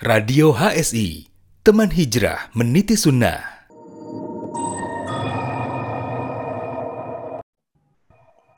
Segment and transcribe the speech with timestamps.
[0.00, 1.28] Radio HSI,
[1.60, 3.68] teman hijrah meniti sunnah.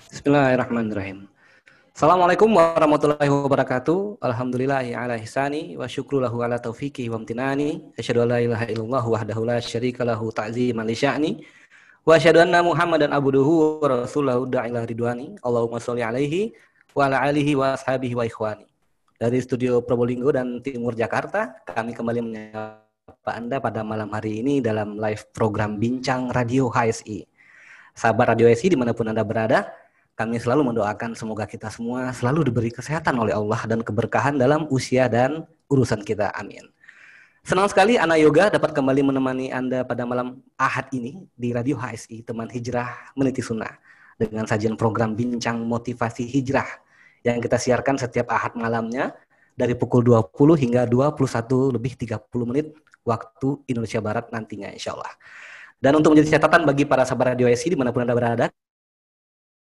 [0.07, 1.27] Bismillahirrahmanirrahim.
[1.99, 4.23] Assalamualaikum warahmatullahi wabarakatuh.
[4.23, 7.91] Alhamdulillahi ala ihsani wa syukru lahu ala taufiqi wa amtinani.
[7.99, 11.43] Asyhadu an la ilaha illallah wahdahu la syarika lahu ta'ziman li sya'ni.
[12.07, 15.43] Wa asyhadu anna Muhammadan abduhu wa rasuluhu da'ila ridwani.
[15.43, 16.55] Allahumma sholli alaihi
[16.95, 18.71] wa ala alihi wa ashabihi wa ikhwani.
[19.23, 24.99] Dari studio Probolinggo dan Timur Jakarta, kami kembali menyapa Anda pada malam hari ini dalam
[24.99, 27.23] live program Bincang Radio HSI.
[27.95, 29.71] Sahabat Radio HSI di mana pun Anda berada,
[30.19, 35.07] kami selalu mendoakan semoga kita semua selalu diberi kesehatan oleh Allah dan keberkahan dalam usia
[35.07, 36.35] dan urusan kita.
[36.35, 36.67] Amin.
[37.47, 42.27] Senang sekali Anak Yoga dapat kembali menemani Anda pada malam Ahad ini di Radio HSI,
[42.27, 43.71] teman hijrah meniti sunnah
[44.19, 46.91] dengan sajian program Bincang Motivasi Hijrah
[47.23, 49.15] yang kita siarkan setiap ahad malamnya
[49.55, 52.19] dari pukul 20 hingga 21 lebih 30
[52.51, 52.67] menit
[53.07, 55.13] waktu Indonesia Barat nantinya insya Allah.
[55.83, 58.47] Dan untuk menjadi catatan bagi para sahabat Radio IC di mana pun Anda berada,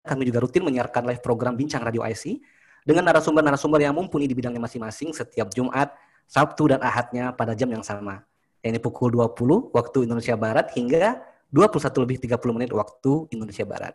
[0.07, 2.39] kami juga rutin menyiarkan live program Bincang Radio IC
[2.87, 5.91] dengan narasumber-narasumber yang mumpuni di bidangnya masing-masing setiap Jumat,
[6.29, 8.23] Sabtu, dan Ahadnya pada jam yang sama.
[8.63, 11.19] Ini pukul 20 waktu Indonesia Barat hingga
[11.51, 13.93] 21 lebih 30 menit waktu Indonesia Barat.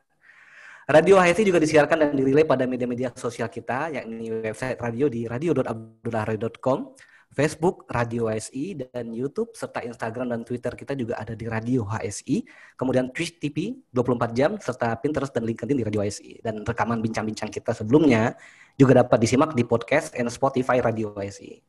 [0.90, 6.98] Radio HSI juga disiarkan dan dirilai pada media-media sosial kita, yakni website radio di radio.abdullahroy.com,
[7.30, 12.42] Facebook Radio HSI, dan YouTube, serta Instagram dan Twitter kita juga ada di Radio HSI,
[12.74, 16.42] kemudian Twitch TV 24 jam, serta Pinterest dan LinkedIn di Radio HSI.
[16.42, 18.34] Dan rekaman bincang-bincang kita sebelumnya
[18.74, 21.62] juga dapat disimak di podcast and Spotify Radio HSI.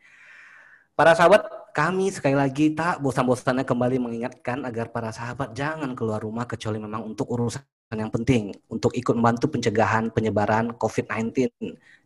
[0.97, 6.43] Para sahabat, kami sekali lagi tak bosan-bosannya kembali mengingatkan agar para sahabat jangan keluar rumah
[6.43, 11.51] kecuali memang untuk urusan yang penting untuk ikut membantu pencegahan penyebaran COVID-19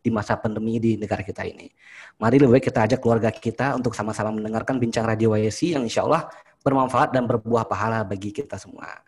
[0.01, 1.69] di masa pandemi di negara kita ini.
[2.17, 6.05] Mari lebih baik kita ajak keluarga kita untuk sama-sama mendengarkan bincang radio YSI yang insya
[6.05, 6.25] Allah
[6.65, 9.01] bermanfaat dan berbuah pahala bagi kita semua.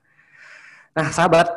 [0.94, 1.50] Nah sahabat,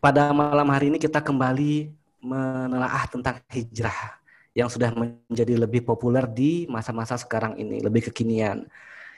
[0.00, 1.92] pada malam hari ini kita kembali
[2.24, 4.21] menelaah tentang hijrah
[4.52, 8.68] yang sudah menjadi lebih populer di masa-masa sekarang ini, lebih kekinian.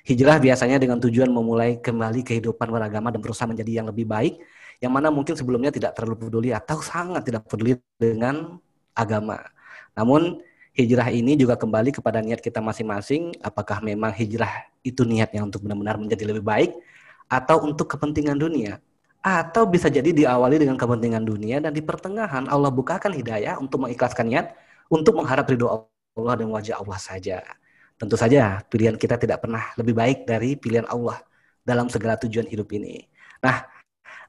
[0.05, 4.37] Hijrah biasanya dengan tujuan memulai kembali kehidupan beragama dan berusaha menjadi yang lebih baik,
[4.79, 8.61] yang mana mungkin sebelumnya tidak terlalu peduli atau sangat tidak peduli dengan
[8.95, 9.41] agama.
[9.97, 10.45] Namun
[10.77, 15.97] hijrah ini juga kembali kepada niat kita masing-masing, apakah memang hijrah itu niatnya untuk benar-benar
[15.97, 16.71] menjadi lebih baik
[17.27, 18.79] atau untuk kepentingan dunia.
[19.25, 24.29] Atau bisa jadi diawali dengan kepentingan dunia dan di pertengahan Allah bukakan hidayah untuk mengikhlaskan
[24.29, 24.47] niat
[24.91, 27.39] untuk mengharap ridho Allah dan wajah Allah saja.
[27.95, 31.23] Tentu saja pilihan kita tidak pernah lebih baik dari pilihan Allah
[31.63, 33.07] dalam segala tujuan hidup ini.
[33.41, 33.65] Nah,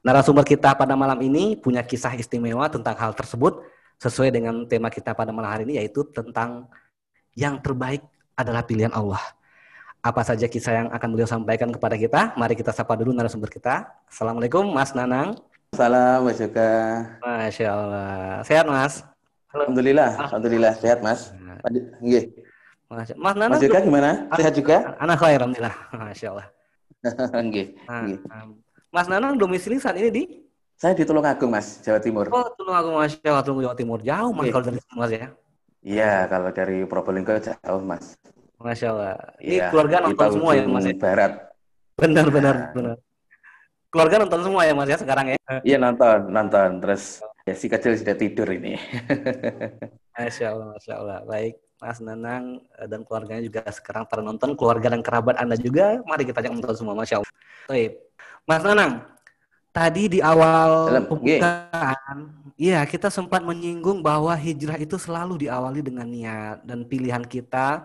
[0.06, 3.58] Narasumber kita pada malam ini punya kisah istimewa tentang hal tersebut
[3.98, 6.70] sesuai dengan tema kita pada malam hari ini yaitu tentang
[7.34, 8.06] yang terbaik
[8.38, 9.18] adalah pilihan Allah.
[10.06, 12.38] Apa saja kisah yang akan beliau sampaikan kepada kita?
[12.38, 13.82] Mari kita sapa dulu narasumber kita.
[14.06, 15.42] Assalamualaikum Mas Nanang.
[15.74, 16.70] Salam Mas Yoga.
[17.26, 18.46] Masya Allah.
[18.46, 19.15] Sehat Mas?
[19.56, 21.32] Alhamdulillah, Alhamdulillah sehat Mas.
[22.04, 22.36] Nggih.
[22.86, 23.08] Mas.
[23.16, 24.10] Mas Yoga gimana?
[24.36, 24.76] Sehat juga?
[25.02, 25.74] Anak khair, Alhamdulillah.
[26.00, 26.46] Masya Allah.
[27.46, 27.66] Nggih.
[28.92, 30.24] Mas Nanang domisili saat ini di?
[30.76, 32.28] Saya di Tulungagung, Mas, Jawa Timur.
[32.28, 33.98] Oh, Tulungagung, Masya Allah, Tulungagung, Jawa Timur.
[34.04, 35.28] Jauh, Mas, kalau dari Mas ya?
[35.80, 38.12] Iya, kalau dari Probolinggo jauh, Mas.
[38.60, 39.16] Masya Allah.
[39.40, 40.84] Ini ya, keluarga nonton semua ya, Mas?
[40.84, 40.94] Ya?
[41.00, 41.32] Barat.
[41.96, 42.70] Benar, benar, nah.
[42.76, 42.96] benar.
[43.88, 45.36] Keluarga nonton semua ya, Mas, ya, sekarang ya?
[45.64, 46.68] Iya, nonton, nonton.
[46.84, 48.74] Terus, ya si kecil sudah tidur ini.
[50.18, 51.18] Masya Allah, Masya Allah.
[51.22, 51.54] Baik.
[51.76, 56.24] Mas Nanang eh, dan keluarganya juga sekarang pada nonton, keluarga dan kerabat Anda juga, mari
[56.24, 57.32] kita ajak nonton semua, Masya Allah.
[57.68, 57.92] Baik.
[58.48, 58.92] Mas Nanang,
[59.76, 62.16] tadi di awal pembukaan,
[62.56, 67.84] iya kita sempat menyinggung bahwa hijrah itu selalu diawali dengan niat dan pilihan kita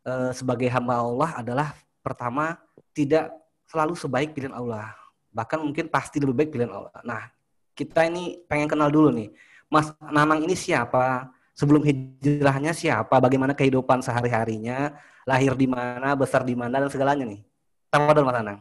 [0.00, 1.68] e, sebagai hamba Allah adalah
[2.00, 2.56] pertama
[2.96, 3.28] tidak
[3.68, 4.96] selalu sebaik pilihan Allah,
[5.28, 6.94] bahkan mungkin pasti lebih baik pilihan Allah.
[7.04, 7.35] Nah,
[7.76, 9.28] kita ini pengen kenal dulu nih,
[9.68, 11.28] Mas Nanang ini siapa?
[11.52, 13.20] Sebelum hijrahnya siapa?
[13.20, 14.96] Bagaimana kehidupan sehari-harinya?
[15.28, 16.16] Lahir di mana?
[16.16, 16.80] Besar di mana?
[16.80, 17.44] Dan segalanya nih.
[17.92, 18.58] Tawadol Mas Nanang.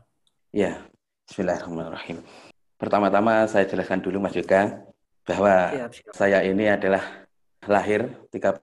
[0.51, 0.83] Ya,
[1.27, 2.19] Bismillahirrahmanirrahim.
[2.75, 4.83] Pertama-tama saya jelaskan dulu Mas Yoga
[5.23, 6.13] bahwa siap, siap.
[6.13, 7.01] saya ini adalah
[7.65, 8.61] lahir 35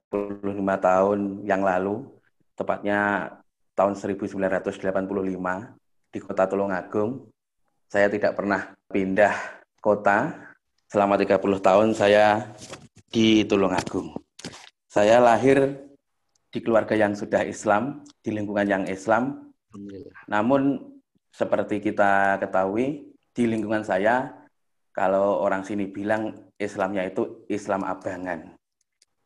[0.79, 2.07] tahun yang lalu,
[2.55, 3.33] tepatnya
[3.73, 4.69] tahun 1985
[6.13, 7.29] di kota Tulungagung.
[7.89, 10.39] Saya tidak pernah pindah kota.
[10.87, 12.53] Selama 30 tahun saya
[13.11, 14.15] di Tulungagung.
[14.87, 15.89] Saya lahir
[16.53, 19.53] di keluarga yang sudah Islam, di lingkungan yang Islam.
[20.29, 20.93] Namun
[21.33, 24.29] seperti kita ketahui di lingkungan saya
[24.93, 28.53] kalau orang sini bilang Islamnya itu Islam abangan.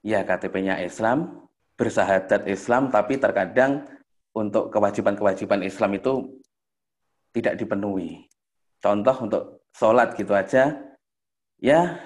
[0.06, 3.90] Ya KTP-nya Islam, bersahadat Islam, tapi terkadang
[4.30, 6.38] untuk kewajiban-kewajiban Islam itu
[7.34, 8.30] tidak dipenuhi.
[8.78, 9.42] Contoh untuk
[9.76, 10.72] sholat gitu aja,
[11.60, 12.00] ya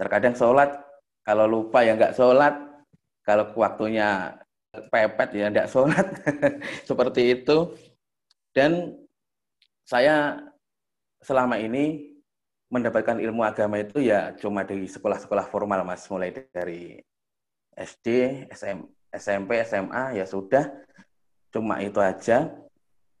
[0.00, 0.80] terkadang sholat
[1.26, 2.54] kalau lupa ya nggak sholat,
[3.26, 4.38] kalau waktunya
[4.88, 6.06] pepet ya nggak sholat,
[6.88, 7.76] seperti itu.
[8.56, 8.96] Dan
[9.84, 10.40] saya
[11.20, 12.16] selama ini
[12.72, 16.98] mendapatkan ilmu agama itu ya cuma dari sekolah-sekolah formal mas, mulai dari
[17.76, 18.06] SD,
[18.54, 18.78] SM,
[19.12, 20.64] SMP, SMA ya sudah.
[21.52, 22.48] Cuma itu aja.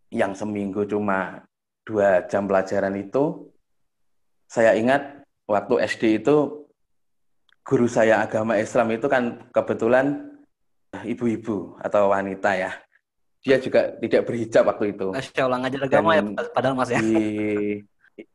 [0.06, 1.42] Yang seminggu cuma
[1.82, 3.50] dua jam pelajaran itu
[4.56, 6.64] saya ingat waktu SD itu
[7.60, 10.32] guru saya agama Islam itu kan kebetulan
[11.04, 12.72] ibu-ibu atau wanita ya
[13.44, 15.12] dia juga tidak berhijab waktu itu.
[15.12, 16.22] Masya Allah ngajar agama ya
[16.56, 16.98] padahal mas ya.
[16.98, 17.14] Di,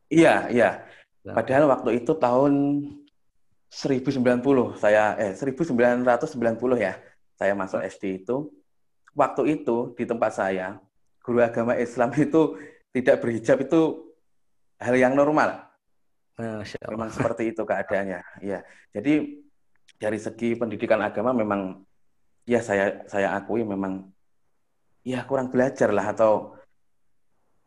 [0.08, 0.70] iya iya.
[1.26, 2.52] Padahal waktu itu tahun
[3.68, 6.06] 1090 saya eh 1990
[6.78, 6.94] ya
[7.34, 8.48] saya masuk SD itu
[9.12, 10.78] waktu itu di tempat saya
[11.20, 12.56] guru agama Islam itu
[12.94, 14.06] tidak berhijab itu
[14.78, 15.71] hal yang normal.
[16.38, 18.20] Memang seperti itu keadaannya.
[18.40, 19.36] Ya, jadi
[20.00, 21.84] dari segi pendidikan agama memang
[22.48, 24.10] ya saya saya akui memang
[25.06, 26.56] ya kurang belajar lah atau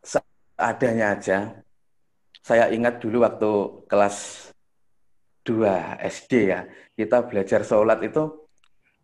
[0.02, 1.38] seadanya aja.
[2.42, 3.50] Saya ingat dulu waktu
[3.90, 4.50] kelas
[5.46, 8.22] 2 SD ya, kita belajar sholat itu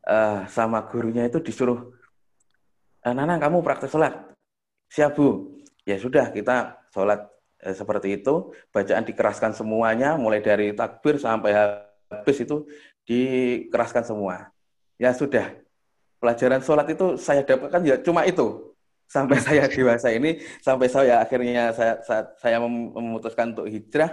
[0.07, 1.91] uh, sama gurunya itu disuruh
[3.03, 4.15] Eh, Nana kamu praktek sholat.
[4.87, 5.59] Siap Bu.
[5.83, 7.27] Ya sudah kita sholat
[7.63, 8.51] eh, seperti itu.
[8.75, 12.67] Bacaan dikeraskan semuanya, mulai dari takbir sampai habis itu
[13.07, 14.51] dikeraskan semua.
[14.99, 15.55] Ya sudah.
[16.23, 18.75] Pelajaran sholat itu saya dapatkan ya cuma itu.
[19.07, 22.03] Sampai saya dewasa ini, sampai saya akhirnya saya,
[22.39, 24.13] saya, memutuskan untuk hijrah,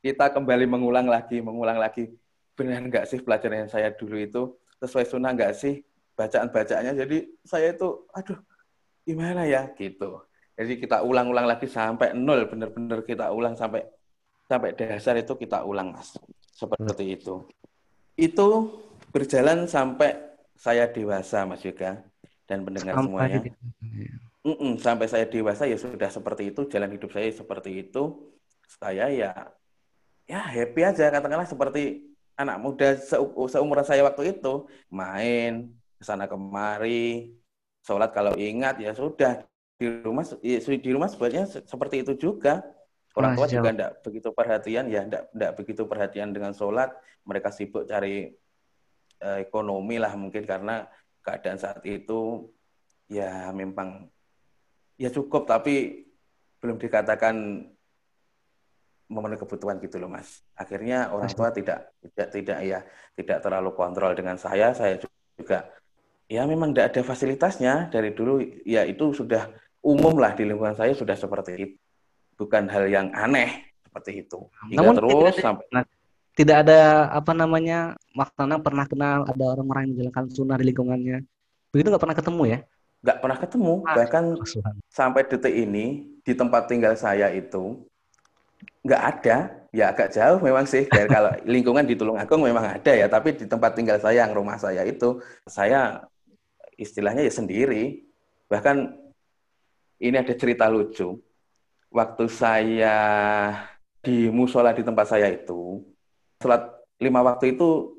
[0.00, 2.12] kita kembali mengulang lagi, mengulang lagi.
[2.52, 4.42] Benar nggak sih pelajaran yang saya dulu itu
[4.82, 5.80] sesuai sunnah nggak sih?
[6.16, 6.92] bacaan-bacaannya.
[6.96, 8.38] Jadi saya itu, aduh,
[9.02, 10.22] gimana ya gitu.
[10.52, 13.82] Jadi kita ulang-ulang lagi sampai nol, benar-benar kita ulang sampai
[14.44, 16.12] sampai dasar itu kita ulang mas,
[16.52, 17.16] seperti hmm.
[17.16, 17.34] itu.
[18.20, 18.48] Itu
[19.08, 20.12] berjalan sampai
[20.52, 22.04] saya dewasa mas juga
[22.44, 23.38] dan pendengar sampai semuanya.
[24.42, 28.28] Mm -mm, sampai saya dewasa ya sudah seperti itu, jalan hidup saya seperti itu.
[28.66, 29.30] Saya ya
[30.26, 32.98] ya happy aja katakanlah seperti anak muda
[33.48, 35.70] seumuran saya waktu itu main
[36.02, 37.38] sana kemari,
[37.86, 39.46] sholat kalau ingat ya sudah
[39.82, 42.62] di rumah ya, di rumah sebenarnya seperti itu juga.
[43.12, 46.94] Orang tua juga tidak begitu perhatian ya, tidak tidak begitu perhatian dengan sholat.
[47.28, 48.32] Mereka sibuk cari
[49.20, 50.88] eh, ekonomi lah mungkin karena
[51.20, 52.48] keadaan saat itu
[53.12, 54.08] ya memang
[54.96, 56.08] ya cukup tapi
[56.64, 57.68] belum dikatakan
[59.12, 60.40] memenuhi kebutuhan gitu loh mas.
[60.56, 62.80] Akhirnya orang tua tidak tidak tidak ya
[63.12, 64.72] tidak terlalu kontrol dengan saya.
[64.72, 64.96] Saya
[65.36, 65.68] juga
[66.32, 69.52] ya memang tidak ada fasilitasnya dari dulu ya itu sudah
[69.82, 71.76] umum lah di lingkungan saya sudah seperti itu.
[72.38, 74.40] Bukan hal yang aneh seperti itu.
[74.70, 75.84] Hingga Namun terus tidak ada, sampai nah,
[76.32, 76.80] tidak ada
[77.12, 77.78] apa namanya
[78.16, 81.18] maknanya pernah kenal ada orang-orang yang menjalankan sunnah di lingkungannya.
[81.74, 82.58] Begitu nggak pernah ketemu ya?
[83.02, 83.74] Nggak pernah ketemu.
[83.84, 84.24] Ah, bahkan
[84.88, 87.84] sampai detik ini di tempat tinggal saya itu
[88.86, 89.36] nggak ada.
[89.72, 90.84] Ya agak jauh memang sih.
[90.88, 93.08] Kalau lingkungan di Tulungagung memang ada ya.
[93.08, 96.04] Tapi di tempat tinggal saya yang rumah saya itu saya
[96.80, 98.04] istilahnya ya sendiri.
[98.52, 99.01] Bahkan
[100.02, 101.22] ini ada cerita lucu.
[101.92, 102.98] Waktu saya
[104.02, 105.84] di musola di tempat saya itu,
[106.42, 106.66] sholat
[106.98, 107.94] lima waktu itu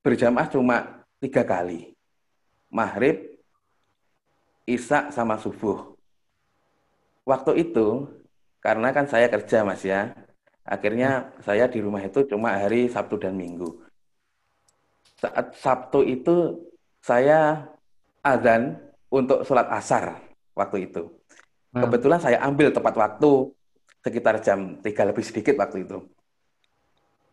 [0.00, 1.92] berjamaah cuma tiga kali.
[2.72, 3.36] Maghrib,
[4.64, 5.92] Isya sama subuh.
[7.26, 8.08] Waktu itu,
[8.62, 10.14] karena kan saya kerja mas ya,
[10.62, 13.82] akhirnya saya di rumah itu cuma hari Sabtu dan Minggu.
[15.18, 16.62] Saat Sabtu itu
[17.02, 17.66] saya
[18.22, 18.78] azan
[19.10, 20.29] untuk sholat asar
[20.60, 21.08] waktu itu.
[21.72, 21.88] Hmm.
[21.88, 23.56] Kebetulan saya ambil tepat waktu
[24.04, 26.04] sekitar jam tiga lebih sedikit waktu itu.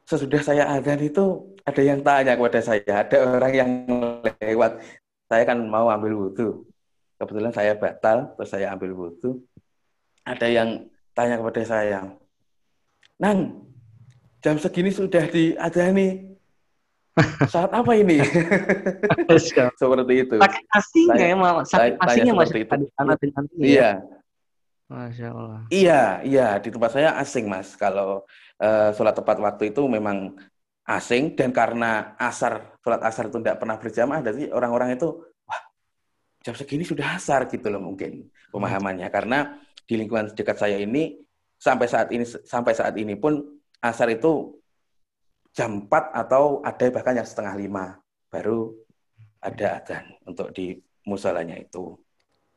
[0.07, 3.69] Sesudah saya azan itu ada yang tanya kepada saya, ada orang yang
[4.39, 4.79] lewat.
[5.27, 6.63] Saya kan mau ambil wudhu.
[7.19, 9.43] Kebetulan saya batal, terus saya ambil wudhu.
[10.23, 12.07] Ada yang tanya kepada saya,
[13.17, 13.65] Nang,
[14.45, 16.36] jam segini sudah diadani,
[17.49, 18.21] saat apa ini?
[19.79, 20.35] seperti itu.
[20.37, 22.75] Sakit asingnya ya, malah sakit asingnya masih itu.
[22.93, 23.65] Sana dengan ini.
[23.65, 23.69] Ya?
[23.69, 23.91] Iya.
[24.87, 25.61] Masya Allah.
[25.67, 27.75] Iya, iya di tempat saya asing mas.
[27.75, 28.23] Kalau
[28.63, 30.39] uh, sholat tepat waktu itu memang
[30.87, 35.61] asing dan karena asar sholat asar itu tidak pernah berjamaah, jadi orang-orang itu wah
[36.39, 39.11] jam segini sudah asar gitu loh mungkin pemahamannya.
[39.11, 41.19] Karena di lingkungan dekat saya ini
[41.59, 43.43] sampai saat ini sampai saat ini pun
[43.83, 44.55] asar itu
[45.57, 47.97] jam 4 atau ada bahkan yang setengah lima
[48.29, 48.77] baru
[49.41, 50.77] ada adzan untuk di
[51.09, 51.97] musolanya itu.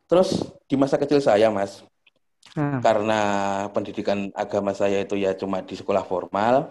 [0.04, 1.80] Terus di masa kecil saya, Mas,
[2.52, 2.84] hmm.
[2.84, 3.20] karena
[3.72, 6.68] pendidikan agama saya itu ya cuma di sekolah formal,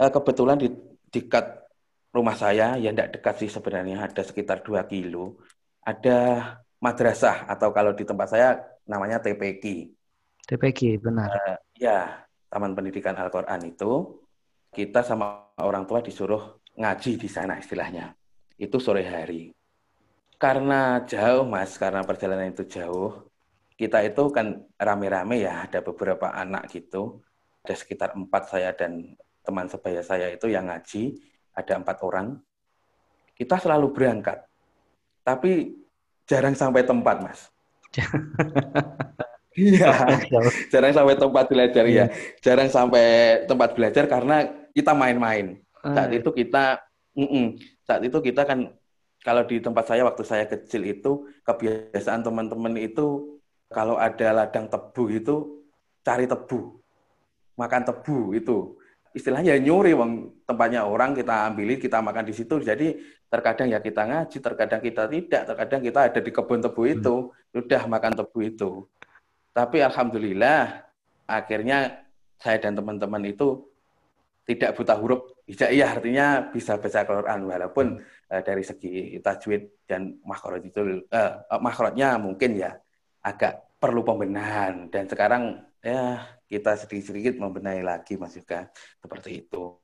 [0.00, 0.74] eh, kebetulan di
[1.12, 1.70] dekat
[2.10, 5.38] rumah saya, ya tidak dekat sih sebenarnya, ada sekitar 2 kilo,
[5.86, 6.18] ada
[6.82, 8.48] madrasah atau kalau di tempat saya
[8.90, 9.86] namanya TPQ.
[10.50, 11.30] TPQ, benar.
[11.30, 14.21] Uh, ya, Taman Pendidikan Al-Quran itu,
[14.72, 18.16] kita sama orang tua disuruh ngaji di sana istilahnya.
[18.56, 19.52] Itu sore hari.
[20.40, 23.30] Karena jauh mas, karena perjalanan itu jauh,
[23.78, 27.22] kita itu kan rame-rame ya, ada beberapa anak gitu,
[27.62, 29.14] ada sekitar empat saya dan
[29.46, 31.14] teman sebaya saya itu yang ngaji,
[31.54, 32.42] ada empat orang.
[33.38, 34.42] Kita selalu berangkat,
[35.22, 35.78] tapi
[36.26, 37.40] jarang sampai tempat mas.
[39.52, 39.92] Iya,
[40.72, 42.08] jarang sampai tempat belajar ya.
[42.40, 43.04] Jarang sampai
[43.44, 45.60] tempat belajar karena kita main-main.
[45.82, 46.16] Saat ah.
[46.16, 47.46] itu kita Mm -mm.
[47.84, 48.72] Saat itu kita kan
[49.20, 53.38] kalau di tempat saya waktu saya kecil itu kebiasaan teman-teman itu
[53.70, 55.36] kalau ada ladang tebu itu
[56.02, 56.82] cari tebu,
[57.56, 58.76] makan tebu itu
[59.12, 62.96] istilahnya ya nyuri wong tempatnya orang kita ambilin kita makan di situ jadi
[63.28, 66.94] terkadang ya kita ngaji terkadang kita tidak terkadang kita ada di kebun tebu hmm.
[66.96, 67.14] itu
[67.52, 68.70] sudah makan tebu itu
[69.52, 70.88] tapi alhamdulillah
[71.28, 72.08] akhirnya
[72.40, 73.68] saya dan teman-teman itu
[74.42, 80.62] tidak buta huruf hijaiyah artinya bisa baca Quran walaupun uh, dari segi tajwid dan makhraj
[80.66, 81.32] itu uh,
[81.62, 82.74] makhrajnya mungkin ya
[83.22, 88.70] agak perlu pembenahan dan sekarang ya kita sedikit-sedikit membenahi lagi Mas juga
[89.02, 89.74] seperti itu.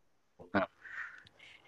[0.54, 0.66] Nah,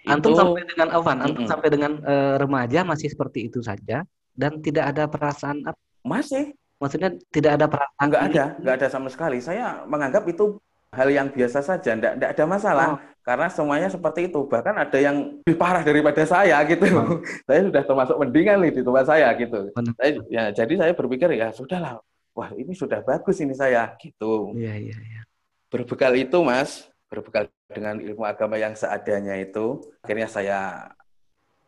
[0.06, 4.62] antum sampai dengan Alvan, antum mm sampai dengan uh, remaja masih seperti itu saja dan
[4.62, 5.80] tidak ada perasaan apa?
[6.06, 6.54] Masih.
[6.80, 8.06] Maksudnya tidak ada perasaan?
[8.08, 9.38] Enggak ada, enggak ada sama sekali.
[9.42, 10.56] Saya menganggap itu
[10.90, 12.98] hal yang biasa saja, tidak ada masalah oh.
[13.22, 14.42] karena semuanya seperti itu.
[14.46, 16.86] Bahkan ada yang lebih parah daripada saya gitu.
[16.90, 17.22] Oh.
[17.48, 19.70] saya sudah termasuk mendingan nih di tempat saya gitu.
[19.98, 22.02] Saya, ya, jadi saya berpikir ya sudahlah,
[22.34, 24.54] wah ini sudah bagus ini saya gitu.
[24.58, 25.22] Iya iya iya.
[25.70, 30.58] Berbekal itu mas, berbekal dengan ilmu agama yang seadanya itu, akhirnya saya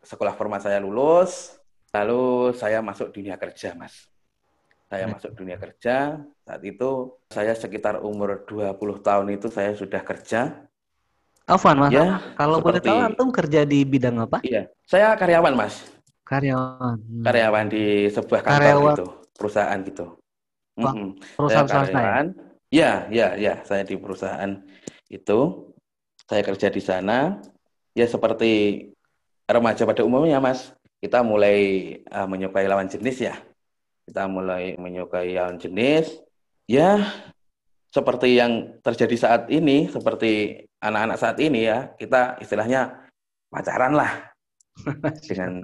[0.03, 1.55] sekolah formal saya lulus,
[1.95, 4.12] lalu saya masuk dunia kerja mas
[4.93, 6.21] saya masuk dunia kerja.
[6.45, 10.69] Saat itu saya sekitar umur 20 tahun itu saya sudah kerja.
[11.49, 11.91] Alvan, Mas.
[11.91, 14.37] Ya, kalau seperti, boleh tahu antum kerja di bidang apa?
[14.45, 15.81] Iya, saya karyawan, Mas.
[16.29, 16.97] Karyawan.
[17.01, 17.23] Hmm.
[17.25, 18.93] Karyawan di sebuah kantor karyawan.
[18.93, 20.05] gitu, perusahaan gitu.
[20.77, 21.09] Wah, mm -hmm.
[21.41, 22.27] Perusahaan saya karyawan.
[22.69, 22.91] Ya?
[23.09, 24.51] ya, ya, saya di perusahaan
[25.09, 25.39] itu.
[26.29, 27.41] Saya kerja di sana.
[27.97, 28.87] Ya seperti
[29.49, 30.71] remaja pada umumnya, Mas.
[31.03, 33.35] Kita mulai uh, menyukai lawan jenis ya
[34.07, 36.19] kita mulai menyukai yang jenis.
[36.67, 37.03] Ya
[37.93, 43.09] seperti yang terjadi saat ini seperti anak-anak saat ini ya kita istilahnya
[43.53, 44.33] pacaran lah.
[45.29, 45.61] Dengan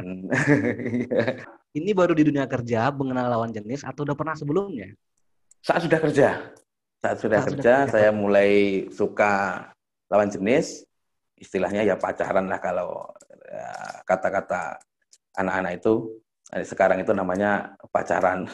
[1.80, 4.94] ini baru di dunia kerja mengenal lawan jenis atau udah pernah sebelumnya?
[5.66, 6.30] Saat sudah kerja.
[7.00, 9.66] Saat sudah saat kerja sudah saya mulai suka
[10.12, 10.86] lawan jenis.
[11.40, 13.08] Istilahnya ya pacaran lah kalau
[13.48, 13.72] ya,
[14.04, 14.76] kata-kata
[15.40, 16.20] anak-anak itu
[16.66, 18.50] sekarang itu namanya pacaran.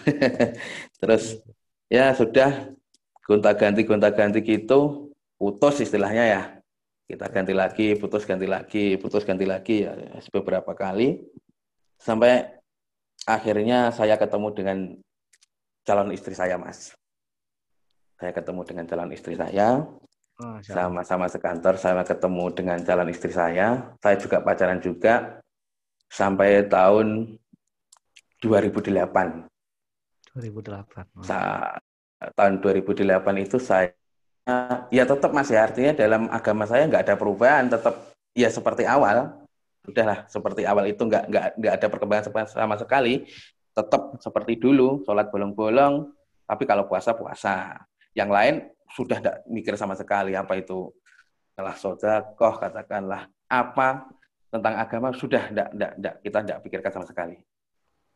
[1.00, 1.40] Terus
[1.88, 2.76] ya sudah
[3.24, 6.42] gonta-ganti gonta-ganti gitu, putus istilahnya ya.
[7.06, 9.94] Kita ganti lagi, putus ganti lagi, putus ganti lagi ya
[10.34, 11.22] beberapa kali
[12.02, 12.50] sampai
[13.30, 14.78] akhirnya saya ketemu dengan
[15.86, 16.98] calon istri saya, Mas.
[18.18, 19.86] Saya ketemu dengan calon istri saya.
[20.66, 23.96] Sama-sama sekantor, saya ketemu dengan calon istri saya.
[24.04, 25.40] Saya juga pacaran juga
[26.12, 27.40] sampai tahun
[28.44, 29.48] 2008.
[30.36, 31.24] 2008.
[31.24, 31.40] Sa
[32.36, 33.92] tahun 2008 itu saya
[34.92, 35.62] ya tetap masih ya.
[35.68, 39.46] Artinya dalam agama saya nggak ada perubahan tetap ya seperti awal.
[39.86, 43.24] Udahlah seperti awal itu nggak nggak nggak ada perkembangan sama sekali.
[43.76, 46.12] Tetap seperti dulu sholat bolong-bolong.
[46.46, 47.80] Tapi kalau puasa puasa.
[48.16, 48.56] Yang lain
[48.96, 50.88] sudah tidak mikir sama sekali apa itu?
[51.56, 53.28] Telah sodakoh katakanlah.
[53.52, 54.08] Apa
[54.48, 57.36] tentang agama sudah tidak tidak kita tidak pikirkan sama sekali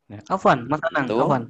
[0.09, 0.19] Ya.
[0.25, 1.17] Afwan, Mas Anang, Itu.
[1.21, 1.43] Afwan.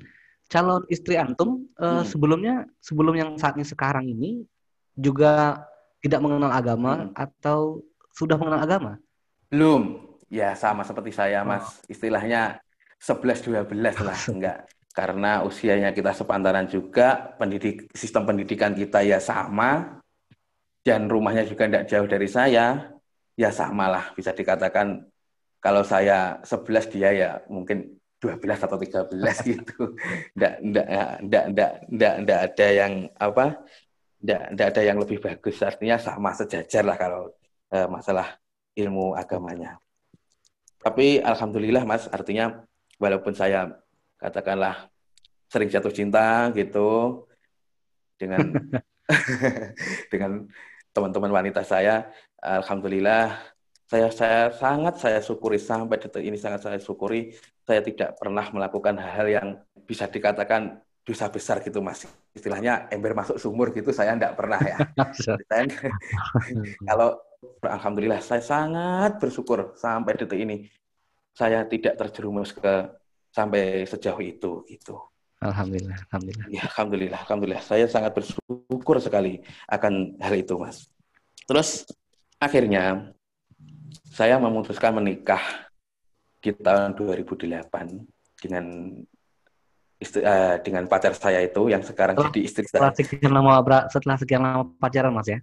[0.49, 4.43] Calon istri antum uh, sebelumnya sebelum yang saat ini sekarang ini
[4.97, 5.61] juga
[6.03, 7.13] tidak mengenal agama hmm.
[7.15, 8.91] atau sudah mengenal agama?
[9.47, 10.09] Belum.
[10.29, 11.65] Ya sama seperti saya, Mas.
[11.65, 11.89] Oh.
[11.89, 12.61] Istilahnya
[13.01, 14.57] 11 12 lah, enggak.
[14.93, 20.01] Karena usianya kita sepantaran juga, pendidik sistem pendidikan kita ya sama
[20.83, 22.89] dan rumahnya juga tidak jauh dari saya,
[23.39, 25.07] ya sama lah bisa dikatakan
[25.63, 29.07] kalau saya 11 dia ya mungkin 12 atau 13
[29.51, 29.95] gitu.
[30.35, 30.87] Nggak, nggak,
[31.23, 33.45] nggak, nggak, nggak, nggak ada yang apa,
[34.19, 35.57] nggak, nggak ada yang lebih bagus.
[35.63, 37.31] Artinya sama sejajar lah kalau
[37.71, 38.35] uh, masalah
[38.75, 39.79] ilmu agamanya.
[40.79, 42.63] Tapi alhamdulillah Mas, artinya
[42.99, 43.67] walaupun saya
[44.19, 44.87] katakanlah
[45.51, 47.23] sering jatuh cinta gitu
[48.15, 48.55] dengan
[50.13, 50.45] dengan
[50.93, 52.09] teman-teman wanita saya.
[52.39, 53.35] Alhamdulillah
[53.89, 57.33] saya saya sangat saya syukuri sampai detik ini sangat saya syukuri
[57.69, 59.47] saya tidak pernah melakukan hal-hal yang
[59.85, 64.77] bisa dikatakan dosa besar gitu mas istilahnya ember masuk sumur gitu saya tidak pernah ya
[66.89, 67.13] kalau
[67.61, 70.65] alhamdulillah saya sangat bersyukur sampai detik ini
[71.37, 72.89] saya tidak terjerumus ke
[73.29, 74.97] sampai sejauh itu gitu
[75.39, 76.45] Alhamdulillah, alhamdulillah.
[76.51, 77.63] Ya, alhamdulillah, alhamdulillah.
[77.63, 79.39] Saya sangat bersyukur sekali
[79.71, 80.91] akan hal itu, Mas.
[81.47, 81.87] Terus
[82.43, 83.15] akhirnya
[84.11, 85.39] saya memutuskan menikah
[86.39, 87.67] di tahun 2008
[88.39, 88.65] dengan
[89.99, 92.71] istri, uh, dengan pacar saya itu yang sekarang setelah, jadi istri saya.
[92.71, 93.51] Setelah sekian lama
[93.91, 95.39] setelah sekian lama pacaran, Mas ya?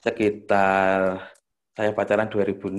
[0.00, 1.26] Sekitar
[1.74, 2.70] saya pacaran 2006.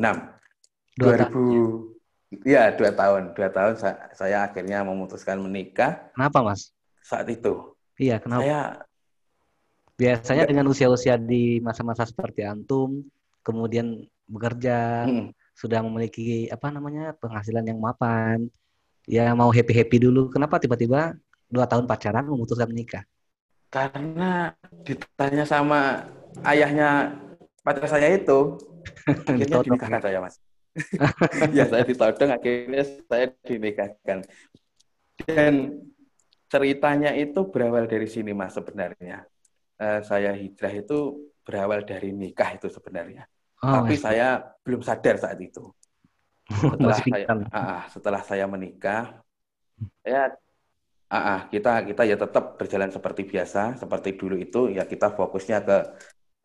[0.96, 1.96] Dua 2000
[2.44, 3.38] Iya, dua tahun.
[3.38, 6.12] Dua tahun saya, saya akhirnya memutuskan menikah.
[6.18, 6.74] Kenapa, Mas?
[7.06, 7.78] Saat itu.
[7.96, 8.44] Iya, kenapa?
[8.44, 8.60] Saya
[9.96, 10.52] biasanya enggak.
[10.52, 13.08] dengan usia-usia di masa-masa seperti antum,
[13.46, 15.32] kemudian bekerja, hmm.
[15.56, 18.52] Sudah memiliki apa namanya penghasilan yang mapan,
[19.08, 20.28] ya mau happy happy dulu.
[20.28, 21.16] Kenapa tiba-tiba
[21.48, 23.08] dua tahun pacaran memutuskan menikah?
[23.72, 24.52] Karena
[24.84, 26.04] ditanya sama
[26.44, 27.16] ayahnya
[27.64, 28.60] pacar saya itu,
[29.32, 30.36] akhirnya dinikahkan saya, Mas.
[31.56, 34.28] Ya saya ditodong akhirnya saya dinikahkan.
[35.24, 35.80] Dan
[36.52, 39.24] ceritanya itu berawal dari sini mas sebenarnya.
[39.80, 43.24] Uh, saya hijrah itu berawal dari nikah itu sebenarnya
[43.66, 45.66] oh, tapi saya belum sadar saat itu.
[46.62, 49.18] Setelah saya uh, setelah saya menikah
[50.06, 50.30] ya
[51.10, 55.66] uh, uh, kita kita ya tetap berjalan seperti biasa seperti dulu itu ya kita fokusnya
[55.66, 55.78] ke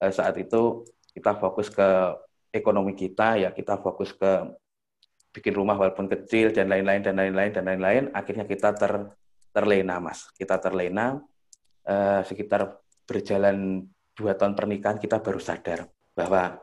[0.01, 2.17] uh, saat itu kita fokus ke
[2.49, 4.57] ekonomi kita ya kita fokus ke
[5.31, 8.05] bikin rumah walaupun kecil dan lain-lain dan lain-lain dan lain-lain.
[8.11, 9.15] Akhirnya kita ter
[9.55, 10.31] terlena mas.
[10.35, 11.19] Kita terlena
[11.87, 16.59] eh, sekitar berjalan dua tahun pernikahan kita baru sadar bahwa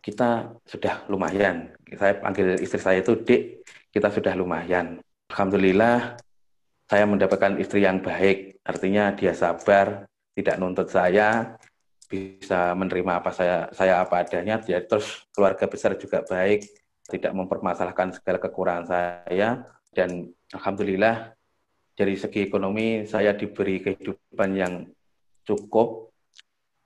[0.00, 1.72] kita sudah lumayan.
[1.96, 5.00] Saya panggil istri saya itu dek kita sudah lumayan.
[5.28, 6.16] Alhamdulillah
[6.88, 8.58] saya mendapatkan istri yang baik.
[8.64, 11.54] Artinya dia sabar tidak nuntut saya
[12.10, 14.58] bisa menerima apa saya saya apa adanya.
[14.58, 16.64] Dia terus keluarga besar juga baik
[17.10, 19.66] tidak mempermasalahkan segala kekurangan saya.
[19.90, 21.34] Dan alhamdulillah
[21.98, 24.86] dari segi ekonomi saya diberi kehidupan yang
[25.42, 26.14] cukup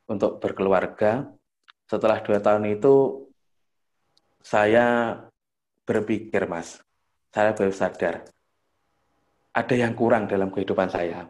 [0.08, 1.28] untuk berkeluarga
[1.84, 3.24] setelah dua tahun itu
[4.40, 5.16] saya
[5.84, 6.80] berpikir mas.
[7.32, 8.24] Saya baru sadar.
[9.54, 11.28] Ada yang kurang dalam kehidupan saya.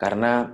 [0.00, 0.50] Karena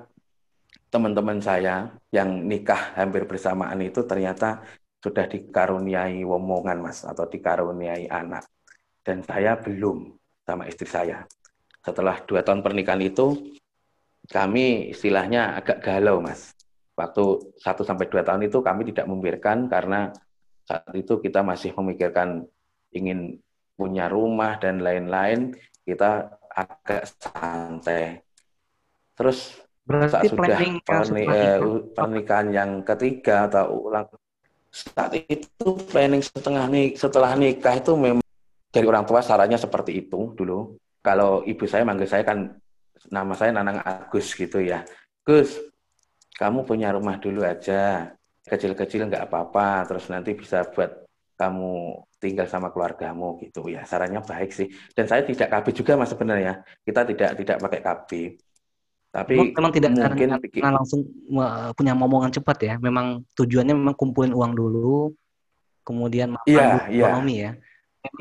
[0.89, 4.61] teman-teman saya yang nikah hampir bersamaan itu ternyata
[4.99, 8.45] sudah dikaruniai womongan mas atau dikaruniai anak.
[9.01, 10.13] Dan saya belum
[10.45, 11.25] sama istri saya.
[11.81, 13.57] Setelah dua tahun pernikahan itu
[14.29, 16.58] kami istilahnya agak galau mas
[16.99, 20.11] waktu satu sampai dua tahun itu kami tidak membiarkan karena
[20.67, 22.43] saat itu kita masih memikirkan
[22.91, 23.39] ingin
[23.79, 25.55] punya rumah dan lain-lain
[25.87, 28.19] kita agak santai
[29.15, 29.55] terus
[29.89, 30.59] Berarti saat sudah
[31.33, 31.59] eh,
[31.97, 34.05] pernikahan yang ketiga atau ulang
[34.69, 38.21] saat itu planning setengah nih setelah nikah itu memang
[38.69, 40.77] dari orang tua sarannya seperti itu dulu.
[41.01, 42.53] Kalau ibu saya manggil saya kan
[43.09, 44.85] nama saya Nanang Agus gitu ya.
[45.25, 45.57] Gus,
[46.39, 48.15] kamu punya rumah dulu aja.
[48.49, 51.05] Kecil-kecil nggak apa-apa, terus nanti bisa buat
[51.37, 53.85] kamu tinggal sama keluargamu gitu ya.
[53.85, 54.71] Sarannya baik sih.
[54.97, 56.65] Dan saya tidak KB juga mas sebenarnya.
[56.87, 58.11] Kita tidak tidak pakai KB
[59.09, 61.01] tapi memang tidak mungkin karena, karena langsung
[61.73, 62.75] punya momongan cepat ya.
[62.77, 65.17] Memang tujuannya memang kumpulin uang dulu,
[65.81, 67.09] kemudian makan yeah, yeah.
[67.09, 67.53] ekonomi ya.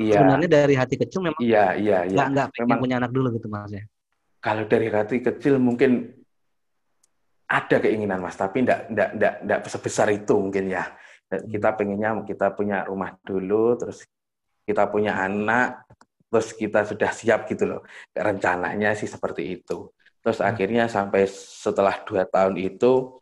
[0.00, 0.16] Iya.
[0.20, 2.16] Sebenarnya dari hati kecil memang iya, iya, iya.
[2.16, 3.84] nggak nggak memang punya anak dulu gitu mas ya.
[4.40, 6.17] Kalau dari hati kecil mungkin
[7.48, 10.84] ada keinginan mas, tapi enggak enggak enggak enggak sebesar itu mungkin ya.
[11.28, 14.04] Kita pengennya kita punya rumah dulu, terus
[14.68, 15.88] kita punya anak,
[16.28, 17.80] terus kita sudah siap gitu loh.
[18.12, 19.88] Rencananya sih seperti itu.
[20.20, 20.48] Terus hmm.
[20.48, 23.16] akhirnya sampai setelah dua tahun itu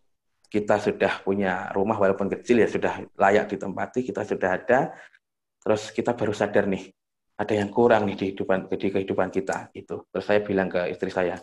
[0.50, 4.90] kita sudah punya rumah walaupun kecil ya sudah layak ditempati, kita sudah ada.
[5.62, 6.90] Terus kita baru sadar nih
[7.36, 10.08] ada yang kurang nih di kehidupan di kehidupan kita itu.
[10.08, 11.36] Terus saya bilang ke istri saya,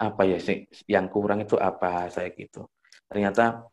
[0.00, 0.64] apa ya sih?
[0.88, 2.08] Yang kurang itu apa?
[2.08, 2.64] Saya gitu.
[3.04, 3.68] Ternyata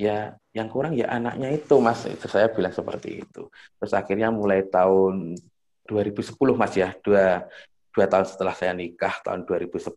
[0.00, 2.08] ya yang kurang ya anaknya itu mas.
[2.08, 3.52] Itu saya bilang seperti itu.
[3.76, 5.36] Terus akhirnya mulai tahun
[5.84, 6.96] 2010 mas ya.
[7.04, 7.44] Dua
[7.92, 9.92] dua tahun setelah saya nikah tahun 2010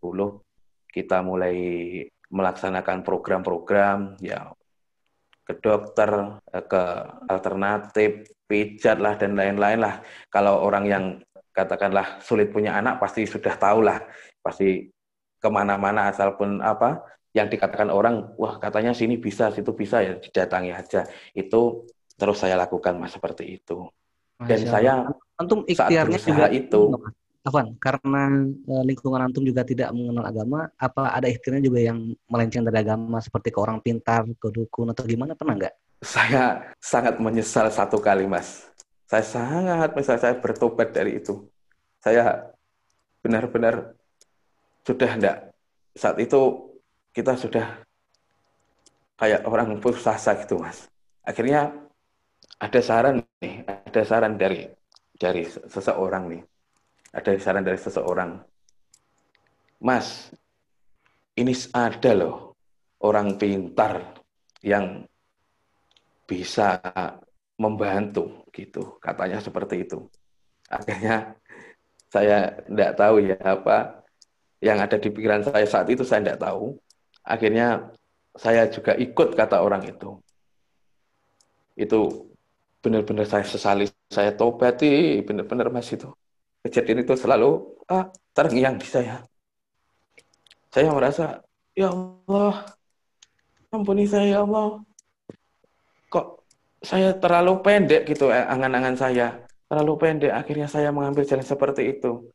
[0.94, 1.58] kita mulai
[2.34, 4.50] melaksanakan program-program ya
[5.44, 6.84] ke dokter, eh, ke
[7.28, 10.00] alternatif, pijat lah dan lain-lain lah.
[10.32, 11.06] Kalau orang yang
[11.54, 14.02] katakanlah sulit punya anak pasti sudah tahu lah
[14.42, 14.90] pasti
[15.44, 17.04] ke mana-mana asal pun apa
[17.36, 21.04] yang dikatakan orang, wah katanya sini bisa, situ bisa ya didatangi aja.
[21.36, 23.92] Itu terus saya lakukan mas seperti itu.
[24.40, 24.94] Dan Masya saya
[25.36, 26.96] antum ikhtiarnya juga itu.
[27.44, 32.64] Afan, karena eh, lingkungan antum juga tidak mengenal agama, apa ada ikhtiarnya juga yang melenceng
[32.64, 35.76] dari agama seperti ke orang pintar, ke dukun atau gimana pernah nggak?
[36.08, 38.72] Saya sangat menyesal satu kali mas.
[39.12, 41.52] Saya sangat menyesal saya bertobat dari itu.
[42.00, 42.48] Saya
[43.20, 43.92] benar-benar
[44.84, 45.38] sudah enggak
[45.96, 46.72] saat itu
[47.16, 47.84] kita sudah
[49.18, 50.88] kayak orang putus asa gitu mas.
[51.24, 51.72] Akhirnya
[52.60, 54.68] ada saran nih, ada saran dari
[55.16, 56.44] dari seseorang nih,
[57.16, 58.42] ada saran dari seseorang,
[59.84, 60.32] Mas,
[61.38, 62.56] ini ada loh
[63.04, 64.24] orang pintar
[64.64, 65.04] yang
[66.28, 66.80] bisa
[67.60, 70.08] membantu gitu, katanya seperti itu.
[70.72, 71.36] Akhirnya
[72.10, 74.03] saya tidak tahu ya apa
[74.64, 76.80] yang ada di pikiran saya saat itu saya tidak tahu
[77.28, 77.92] akhirnya
[78.34, 80.18] saya juga ikut kata orang itu.
[81.78, 82.30] Itu
[82.82, 86.10] benar-benar saya sesali, saya tobati, benar-benar mas itu.
[86.66, 89.22] Kejadian itu selalu ah, terngiang di saya.
[90.74, 91.46] Saya merasa,
[91.78, 92.66] ya Allah,
[93.70, 94.82] ampuni saya ya Allah.
[96.10, 96.26] Kok
[96.82, 99.28] saya terlalu pendek gitu eh, angan-angan saya.
[99.70, 102.33] Terlalu pendek, akhirnya saya mengambil jalan seperti itu.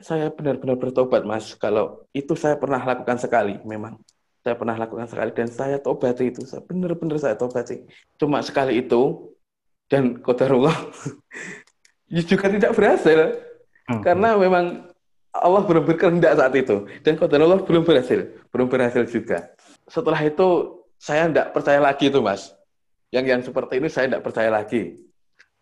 [0.00, 1.56] Saya benar-benar bertobat, Mas.
[1.56, 3.96] Kalau itu saya pernah lakukan sekali, memang.
[4.42, 6.42] Saya pernah lakukan sekali dan saya tobati itu.
[6.42, 7.86] Saya benar-benar saya tobati
[8.18, 9.32] cuma sekali itu
[9.92, 10.74] dan kodarullah
[12.14, 13.38] ya juga tidak berhasil.
[13.82, 13.98] Hmm.
[13.98, 14.86] karena memang
[15.34, 19.50] Allah belum berkehendak saat itu dan kodarullah belum berhasil belum berhasil juga.
[19.90, 22.54] Setelah itu saya tidak percaya lagi itu mas.
[23.10, 25.02] Yang yang seperti ini saya tidak percaya lagi.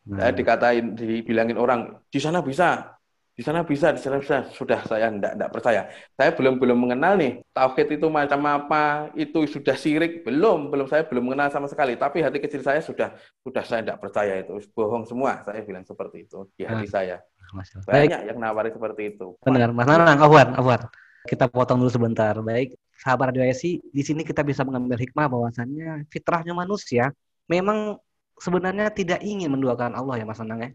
[0.01, 0.17] Hmm.
[0.17, 2.97] saya dikatain dibilangin orang di sana bisa
[3.35, 4.47] di sana bisa, di sana bisa.
[4.53, 5.83] Sudah saya tidak tidak percaya.
[6.19, 11.09] Saya belum belum mengenal nih tauhid itu macam apa, itu sudah sirik belum, belum saya
[11.09, 11.97] belum mengenal sama sekali.
[11.97, 15.41] Tapi hati kecil saya sudah sudah saya tidak percaya itu bohong semua.
[15.47, 17.17] Saya bilang seperti itu di hati nah, saya.
[17.51, 18.29] Banyak Baik.
[18.31, 19.35] yang nawari seperti itu.
[19.43, 20.81] Benar, Mas Nanang, Afwan, Afwan.
[21.27, 22.33] Kita potong dulu sebentar.
[22.39, 27.11] Baik, sahabat Radio SI, di sini kita bisa mengambil hikmah bahwasannya fitrahnya manusia
[27.51, 27.99] memang
[28.39, 30.71] sebenarnya tidak ingin menduakan Allah ya Mas Nanang ya.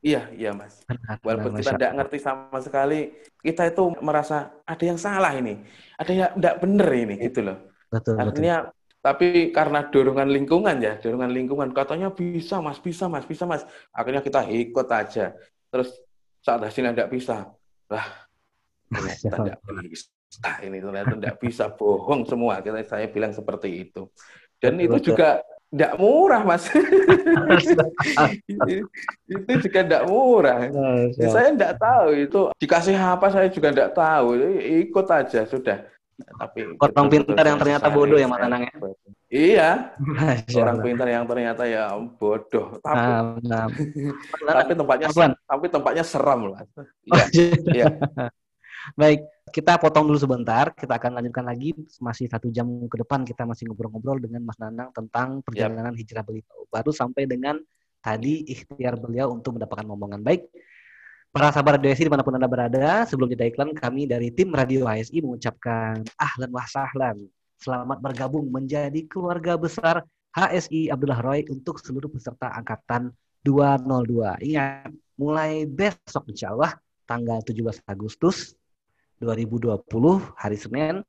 [0.00, 0.80] Iya, iya mas.
[1.20, 3.12] Walaupun kita tidak ngerti sama sekali,
[3.44, 5.60] kita itu merasa ada yang salah ini,
[6.00, 7.58] ada yang tidak benar ini, gitu loh.
[7.92, 8.96] Betul, Artinya, betul.
[9.04, 13.68] tapi karena dorongan lingkungan ya, dorongan lingkungan, katanya bisa mas, bisa mas, bisa mas.
[13.92, 15.36] Akhirnya kita ikut aja.
[15.68, 15.92] Terus
[16.40, 17.52] saat hasilnya tidak bisa,
[17.92, 18.06] lah,
[18.88, 20.08] tidak bisa.
[20.64, 22.64] Ini ternyata tidak bisa, bohong semua.
[22.64, 24.08] Kita saya bilang seperti itu.
[24.56, 25.08] Dan betul, itu betul.
[25.12, 25.28] juga
[25.70, 26.66] tidak murah mas.
[29.30, 30.66] Itu juga tidak murah.
[31.14, 32.40] Ya, saya tidak tahu itu.
[32.58, 34.34] Dikasih apa saya juga tidak tahu.
[34.90, 35.86] Ikut aja sudah.
[36.20, 38.72] Tapi orang pintar yang ternyata bodoh ya mas Anang ya?
[39.30, 39.70] iya.
[40.52, 42.76] Orang pintar yang ternyata ya bodoh.
[42.82, 43.06] Tapi
[43.46, 43.66] nah,
[44.44, 44.54] nah.
[44.60, 45.08] tapi tempatnya
[45.46, 46.66] tapi tempatnya seram lah.
[47.32, 47.86] Iya, iya.
[49.00, 53.42] baik kita potong dulu sebentar, kita akan lanjutkan lagi masih satu jam ke depan kita
[53.42, 56.00] masih ngobrol-ngobrol dengan Mas Nanang tentang perjalanan yep.
[56.00, 56.66] hijrah beliau.
[56.70, 57.58] Baru sampai dengan
[57.98, 60.46] tadi ikhtiar beliau untuk mendapatkan momongan baik.
[61.30, 64.50] Para sahabat Radio HSI di mana pun Anda berada, sebelum jeda iklan kami dari tim
[64.50, 67.16] Radio HSI mengucapkan ahlan wa sahlan.
[67.60, 70.02] Selamat bergabung menjadi keluarga besar
[70.34, 73.14] HSI Abdullah Roy untuk seluruh peserta angkatan
[73.46, 74.42] 202.
[74.42, 76.74] Ingat, mulai besok insya Allah
[77.06, 78.58] tanggal 17 Agustus
[79.20, 79.84] 2020
[80.34, 81.04] hari Senin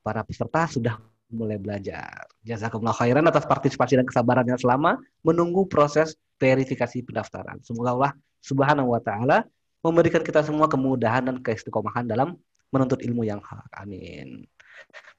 [0.00, 0.96] para peserta sudah
[1.28, 2.24] mulai belajar.
[2.40, 7.60] Jazakumullah khairan atas partisipasi dan kesabarannya selama menunggu proses verifikasi pendaftaran.
[7.60, 9.44] Semoga Allah Subhanahu wa taala
[9.84, 12.38] memberikan kita semua kemudahan dan keistiqomahan dalam
[12.72, 13.68] menuntut ilmu yang hak.
[13.76, 14.46] Amin.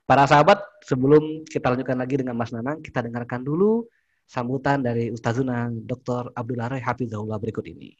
[0.09, 3.85] Para sahabat, sebelum kita lanjutkan lagi dengan Mas Nanang, kita dengarkan dulu
[4.25, 6.33] sambutan dari Ustazuna Dr.
[6.33, 7.93] Abdullah Rai Hafizahullah berikut ini.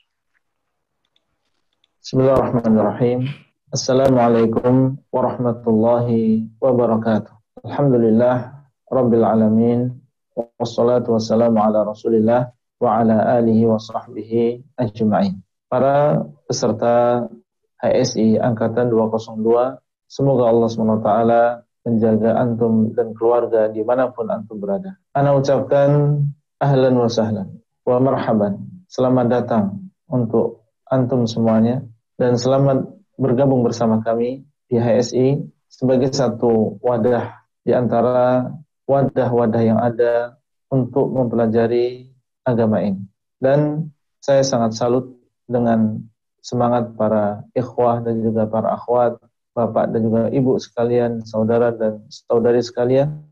[2.01, 3.48] Bismillahirrahmanirrahim.
[3.69, 7.61] Assalamualaikum warahmatullahi wabarakatuh.
[7.69, 9.93] Alhamdulillah Rabbil Alamin
[10.33, 12.49] Wassalatu wassalamu ala rasulillah
[12.81, 16.17] Wa ala alihi wa sahbihi ajma'in Para
[16.49, 17.29] peserta
[17.77, 19.37] HSI Angkatan 202
[20.09, 21.09] Semoga Allah SWT
[21.85, 24.97] menjaga antum dan keluarga di mana pun antum berada.
[25.13, 26.25] Ana ucapkan
[26.57, 28.83] ahlan wa sahlan wa marhaban.
[28.89, 31.85] Selamat datang untuk antum semuanya
[32.17, 38.47] dan selamat bergabung bersama kami di HSI sebagai satu wadah di antara
[38.87, 40.39] wadah-wadah yang ada
[40.71, 42.09] untuk mempelajari
[42.47, 43.03] agama ini.
[43.37, 43.91] Dan
[44.23, 45.99] saya sangat salut dengan
[46.39, 49.19] semangat para ikhwah dan juga para akhwat
[49.59, 53.27] Bapak dan juga Ibu sekalian, saudara dan saudari sekalian,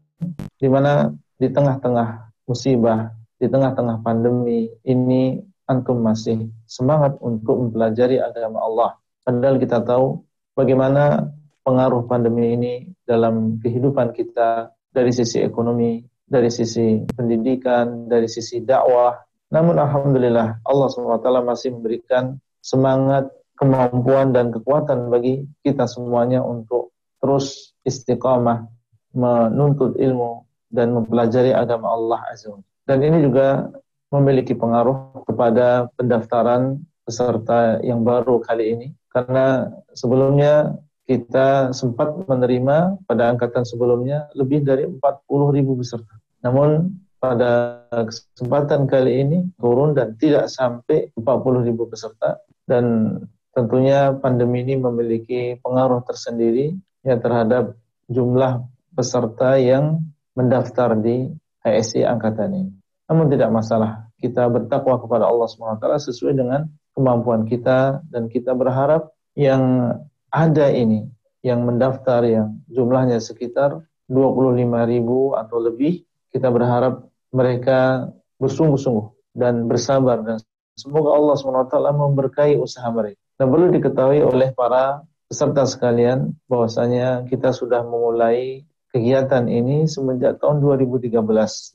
[0.59, 8.59] di mana di tengah-tengah musibah, di tengah-tengah pandemi ini antum masih semangat untuk mempelajari agama
[8.59, 8.91] Allah.
[9.27, 10.23] Padahal kita tahu
[10.55, 11.27] bagaimana
[11.67, 19.19] pengaruh pandemi ini dalam kehidupan kita dari sisi ekonomi, dari sisi pendidikan, dari sisi dakwah.
[19.51, 23.27] Namun Alhamdulillah Allah SWT masih memberikan semangat
[23.59, 28.63] kemampuan dan kekuatan bagi kita semuanya untuk terus istiqamah
[29.11, 32.55] menuntut ilmu dan mempelajari agama Allah Azza
[32.87, 33.67] Dan ini juga
[34.07, 40.75] memiliki pengaruh kepada pendaftaran peserta yang baru kali ini karena sebelumnya
[41.07, 46.19] kita sempat menerima pada angkatan sebelumnya lebih dari 40 ribu peserta.
[46.43, 53.15] Namun pada kesempatan kali ini turun dan tidak sampai 40 ribu peserta dan
[53.57, 57.73] Tentunya pandemi ini memiliki pengaruh tersendiri ya terhadap
[58.05, 58.61] jumlah
[58.93, 59.97] peserta yang
[60.37, 61.33] mendaftar di
[61.65, 62.71] HSI angkatan ini.
[63.09, 69.13] Namun tidak masalah, kita bertakwa kepada Allah SWT sesuai dengan kemampuan kita dan kita berharap
[69.37, 69.93] yang
[70.33, 71.05] ada ini,
[71.45, 76.01] yang mendaftar yang jumlahnya sekitar 25 ribu atau lebih,
[76.33, 78.09] kita berharap mereka
[78.41, 80.41] bersungguh-sungguh dan bersabar dan
[80.73, 83.21] semoga Allah SWT memberkahi usaha mereka.
[83.37, 90.63] Dan perlu diketahui oleh para peserta sekalian bahwasanya kita sudah memulai kegiatan ini semenjak tahun
[90.65, 91.13] 2013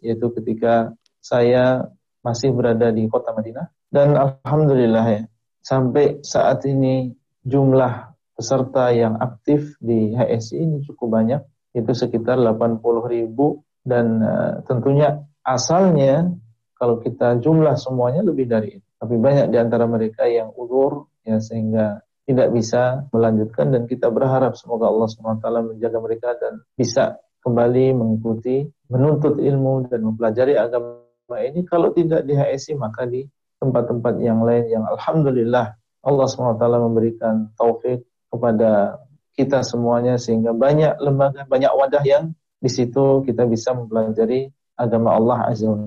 [0.03, 0.91] yaitu ketika
[1.23, 1.87] saya
[2.27, 5.23] masih berada di kota Madinah dan alhamdulillah ya
[5.63, 7.15] sampai saat ini
[7.47, 11.41] jumlah peserta yang aktif di HSI ini cukup banyak.
[11.73, 16.29] Itu sekitar 80 ribu dan uh, tentunya asalnya
[16.77, 18.89] kalau kita jumlah semuanya lebih dari itu.
[18.99, 24.55] Tapi banyak di antara mereka yang udur ya sehingga tidak bisa melanjutkan dan kita berharap
[24.55, 31.03] semoga Allah SWT menjaga mereka dan bisa kembali mengikuti menuntut ilmu dan mempelajari agama
[31.43, 31.67] ini.
[31.67, 33.27] Kalau tidak di HSI maka di
[33.63, 38.99] tempat-tempat yang lain yang Alhamdulillah Allah SWT memberikan taufik kepada
[39.39, 45.39] kita semuanya sehingga banyak lembaga, banyak wadah yang di situ kita bisa mempelajari agama Allah
[45.55, 45.79] Azza wa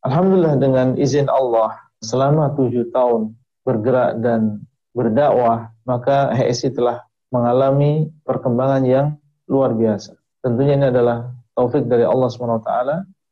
[0.00, 3.36] Alhamdulillah dengan izin Allah selama tujuh tahun
[3.68, 4.64] bergerak dan
[4.96, 9.06] berdakwah, maka HSI telah mengalami perkembangan yang
[9.46, 10.16] luar biasa.
[10.40, 12.72] Tentunya ini adalah taufik dari Allah SWT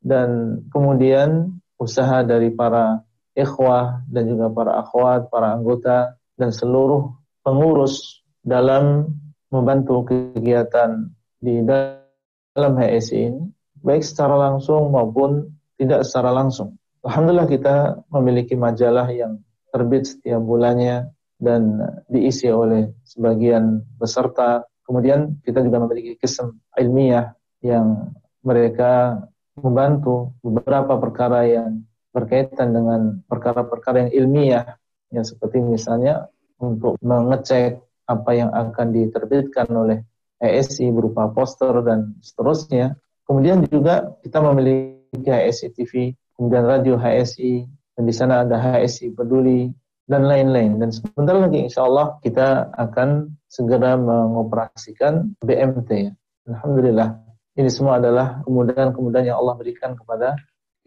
[0.05, 3.01] dan kemudian usaha dari para
[3.38, 7.14] ikhwah dan juga para akhwat, para anggota dan seluruh
[7.46, 9.14] pengurus dalam
[9.55, 13.42] membantu kegiatan di dalam HSI ini
[13.79, 15.46] baik secara langsung maupun
[15.79, 16.74] tidak secara langsung.
[17.07, 17.77] Alhamdulillah kita
[18.11, 19.38] memiliki majalah yang
[19.70, 21.07] terbit setiap bulannya
[21.38, 21.79] dan
[22.11, 24.66] diisi oleh sebagian peserta.
[24.83, 28.11] Kemudian kita juga memiliki kisah ilmiah yang
[28.42, 29.22] mereka
[29.59, 31.87] membantu beberapa perkara yang
[32.18, 34.66] berkaitan dengan perkara-perkara yang ilmiah,
[35.14, 36.26] ya seperti misalnya
[36.59, 37.78] untuk mengecek
[38.09, 40.02] apa yang akan diterbitkan oleh
[40.42, 42.98] ESI berupa poster dan seterusnya.
[43.28, 49.68] Kemudian juga kita memiliki HSI TV, kemudian radio HSI, dan di sana ada HSI Peduli,
[50.09, 50.81] dan lain-lain.
[50.81, 56.16] Dan sebentar lagi insya Allah kita akan segera mengoperasikan BMT.
[56.48, 57.20] Alhamdulillah.
[57.59, 60.38] Ini semua adalah kemudahan-kemudahan yang Allah berikan kepada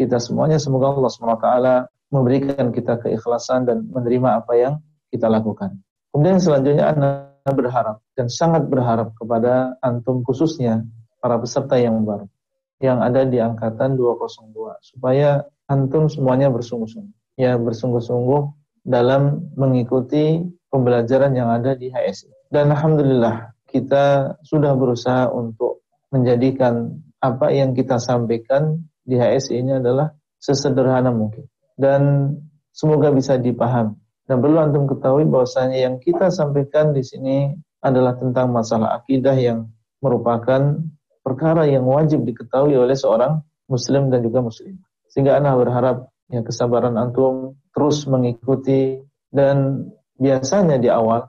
[0.01, 0.57] kita semuanya.
[0.57, 1.47] Semoga Allah SWT
[2.09, 4.73] memberikan kita keikhlasan dan menerima apa yang
[5.13, 5.77] kita lakukan.
[6.11, 7.09] Kemudian selanjutnya Anda
[7.47, 10.83] berharap dan sangat berharap kepada antum khususnya
[11.21, 12.27] para peserta yang baru
[12.81, 18.41] yang ada di angkatan 202 supaya antum semuanya bersungguh-sungguh ya bersungguh-sungguh
[18.85, 20.41] dalam mengikuti
[20.73, 22.49] pembelajaran yang ada di HSI.
[22.49, 30.13] Dan Alhamdulillah kita sudah berusaha untuk menjadikan apa yang kita sampaikan di HSI ini adalah
[30.37, 31.45] sesederhana mungkin.
[31.77, 32.33] Dan
[32.73, 33.97] semoga bisa dipahami.
[34.25, 39.67] Dan perlu antum ketahui bahwasanya yang kita sampaikan di sini adalah tentang masalah akidah yang
[39.99, 40.79] merupakan
[41.21, 44.77] perkara yang wajib diketahui oleh seorang muslim dan juga muslim.
[45.11, 45.97] Sehingga anak berharap
[46.31, 51.27] ya kesabaran antum terus mengikuti dan biasanya di awal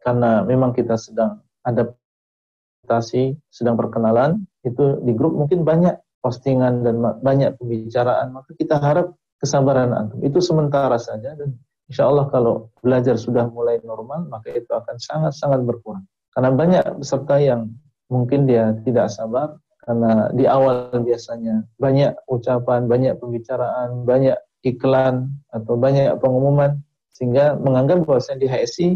[0.00, 7.54] karena memang kita sedang adaptasi, sedang perkenalan, itu di grup mungkin banyak postingan dan banyak
[7.58, 10.18] pembicaraan, maka kita harap kesabaran antum.
[10.22, 11.54] Itu sementara saja dan
[11.86, 16.04] insya Allah kalau belajar sudah mulai normal, maka itu akan sangat-sangat berkurang.
[16.34, 17.70] Karena banyak peserta yang
[18.10, 19.56] mungkin dia tidak sabar,
[19.88, 26.82] karena di awal biasanya banyak ucapan, banyak pembicaraan, banyak iklan atau banyak pengumuman
[27.14, 28.88] sehingga menganggap bahwa di HSI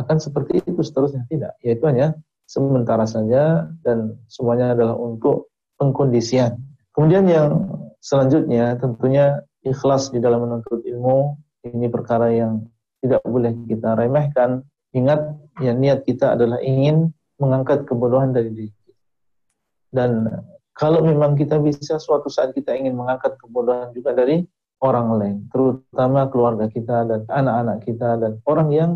[0.00, 2.16] akan seperti itu seterusnya tidak, yaitu hanya
[2.48, 5.49] sementara saja dan semuanya adalah untuk
[5.80, 6.60] pengkondisian.
[6.92, 7.48] Kemudian yang
[8.04, 12.68] selanjutnya tentunya ikhlas di dalam menuntut ilmu ini perkara yang
[13.00, 14.60] tidak boleh kita remehkan.
[14.92, 15.20] Ingat
[15.64, 18.76] ya niat kita adalah ingin mengangkat kebodohan dari diri.
[19.88, 20.28] Dan
[20.76, 24.44] kalau memang kita bisa suatu saat kita ingin mengangkat kebodohan juga dari
[24.80, 28.90] orang lain, terutama keluarga kita dan anak-anak kita dan orang yang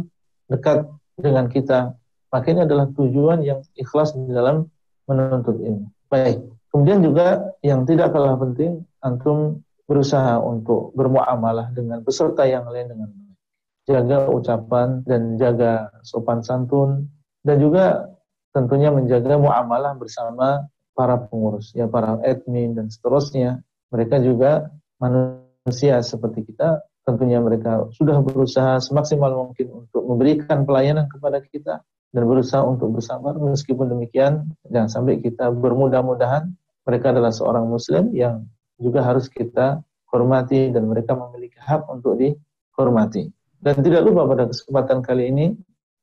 [0.48, 1.94] dekat dengan kita,
[2.32, 4.66] maka ini adalah tujuan yang ikhlas di dalam
[5.06, 5.88] menuntut ilmu.
[6.08, 6.40] Baik.
[6.74, 13.08] Kemudian juga yang tidak kalah penting, antum berusaha untuk bermuamalah dengan peserta yang lain dengan
[13.14, 13.38] baik.
[13.86, 17.06] Jaga ucapan dan jaga sopan santun
[17.46, 18.10] dan juga
[18.50, 20.66] tentunya menjaga muamalah bersama
[20.98, 23.62] para pengurus, ya para admin dan seterusnya.
[23.94, 31.38] Mereka juga manusia seperti kita, tentunya mereka sudah berusaha semaksimal mungkin untuk memberikan pelayanan kepada
[31.38, 36.50] kita dan berusaha untuk bersabar meskipun demikian jangan sampai kita bermudah-mudahan
[36.84, 38.44] mereka adalah seorang muslim yang
[38.76, 39.80] juga harus kita
[40.12, 43.32] hormati dan mereka memiliki hak untuk dihormati.
[43.58, 45.46] Dan tidak lupa pada kesempatan kali ini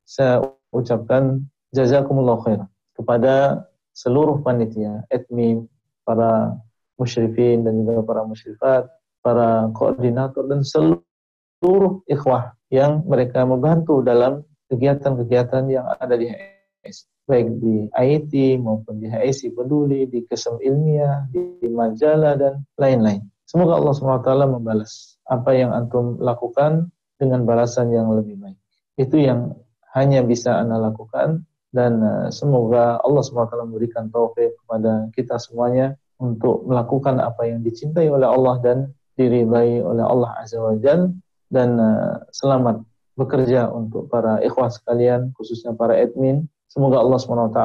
[0.04, 0.42] saya
[0.74, 2.62] ucapkan jazakumullah khair
[2.98, 3.64] kepada
[3.94, 5.70] seluruh panitia, admin,
[6.02, 6.58] para
[6.98, 8.90] musyrifin dan juga para musyrifat,
[9.22, 14.42] para koordinator dan seluruh ikhwah yang mereka membantu dalam
[14.72, 21.24] kegiatan-kegiatan yang ada di HIS baik di IT maupun di HIS peduli, di kesem ilmiah,
[21.32, 23.24] di, majalah dan lain-lain.
[23.48, 28.60] Semoga Allah SWT membalas apa yang antum lakukan dengan balasan yang lebih baik.
[29.00, 29.56] Itu yang
[29.96, 36.68] hanya bisa anda lakukan dan uh, semoga Allah SWT memberikan taufik kepada kita semuanya untuk
[36.68, 38.78] melakukan apa yang dicintai oleh Allah dan
[39.16, 41.16] diridai oleh Allah Azza wa Jal
[41.48, 42.84] dan uh, selamat
[43.16, 47.60] bekerja untuk para ikhwah sekalian khususnya para admin semoga Allah SWT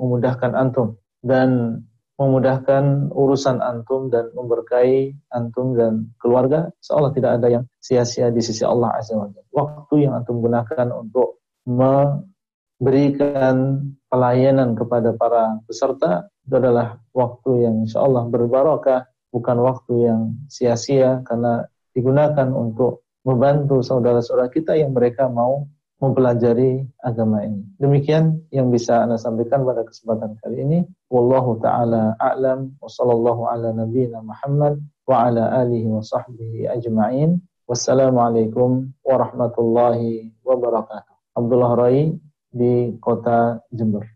[0.00, 1.84] memudahkan antum dan
[2.18, 6.66] memudahkan urusan antum dan memberkahi antum dan keluarga.
[6.82, 11.38] Seolah tidak ada yang sia-sia di sisi Allah Azza wa Waktu yang antum gunakan untuk
[11.68, 20.34] memberikan pelayanan kepada para peserta itu adalah waktu yang insya Allah berbarokah, bukan waktu yang
[20.48, 27.66] sia-sia karena digunakan untuk membantu saudara-saudara kita yang mereka mau mempelajari agama ini.
[27.82, 30.78] Demikian yang bisa Anda sampaikan pada kesempatan kali ini.
[31.10, 34.78] Wallahu taala a'lam wa sallallahu ala nabiyyina Muhammad
[35.10, 37.42] wa ala alihi wa sahbihi ajma'in.
[37.68, 41.36] Wassalamualaikum warahmatullahi wabarakatuh.
[41.36, 42.16] Abdullah Rai
[42.48, 44.08] di Kota Jember.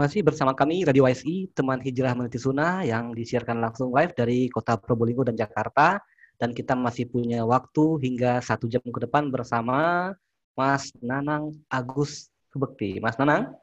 [0.00, 4.74] Masih bersama kami Radio YSI, teman hijrah meniti sunnah yang disiarkan langsung live dari Kota
[4.74, 6.02] Probolinggo dan Jakarta
[6.42, 10.10] dan kita masih punya waktu hingga satu jam ke depan bersama
[10.58, 12.98] Mas Nanang Agus Kebekti.
[12.98, 13.54] Mas Nanang,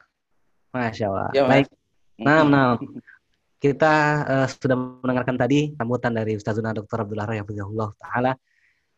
[0.72, 1.28] masya Allah.
[1.36, 1.68] Ya, Baik,
[2.16, 2.80] nah, nah,
[3.60, 7.04] kita uh, sudah mendengarkan tadi sambutan dari Ustazuna Dr.
[7.04, 8.32] Abdullah Rahimahullah Taala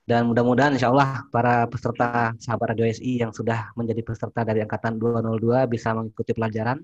[0.07, 4.95] dan mudah-mudahan insya Allah para peserta sahabat Radio SI yang sudah menjadi peserta dari angkatan
[5.03, 6.79] 202 bisa mengikuti pelajaran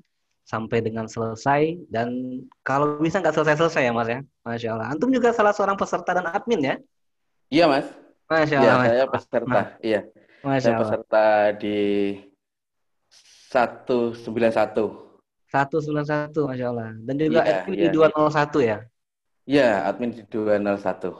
[0.48, 4.20] sampai dengan selesai dan kalau bisa nggak selesai-selesai ya Mas ya.
[4.48, 4.88] Masya Allah.
[4.88, 6.74] Antum juga salah seorang peserta dan admin ya?
[7.52, 7.84] Iya Mas.
[8.32, 8.84] Masya iya, Allah.
[8.88, 9.52] Ya, saya peserta.
[9.52, 9.66] Nah.
[9.84, 10.00] Iya.
[10.40, 10.80] Masya saya Allah.
[10.88, 11.24] peserta
[11.60, 11.78] di
[13.52, 14.32] 191.
[15.52, 16.88] 191 Masya Allah.
[17.04, 17.82] Dan juga ya, admin ya.
[17.84, 18.78] di 201 ya?
[19.44, 21.12] Iya, admin di 201.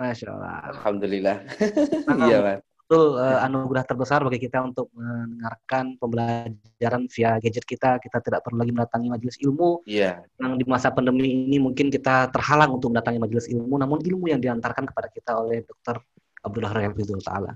[0.00, 0.56] Masya Allah.
[0.72, 1.36] Alhamdulillah.
[2.32, 8.02] iya Mas betul uh, anugerah terbesar bagi kita untuk mendengarkan pembelajaran via gadget kita.
[8.02, 9.86] Kita tidak perlu lagi mendatangi majelis ilmu.
[9.86, 10.26] Iya.
[10.26, 10.42] Yeah.
[10.42, 14.42] Yang di masa pandemi ini mungkin kita terhalang untuk mendatangi majelis ilmu, namun ilmu yang
[14.42, 16.02] diantarkan kepada kita oleh Dr.
[16.42, 17.52] Abdullah Rahimahullah Taala.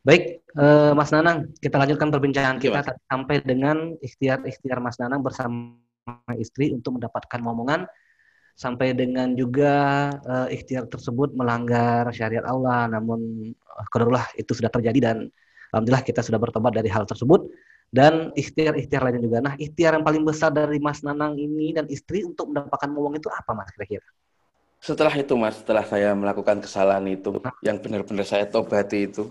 [0.00, 5.76] Baik, uh, Mas Nanang, kita lanjutkan perbincangan kita yeah, sampai dengan ikhtiar-ikhtiar Mas Nanang bersama
[6.40, 7.84] istri untuk mendapatkan momongan
[8.54, 9.74] sampai dengan juga
[10.24, 15.16] uh, ikhtiar tersebut melanggar syariat Allah namun uh, itu sudah terjadi dan
[15.74, 17.50] alhamdulillah kita sudah bertobat dari hal tersebut
[17.94, 19.38] dan ikhtiar-ikhtiar lainnya juga.
[19.38, 23.30] Nah, ikhtiar yang paling besar dari Mas Nanang ini dan istri untuk mendapatkan uang itu
[23.30, 24.02] apa Mas kira-kira?
[24.82, 27.54] Setelah itu Mas, setelah saya melakukan kesalahan itu nah.
[27.62, 29.30] yang benar-benar saya tobati itu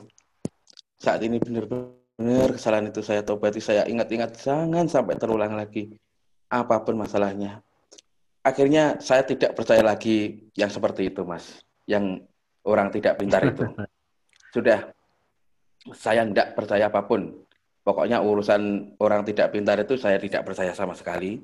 [0.96, 5.92] saat ini benar-benar kesalahan itu saya tobati, saya ingat-ingat jangan sampai terulang lagi
[6.48, 7.60] apa pun masalahnya
[8.44, 11.64] akhirnya saya tidak percaya lagi yang seperti itu, Mas.
[11.88, 12.28] Yang
[12.68, 13.64] orang tidak pintar itu.
[14.56, 14.92] Sudah,
[15.96, 17.44] saya tidak percaya apa pun.
[17.84, 21.44] Pokoknya urusan orang tidak pintar itu saya tidak percaya sama sekali.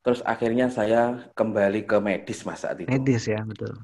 [0.00, 2.88] Terus akhirnya saya kembali ke medis, Mas, saat itu.
[2.88, 3.74] Medis ya, betul.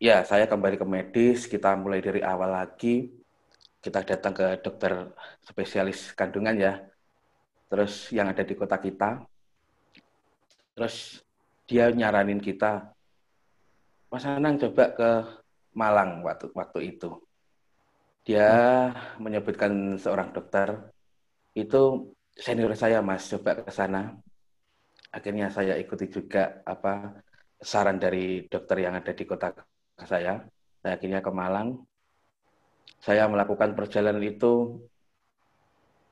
[0.00, 3.16] Ya, saya kembali ke medis, kita mulai dari awal lagi.
[3.80, 5.08] kita datang ke dokter
[5.40, 6.84] spesialis kandungan ya.
[7.72, 9.24] Terus yang ada di kota kita.
[10.80, 11.20] Terus
[11.68, 12.88] dia nyaranin kita,
[14.08, 15.10] Mas Anang coba ke
[15.76, 17.20] Malang waktu waktu itu.
[18.24, 18.88] Dia
[19.20, 20.88] menyebutkan seorang dokter
[21.52, 24.16] itu senior saya Mas coba ke sana.
[25.12, 27.12] Akhirnya saya ikuti juga apa
[27.60, 29.52] saran dari dokter yang ada di kota
[30.08, 30.40] saya.
[30.80, 31.76] Saya akhirnya ke Malang.
[33.04, 34.80] Saya melakukan perjalanan itu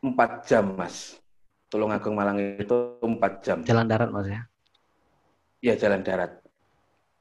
[0.04, 1.16] empat jam Mas.
[1.72, 3.64] Tulungagung Malang itu empat jam.
[3.64, 4.44] Jalan darat Mas ya?
[5.58, 6.38] Ya jalan darat.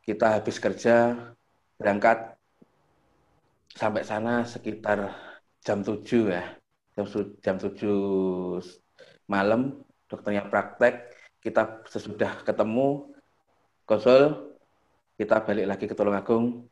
[0.06, 1.18] Kita habis kerja
[1.82, 2.38] berangkat
[3.74, 5.10] sampai sana sekitar
[5.66, 6.46] jam 7 ya.
[6.94, 7.06] Jam,
[7.42, 8.62] jam 7
[9.26, 11.10] malam dokternya praktek
[11.42, 13.12] kita sesudah ketemu
[13.86, 14.54] konsul
[15.18, 16.70] kita balik lagi ke Tulungagung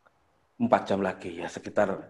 [0.61, 1.41] 4 jam lagi.
[1.41, 2.05] Ya sekitar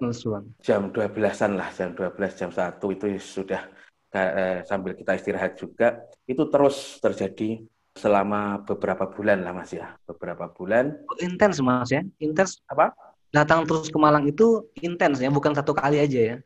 [0.60, 3.72] jam 12-an lah jam 12 jam 1 itu sudah
[4.12, 6.04] eh, sambil kita istirahat juga.
[6.28, 7.64] Itu terus terjadi
[7.96, 9.96] selama beberapa bulan lah mas ya.
[10.04, 11.00] Beberapa bulan.
[11.08, 12.04] Oh, intens mas ya?
[12.20, 12.92] Intens apa?
[13.32, 15.32] Datang terus ke Malang itu intens ya?
[15.32, 16.38] Bukan satu kali aja ya?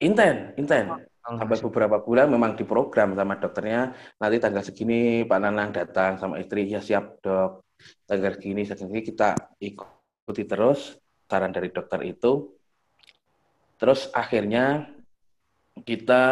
[0.00, 0.88] Intens intens.
[1.26, 3.92] Oh, sampai beberapa bulan memang diprogram sama dokternya.
[4.16, 7.66] Nanti tanggal segini Pak Nanang datang sama istri ya siap dok.
[8.08, 10.96] Tanggal segini segini kita ikuti terus
[11.28, 12.56] saran dari dokter itu.
[13.76, 14.88] Terus akhirnya
[15.84, 16.22] kita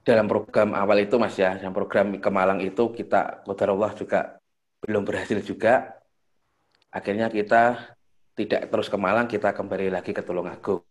[0.00, 4.40] dalam program awal itu Mas ya, yang program ke Malang itu kita Allah juga
[4.80, 5.98] belum berhasil juga.
[6.88, 7.94] Akhirnya kita
[8.32, 10.86] tidak terus ke Malang, kita kembali lagi ke Tulungagung.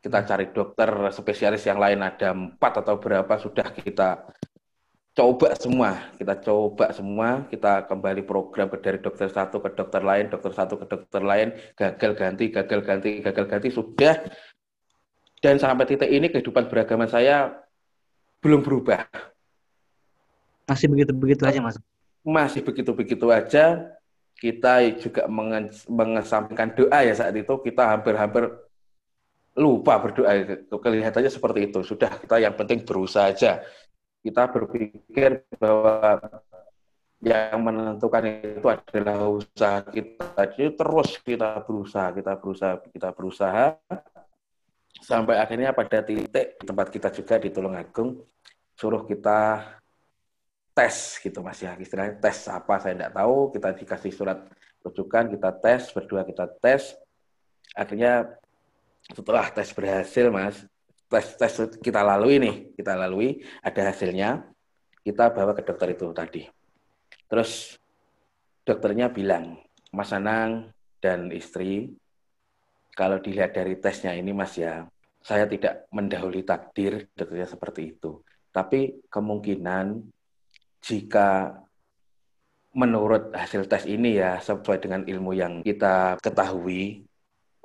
[0.00, 0.28] Kita hmm.
[0.28, 4.24] cari dokter spesialis yang lain ada empat atau berapa sudah kita
[5.14, 10.26] coba semua, kita coba semua, kita kembali program ke dari dokter satu ke dokter lain,
[10.26, 14.26] dokter satu ke dokter lain, gagal ganti, gagal ganti, gagal ganti, sudah
[15.44, 17.52] dan sampai titik ini kehidupan beragama saya
[18.40, 19.04] belum berubah.
[20.64, 21.76] Masih begitu-begitu aja, Mas?
[22.24, 23.92] Masih begitu-begitu aja.
[24.40, 25.28] Kita juga
[25.84, 28.56] mengesampingkan doa ya saat itu, kita hampir-hampir
[29.52, 30.32] lupa berdoa.
[30.64, 31.84] Kelihatannya seperti itu.
[31.84, 33.60] Sudah kita yang penting berusaha aja.
[34.24, 36.24] Kita berpikir bahwa
[37.20, 40.40] yang menentukan itu adalah usaha kita.
[40.56, 43.76] Jadi terus kita berusaha, kita berusaha, kita berusaha
[45.04, 48.24] sampai akhirnya pada titik tempat kita juga di Tulungagung
[48.72, 49.60] suruh kita
[50.72, 51.76] tes gitu mas ya.
[51.76, 53.52] Istilahnya tes apa saya tidak tahu.
[53.52, 54.38] Kita dikasih surat
[54.80, 56.96] rujukan kita tes berdua kita tes.
[57.76, 58.32] Akhirnya
[59.12, 60.64] setelah tes berhasil mas
[61.12, 61.52] tes tes
[61.84, 64.48] kita lalui nih kita lalui ada hasilnya
[65.04, 66.42] kita bawa ke dokter itu tadi.
[67.28, 67.76] Terus
[68.64, 69.60] dokternya bilang
[69.92, 71.92] Mas Anang dan istri
[72.96, 74.88] kalau dilihat dari tesnya ini Mas ya
[75.24, 78.20] saya tidak mendahului takdir, tentunya seperti itu.
[78.52, 80.04] Tapi kemungkinan
[80.84, 81.58] jika
[82.76, 87.08] menurut hasil tes ini ya sesuai dengan ilmu yang kita ketahui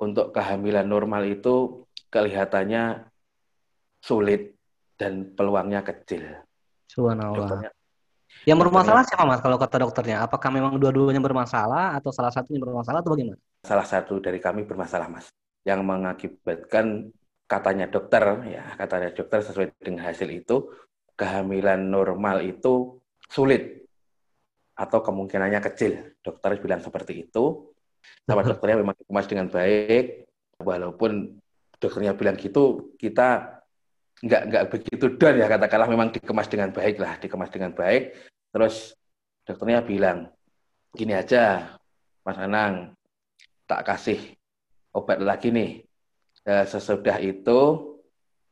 [0.00, 3.04] untuk kehamilan normal itu kelihatannya
[4.00, 4.56] sulit
[4.96, 6.40] dan peluangnya kecil.
[6.88, 7.70] Subhanallah.
[8.46, 10.24] yang bermasalah siapa mas kalau kata dokternya?
[10.24, 13.36] Apakah memang dua-duanya bermasalah atau salah satunya bermasalah atau bagaimana?
[13.66, 15.28] Salah satu dari kami bermasalah mas.
[15.66, 17.12] Yang mengakibatkan
[17.50, 20.70] katanya dokter ya katanya dokter sesuai dengan hasil itu
[21.18, 23.90] kehamilan normal itu sulit
[24.78, 26.16] atau kemungkinannya kecil.
[26.22, 27.74] Dokter bilang seperti itu.
[28.24, 30.24] Sama dokternya memang dikemas dengan baik.
[30.62, 31.36] Walaupun
[31.76, 33.60] dokternya bilang gitu kita
[34.20, 38.14] nggak nggak begitu dan ya katakanlah memang dikemas dengan baik lah dikemas dengan baik.
[38.54, 38.94] Terus
[39.44, 40.30] dokternya bilang
[40.94, 41.76] gini aja
[42.24, 42.94] Mas Anang
[43.66, 44.20] tak kasih
[44.94, 45.89] obat lagi nih
[46.46, 47.60] eh, sesudah itu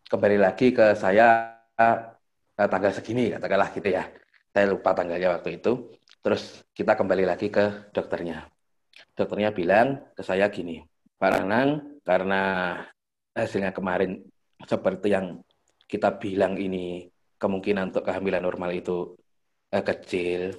[0.08, 4.04] kembali lagi ke saya eh, tanggal segini katakanlah gitu ya.
[4.52, 5.92] Saya lupa tanggalnya waktu itu.
[6.18, 8.48] Terus kita kembali lagi ke dokternya.
[9.14, 10.82] Dokternya bilang ke saya gini
[11.18, 12.42] Pak Ranang karena
[13.34, 14.18] hasilnya kemarin
[14.66, 15.38] seperti yang
[15.86, 17.06] kita bilang ini
[17.38, 19.14] kemungkinan untuk kehamilan normal itu
[19.70, 20.54] eh, kecil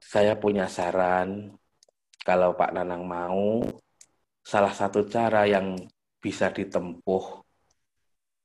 [0.00, 1.52] saya punya saran.
[2.26, 3.62] Kalau Pak Nanang mau
[4.42, 5.78] salah satu cara yang
[6.20, 7.46] bisa ditempuh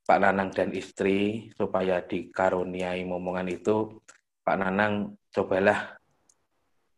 [0.05, 4.01] Pak Nanang dan istri supaya dikaruniai momongan itu
[4.43, 5.95] Pak Nanang cobalah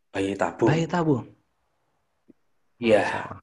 [0.10, 0.70] bayi tabung.
[0.72, 1.26] Bayi tabung.
[2.82, 3.38] Iya.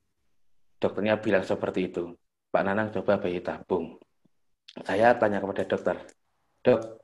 [0.80, 2.16] Dokternya bilang seperti itu.
[2.50, 4.00] Pak Nanang coba bayi tabung.
[4.86, 5.96] Saya tanya kepada dokter,
[6.62, 7.02] dok,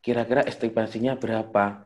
[0.00, 1.84] kira-kira estimasinya berapa?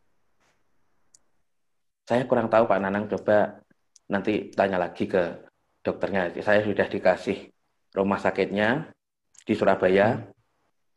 [2.06, 3.58] Saya kurang tahu Pak Nanang coba
[4.06, 5.42] nanti tanya lagi ke
[5.85, 7.53] dokternya saya sudah dikasih
[7.93, 8.89] rumah sakitnya
[9.45, 10.32] di Surabaya, hmm.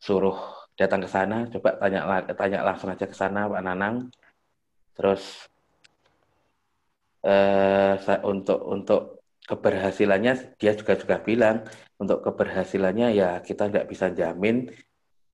[0.00, 0.38] suruh
[0.74, 4.08] datang ke sana, coba tanya tanya langsung aja ke sana Pak Nanang.
[4.96, 5.46] Terus
[7.22, 9.02] eh, untuk untuk
[9.44, 11.64] keberhasilannya dia juga juga bilang
[12.00, 14.72] untuk keberhasilannya ya kita tidak bisa jamin.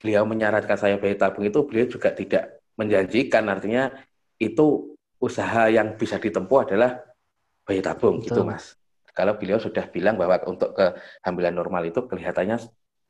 [0.03, 3.89] Beliau menyarankan saya bayi tabung itu beliau juga tidak menjanjikan artinya
[4.37, 7.01] itu usaha yang bisa ditempuh adalah
[7.65, 8.45] bayi tabung gitu, Betul.
[8.45, 8.65] gitu mas.
[9.15, 12.59] Kalau beliau sudah bilang bahwa untuk kehamilan normal itu kelihatannya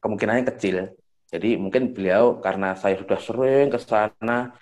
[0.05, 0.93] kemungkinannya kecil.
[1.33, 4.53] Jadi mungkin beliau karena saya sudah sering ke sana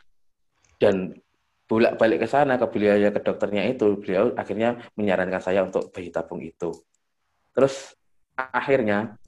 [0.79, 1.19] dan
[1.67, 5.91] bolak balik ke sana ke beliau ya ke dokternya itu beliau akhirnya menyarankan saya untuk
[5.91, 6.71] bayi tabung itu.
[7.53, 7.99] Terus
[8.39, 9.19] akhirnya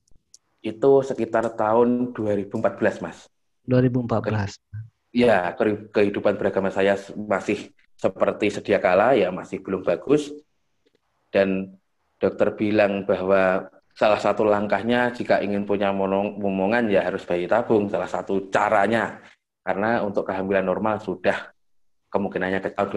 [0.65, 3.27] itu sekitar tahun 2014 mas.
[3.67, 4.57] 2014.
[5.11, 5.51] Ya
[5.93, 10.31] kehidupan beragama saya masih seperti sedia kala ya masih belum bagus
[11.31, 11.75] dan
[12.25, 17.93] dokter bilang bahwa salah satu langkahnya jika ingin punya momongan ya harus bayi tabung.
[17.93, 19.21] Salah satu caranya.
[19.61, 21.53] Karena untuk kehamilan normal sudah
[22.09, 22.89] kemungkinannya ke tahun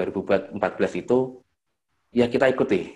[0.55, 1.43] 2014 itu
[2.15, 2.95] ya kita ikuti.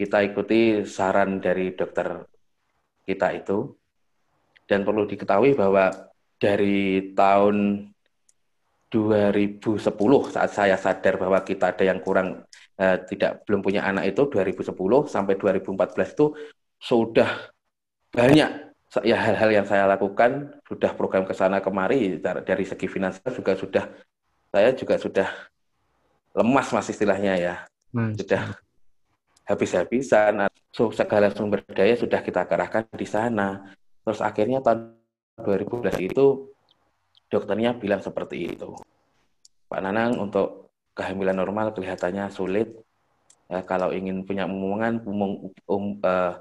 [0.00, 2.24] Kita ikuti saran dari dokter
[3.04, 3.76] kita itu.
[4.64, 5.90] Dan perlu diketahui bahwa
[6.40, 7.84] dari tahun
[8.90, 9.78] 2010
[10.34, 12.42] saat saya sadar bahwa kita ada yang kurang
[12.80, 14.72] eh, tidak belum punya anak itu 2010
[15.06, 16.26] sampai 2014 itu
[16.80, 17.52] sudah
[18.10, 18.50] banyak
[19.06, 23.84] ya hal-hal yang saya lakukan sudah program ke sana kemari dari segi finansial juga sudah
[24.50, 25.28] saya juga sudah
[26.34, 27.54] lemas mas istilahnya ya
[27.94, 28.18] hmm.
[28.18, 28.42] sudah
[29.46, 33.62] habis-habisan so, segala sumber daya sudah kita kerahkan di sana
[34.02, 34.98] terus akhirnya tahun
[35.38, 36.50] 2012 itu
[37.30, 38.74] dokternya bilang seperti itu.
[39.70, 40.59] Pak Nanang untuk
[40.94, 42.70] kehamilan normal kelihatannya sulit.
[43.50, 46.38] Ya, kalau ingin punya omongan um, um, uh,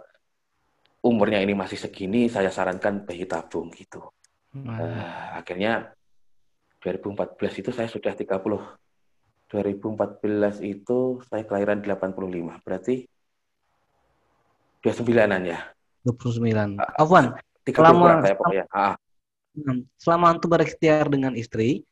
[1.01, 4.13] umurnya ini masih segini, saya sarankan bayi tabung gitu.
[4.53, 5.93] Uh, akhirnya
[6.81, 8.29] 2014 itu saya sudah 30.
[9.49, 12.61] 2014 itu saya kelahiran 85.
[12.61, 13.09] Berarti
[14.85, 15.59] 29-an ya.
[16.05, 16.79] 29.
[16.95, 17.35] Afwan,
[17.67, 18.65] selama, saya pokoknya.
[18.71, 18.95] Ah.
[19.57, 21.83] Hmm, selama antum berikhtiar dengan istri,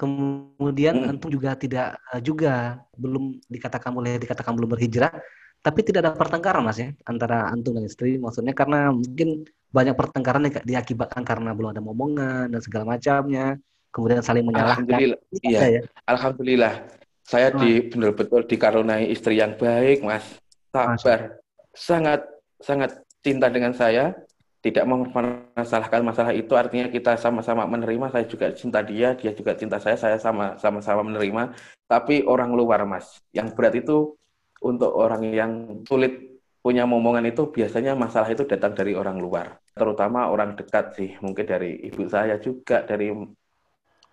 [0.00, 1.10] kemudian hmm.
[1.12, 5.12] antum juga tidak eh, juga belum dikatakan boleh dikatakan belum berhijrah,
[5.60, 8.16] tapi tidak ada pertengkaran mas ya antara antum dan istri.
[8.16, 13.60] Maksudnya karena mungkin banyak pertengkaran yang diakibatkan karena belum ada momongan dan segala macamnya,
[13.92, 14.88] kemudian saling menyalahkan.
[14.88, 15.60] Alhamdulillah, iya.
[15.68, 15.80] Ya?
[16.08, 16.74] Alhamdulillah,
[17.20, 17.60] saya nah.
[17.60, 20.24] di benar-betul dikaruniai istri yang baik, mas,
[20.72, 21.36] sabar,
[21.76, 22.24] sangat
[22.56, 24.16] sangat cinta dengan saya
[24.60, 26.52] tidak mempermasalahkan masalah itu.
[26.52, 31.02] Artinya kita sama-sama menerima saya juga cinta dia dia juga cinta saya saya sama sama
[31.04, 31.56] menerima.
[31.88, 34.14] Tapi orang luar mas yang berat itu
[34.60, 35.52] untuk orang yang
[35.88, 39.56] sulit punya momongan itu biasanya masalah itu datang dari orang luar.
[39.72, 43.08] Terutama orang dekat sih mungkin dari ibu saya juga dari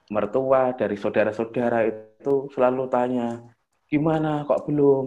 [0.08, 3.44] mertua dari saudara-saudara itu selalu tanya
[3.92, 4.48] gimana?
[4.48, 5.06] Kok belum?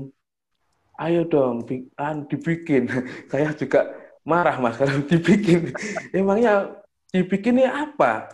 [1.01, 1.64] Ayo dong
[2.28, 2.84] dibikin.
[3.32, 3.88] Saya juga
[4.24, 5.72] marah mas kalau dibikin.
[6.12, 6.74] Emangnya
[7.10, 8.28] dibikinnya apa?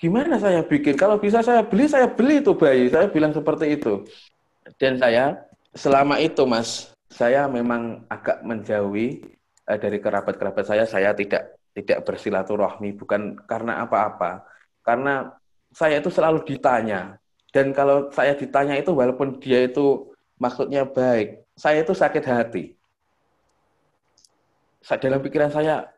[0.00, 0.96] Gimana saya bikin?
[0.96, 2.88] Kalau bisa saya beli, saya beli itu bayi.
[2.88, 4.00] Saya bilang seperti itu.
[4.80, 5.36] Dan saya
[5.76, 9.20] selama itu mas, saya memang agak menjauhi
[9.68, 10.84] uh, dari kerabat-kerabat saya.
[10.88, 14.48] Saya tidak tidak bersilaturahmi bukan karena apa-apa.
[14.80, 15.36] Karena
[15.68, 17.20] saya itu selalu ditanya.
[17.50, 22.79] Dan kalau saya ditanya itu walaupun dia itu maksudnya baik, saya itu sakit hati
[24.80, 25.88] dalam pikiran saya,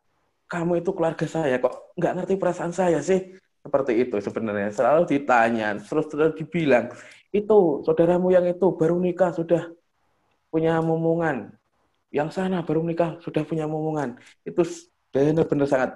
[0.50, 3.38] kamu itu keluarga saya kok nggak ngerti perasaan saya sih?
[3.62, 4.74] Seperti itu sebenarnya.
[4.74, 6.90] Selalu ditanya, terus terus dibilang,
[7.30, 9.70] itu saudaramu yang itu baru nikah sudah
[10.52, 11.54] punya momongan.
[12.12, 14.20] Yang sana baru nikah sudah punya momongan.
[14.44, 14.66] Itu
[15.14, 15.90] benar-benar sangat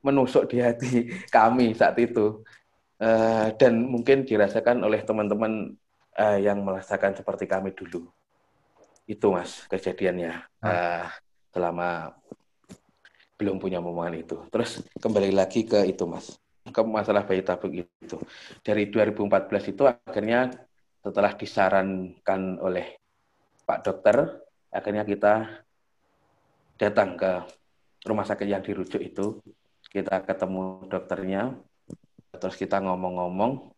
[0.00, 2.40] menusuk di hati kami saat itu.
[2.98, 5.70] Uh, dan mungkin dirasakan oleh teman-teman
[6.18, 8.10] uh, yang merasakan seperti kami dulu.
[9.06, 10.32] Itu mas kejadiannya.
[10.58, 11.06] Uh,
[11.52, 12.12] selama
[13.38, 14.36] belum punya momongan itu.
[14.50, 16.36] Terus kembali lagi ke itu Mas,
[16.66, 18.18] ke masalah bayi tabung itu.
[18.66, 20.50] Dari 2014 itu akhirnya
[20.98, 22.98] setelah disarankan oleh
[23.62, 24.16] Pak Dokter,
[24.74, 25.64] akhirnya kita
[26.78, 27.32] datang ke
[28.04, 29.38] rumah sakit yang dirujuk itu.
[29.88, 31.56] Kita ketemu dokternya,
[32.36, 33.72] terus kita ngomong-ngomong,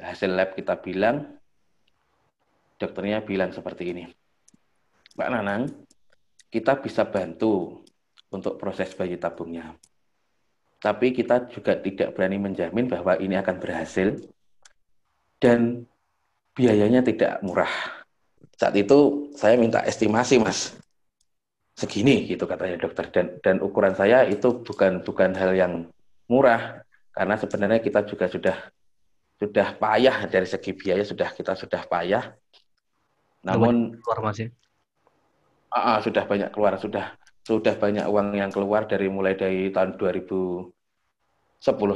[0.00, 1.36] hasil lab kita bilang,
[2.80, 4.04] dokternya bilang seperti ini.
[5.14, 5.62] Mbak Nanang,
[6.54, 7.82] kita bisa bantu
[8.30, 9.74] untuk proses bayi tabungnya.
[10.78, 14.14] Tapi kita juga tidak berani menjamin bahwa ini akan berhasil
[15.42, 15.82] dan
[16.54, 17.74] biayanya tidak murah.
[18.54, 20.78] Saat itu saya minta estimasi, Mas.
[21.74, 25.90] segini gitu katanya dokter dan dan ukuran saya itu bukan bukan hal yang
[26.30, 28.54] murah karena sebenarnya kita juga sudah
[29.42, 32.30] sudah payah dari segi biaya sudah kita sudah payah
[33.42, 34.22] namun keluar
[35.74, 40.00] uh, uh, sudah banyak keluar sudah sudah banyak uang yang keluar dari mulai dari tahun
[40.00, 40.70] 2010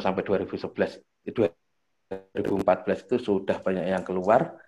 [0.02, 4.58] sampai 2011 2014 itu sudah banyak yang keluar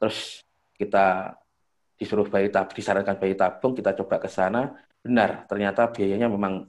[0.00, 0.40] terus
[0.74, 1.36] kita
[1.94, 6.66] disuruh bayi tabung, disarankan bayi tabung, kita coba ke sana, benar, ternyata biayanya memang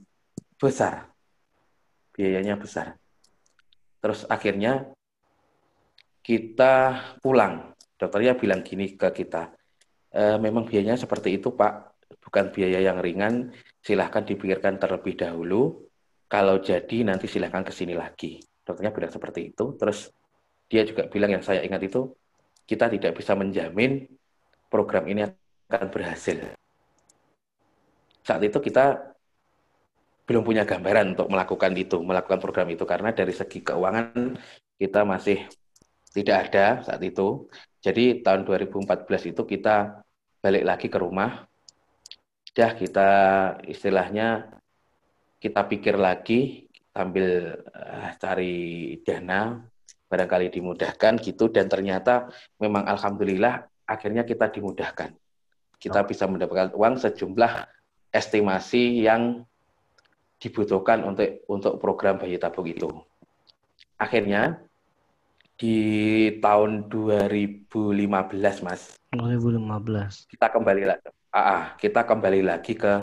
[0.55, 1.09] besar.
[2.15, 2.95] Biayanya besar.
[3.99, 4.87] Terus akhirnya
[6.21, 7.73] kita pulang.
[7.95, 9.54] Dokternya bilang gini ke kita,
[10.15, 13.51] e, memang biayanya seperti itu Pak, bukan biaya yang ringan,
[13.83, 15.83] silahkan dipikirkan terlebih dahulu,
[16.31, 18.39] kalau jadi nanti silahkan ke sini lagi.
[18.65, 20.09] Dokternya bilang seperti itu, terus
[20.71, 22.15] dia juga bilang yang saya ingat itu,
[22.65, 24.09] kita tidak bisa menjamin
[24.71, 25.27] program ini
[25.69, 26.57] akan berhasil.
[28.25, 29.13] Saat itu kita
[30.25, 34.33] belum punya gambaran untuk melakukan itu, melakukan program itu karena dari segi keuangan
[34.81, 35.45] kita masih
[36.09, 37.45] tidak ada saat itu.
[37.85, 40.04] Jadi tahun 2014 itu kita
[40.45, 41.49] balik lagi ke rumah.
[42.53, 43.09] Ya kita
[43.65, 44.53] istilahnya
[45.41, 49.65] kita pikir lagi sambil uh, cari dana
[50.05, 52.29] barangkali dimudahkan gitu dan ternyata
[52.61, 55.17] memang alhamdulillah akhirnya kita dimudahkan.
[55.81, 56.07] Kita oh.
[56.07, 57.65] bisa mendapatkan uang sejumlah
[58.13, 59.41] estimasi yang
[60.37, 62.93] dibutuhkan untuk untuk program bayi tabung itu.
[63.97, 64.61] Akhirnya
[65.55, 65.79] di
[66.43, 68.99] tahun 2015, Mas.
[69.15, 70.27] 2015.
[70.27, 71.07] Kita kembali lagi.
[71.31, 72.99] Ah, kita kembali lagi ke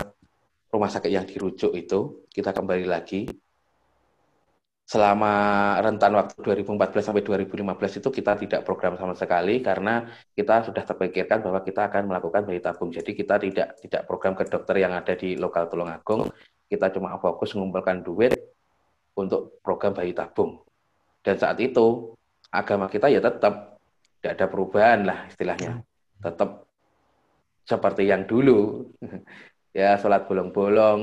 [0.73, 2.29] rumah sakit yang dirujuk itu.
[2.29, 3.29] Kita kembali lagi
[4.83, 5.33] selama
[5.81, 10.05] rentan waktu 2014 sampai 2015 itu kita tidak program sama sekali karena
[10.37, 12.93] kita sudah terpikirkan bahwa kita akan melakukan bayi tabung.
[12.93, 16.29] Jadi kita tidak tidak program ke dokter yang ada di lokal Tulungagung.
[16.69, 18.37] Kita cuma fokus mengumpulkan duit
[19.17, 20.61] untuk program bayi tabung.
[21.25, 22.13] Dan saat itu
[22.53, 23.81] agama kita ya tetap
[24.21, 25.83] tidak ada perubahan lah istilahnya.
[26.23, 26.69] Tetap
[27.67, 28.87] seperti yang dulu.
[29.79, 31.01] ya sholat bolong-bolong,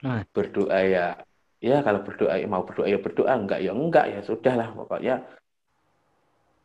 [0.00, 0.22] nah.
[0.30, 1.18] berdoa ya
[1.58, 5.24] ya kalau berdoa mau berdoa ya berdoa enggak ya enggak ya sudahlah pokoknya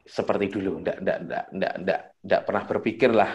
[0.05, 3.31] seperti dulu enggak enggak enggak enggak enggak, enggak pernah berpikir lah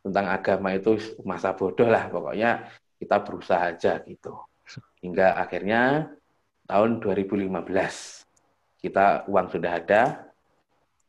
[0.00, 2.68] tentang agama itu masa bodoh lah pokoknya
[3.00, 4.36] kita berusaha aja gitu
[5.00, 6.12] hingga akhirnya
[6.68, 8.19] tahun 2015
[8.80, 10.02] kita uang sudah ada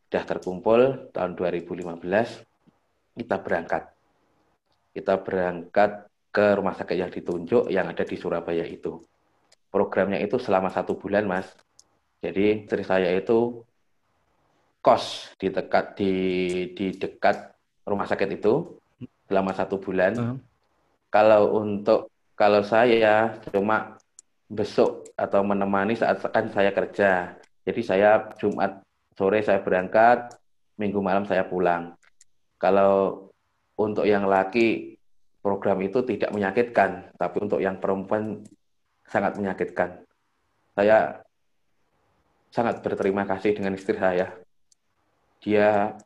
[0.08, 2.04] sudah terkumpul tahun 2015
[3.16, 3.84] kita berangkat
[4.92, 5.92] kita berangkat
[6.32, 9.00] ke rumah sakit yang ditunjuk yang ada di Surabaya itu
[9.72, 11.48] programnya itu selama satu bulan, Mas.
[12.22, 13.64] Jadi istri saya itu
[14.84, 16.14] kos di dekat di
[16.76, 17.56] di dekat
[17.88, 18.78] rumah sakit itu
[19.26, 20.14] selama satu bulan.
[20.20, 20.38] Uh.
[21.10, 23.98] Kalau untuk kalau saya cuma
[24.52, 27.41] besok atau menemani saat kan saya kerja.
[27.68, 28.82] Jadi saya Jumat
[29.14, 30.42] sore saya berangkat,
[30.82, 31.94] Minggu malam saya pulang.
[32.58, 33.30] Kalau
[33.78, 34.98] untuk yang laki
[35.42, 38.42] program itu tidak menyakitkan, tapi untuk yang perempuan
[39.06, 40.02] sangat menyakitkan.
[40.74, 41.22] Saya
[42.50, 44.34] sangat berterima kasih dengan istri saya.
[45.42, 45.98] Dia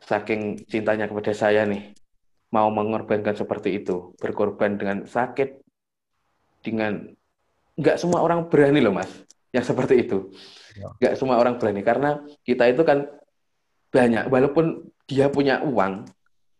[0.00, 1.96] saking cintanya kepada saya nih,
[2.52, 5.60] mau mengorbankan seperti itu, berkorban dengan sakit,
[6.64, 7.04] dengan
[7.76, 9.08] nggak semua orang berani loh mas,
[9.56, 10.28] yang seperti itu.
[10.76, 10.92] Ya.
[11.00, 13.08] Nggak semua orang berani karena kita itu kan
[13.88, 16.04] banyak, walaupun dia punya uang,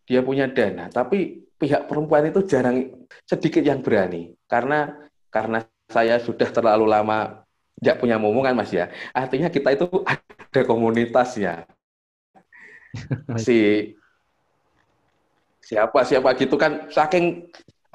[0.08, 4.92] dia punya dana, tapi pihak perempuan itu jarang sedikit yang berani karena
[5.32, 7.44] karena saya sudah terlalu lama
[7.80, 11.64] tidak punya momongan mas ya artinya kita itu ada komunitasnya
[13.44, 13.92] si
[15.64, 17.48] siapa siapa gitu kan saking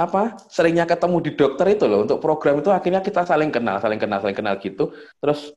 [0.08, 4.02] apa seringnya ketemu di dokter itu loh untuk program itu akhirnya kita saling kenal saling
[4.02, 4.89] kenal saling kenal gitu.
[5.22, 5.54] Terus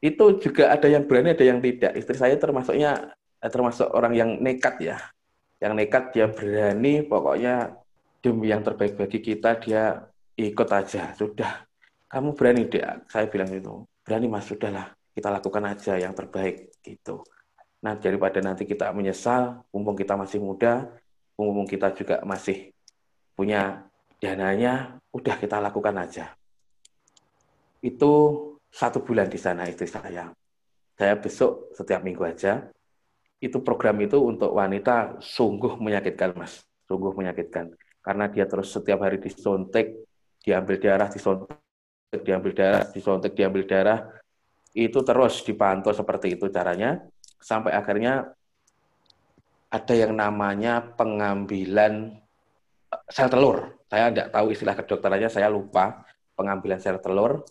[0.00, 1.92] itu juga ada yang berani ada yang tidak.
[1.96, 4.96] Istri saya termasuknya eh, termasuk orang yang nekat ya.
[5.60, 7.54] Yang nekat dia berani pokoknya
[8.20, 10.04] demi yang terbaik bagi kita dia
[10.36, 11.64] ikut aja sudah.
[12.06, 17.24] Kamu berani deh saya bilang itu berani mas sudahlah kita lakukan aja yang terbaik gitu.
[17.80, 20.92] Nah daripada nanti kita menyesal mumpung kita masih muda
[21.36, 22.75] mumpung kita juga masih
[23.36, 23.84] punya
[24.18, 26.32] dananya udah kita lakukan aja.
[27.84, 28.12] Itu
[28.72, 30.32] satu bulan di sana istri saya.
[30.96, 32.66] Saya besok setiap minggu aja.
[33.36, 36.64] Itu program itu untuk wanita sungguh menyakitkan mas.
[36.88, 37.76] Sungguh menyakitkan.
[38.00, 40.06] Karena dia terus setiap hari disuntik
[40.46, 41.58] diambil darah, disontek,
[42.22, 43.98] diambil darah, disontek, diambil darah,
[44.70, 47.02] itu terus dipantau seperti itu caranya,
[47.42, 48.30] sampai akhirnya
[49.66, 52.22] ada yang namanya pengambilan
[53.10, 53.76] sel telur.
[53.86, 56.02] Saya tidak tahu istilah kedokterannya, saya lupa
[56.34, 57.44] pengambilan sel telur.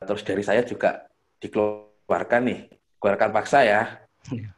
[0.00, 1.04] Terus dari saya juga
[1.40, 2.60] dikeluarkan nih,
[2.96, 3.82] keluarkan paksa ya,
[4.32, 4.48] iya.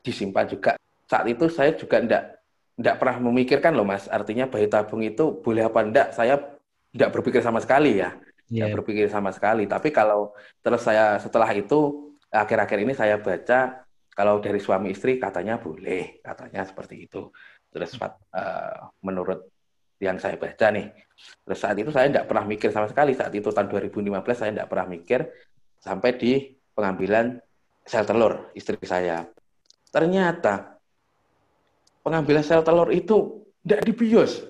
[0.00, 0.76] disimpan juga.
[1.08, 2.40] Saat itu saya juga tidak
[2.72, 6.40] tidak pernah memikirkan loh mas, artinya bayi tabung itu boleh apa enggak, saya
[6.88, 8.16] tidak berpikir sama sekali ya,
[8.48, 8.72] tidak yeah.
[8.72, 9.68] berpikir sama sekali.
[9.68, 10.32] Tapi kalau
[10.64, 16.64] terus saya setelah itu akhir-akhir ini saya baca kalau dari suami istri katanya boleh, katanya
[16.64, 17.28] seperti itu.
[17.72, 19.51] Terus uh, menurut
[20.02, 20.90] yang saya baca nih.
[21.46, 23.14] Terus saat itu saya tidak pernah mikir sama sekali.
[23.14, 25.20] Saat itu tahun 2015 saya tidak pernah mikir
[25.78, 26.32] sampai di
[26.74, 27.38] pengambilan
[27.86, 29.22] sel telur istri saya.
[29.94, 30.74] Ternyata
[32.02, 34.42] pengambilan sel telur itu tidak dibius.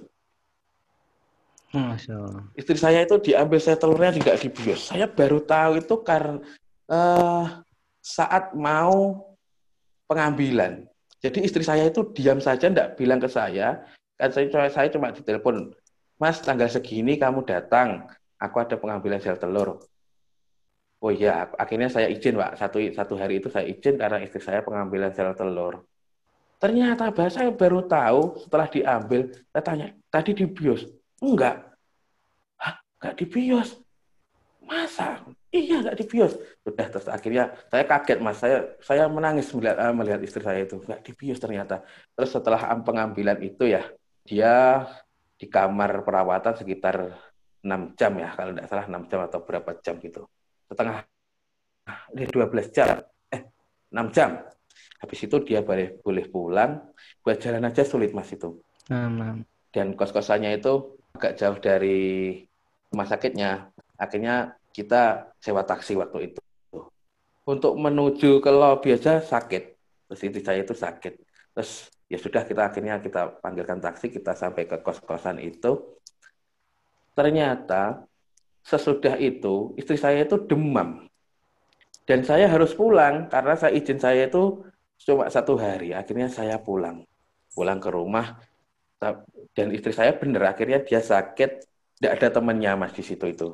[2.56, 4.88] Istri saya itu diambil sel telurnya tidak dibius.
[4.88, 6.40] Saya baru tahu itu karena
[6.88, 7.60] uh,
[8.00, 9.28] saat mau
[10.08, 10.84] pengambilan.
[11.22, 13.78] Jadi istri saya itu diam saja, tidak bilang ke saya,
[14.22, 15.74] kan saya, saya cuma ditelepon,
[16.22, 18.06] Mas tanggal segini kamu datang,
[18.38, 19.82] aku ada pengambilan sel telur.
[21.02, 24.62] Oh iya, akhirnya saya izin Pak, satu, satu hari itu saya izin karena istri saya
[24.62, 25.82] pengambilan sel telur.
[26.62, 30.86] Ternyata bahasa saya baru tahu setelah diambil, saya tanya, tadi di bios?
[31.18, 31.74] Enggak.
[32.54, 33.82] Hah, enggak di bios?
[34.62, 35.26] Masa?
[35.50, 36.38] Iya, enggak di bios.
[36.62, 40.78] Sudah, terus akhirnya saya kaget mas, saya saya menangis melihat, uh, melihat istri saya itu.
[40.86, 41.82] Enggak di bios ternyata.
[42.14, 43.82] Terus setelah pengambilan itu ya,
[44.22, 44.86] dia
[45.36, 47.10] di kamar perawatan sekitar
[47.62, 50.26] 6 jam ya, kalau tidak salah 6 jam atau berapa jam gitu.
[50.66, 51.06] Setengah,
[52.14, 53.42] ini 12 jam, eh
[53.90, 54.30] 6 jam.
[55.02, 56.78] Habis itu dia boleh, boleh pulang,
[57.22, 58.62] buat jalan aja sulit mas itu.
[58.86, 59.42] Hmm.
[59.74, 62.38] Dan kos-kosannya itu agak jauh dari
[62.90, 63.70] rumah sakitnya.
[63.98, 66.40] Akhirnya kita sewa taksi waktu itu.
[67.42, 69.74] Untuk menuju ke lobby aja sakit.
[70.06, 71.14] Terus itu saya itu sakit.
[71.56, 75.96] Terus ya sudah kita akhirnya kita panggilkan taksi kita sampai ke kos-kosan itu.
[77.16, 78.04] Ternyata
[78.60, 81.08] sesudah itu istri saya itu demam.
[82.04, 84.60] Dan saya harus pulang karena saya izin saya itu
[85.08, 85.96] cuma satu hari.
[85.96, 87.08] Akhirnya saya pulang.
[87.56, 88.36] Pulang ke rumah.
[89.56, 91.64] Dan istri saya benar akhirnya dia sakit.
[91.96, 93.48] Tidak ada temannya mas di situ itu.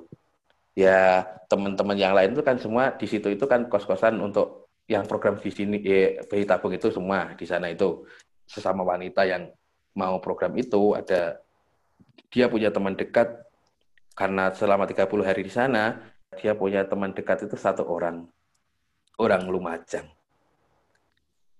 [0.75, 5.37] Ya teman-teman yang lain itu kan semua di situ itu kan kos-kosan untuk yang program
[5.37, 8.09] di sini eh, bayi tabung itu semua di sana itu
[8.49, 9.53] sesama wanita yang
[9.93, 11.39] mau program itu ada
[12.33, 13.29] dia punya teman dekat
[14.17, 16.01] karena selama 30 hari di sana
[16.41, 18.27] dia punya teman dekat itu satu orang
[19.21, 20.07] orang Lumajang.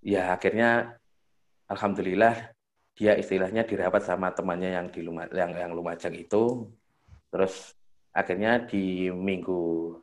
[0.03, 0.97] Ya akhirnya
[1.67, 2.55] alhamdulillah
[2.95, 6.67] dia istilahnya dirawat sama temannya yang di Luma, yang yang Lumajang itu.
[7.29, 7.75] Terus
[8.15, 9.95] akhirnya di minggu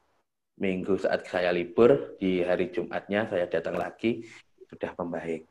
[0.56, 4.24] minggu saat saya libur di hari Jumatnya saya datang lagi
[4.72, 5.44] sudah membaik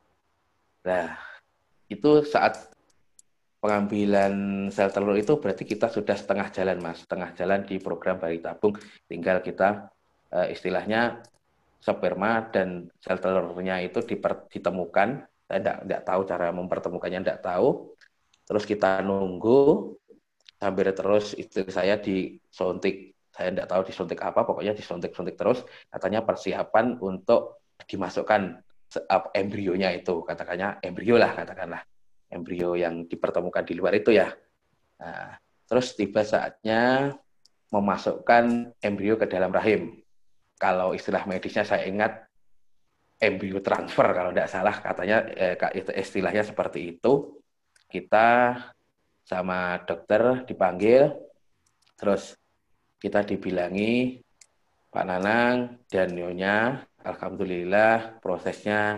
[0.84, 1.16] Nah,
[1.88, 2.68] itu saat
[3.64, 7.00] pengambilan sel telur itu berarti kita sudah setengah jalan, Mas.
[7.00, 8.76] Setengah jalan di program bayi tabung.
[9.08, 9.88] Tinggal kita
[10.36, 11.24] uh, istilahnya
[11.80, 14.04] sperma dan sel telurnya itu
[14.52, 15.24] ditemukan.
[15.44, 17.96] Saya tidak tahu cara mempertemukannya, tidak tahu.
[18.44, 19.92] Terus kita nunggu
[20.60, 23.16] sambil terus istri saya disuntik.
[23.32, 25.64] Saya tidak tahu disuntik apa, pokoknya disuntik-suntik terus.
[25.88, 28.63] Katanya persiapan untuk dimasukkan
[29.34, 31.82] embrionya itu katakannya embrio lah katakanlah.
[32.30, 34.30] Embrio yang dipertemukan di luar itu ya.
[34.98, 35.38] Nah,
[35.70, 37.14] terus tiba saatnya
[37.70, 40.02] memasukkan embrio ke dalam rahim.
[40.58, 42.26] Kalau istilah medisnya saya ingat
[43.18, 45.56] embrio transfer kalau tidak salah katanya eh,
[45.98, 47.38] istilahnya seperti itu.
[47.90, 48.58] Kita
[49.24, 51.14] sama dokter dipanggil
[51.96, 52.36] terus
[53.00, 54.20] kita dibilangi
[54.92, 58.96] Pak Nanang dan Nyonya Alhamdulillah prosesnya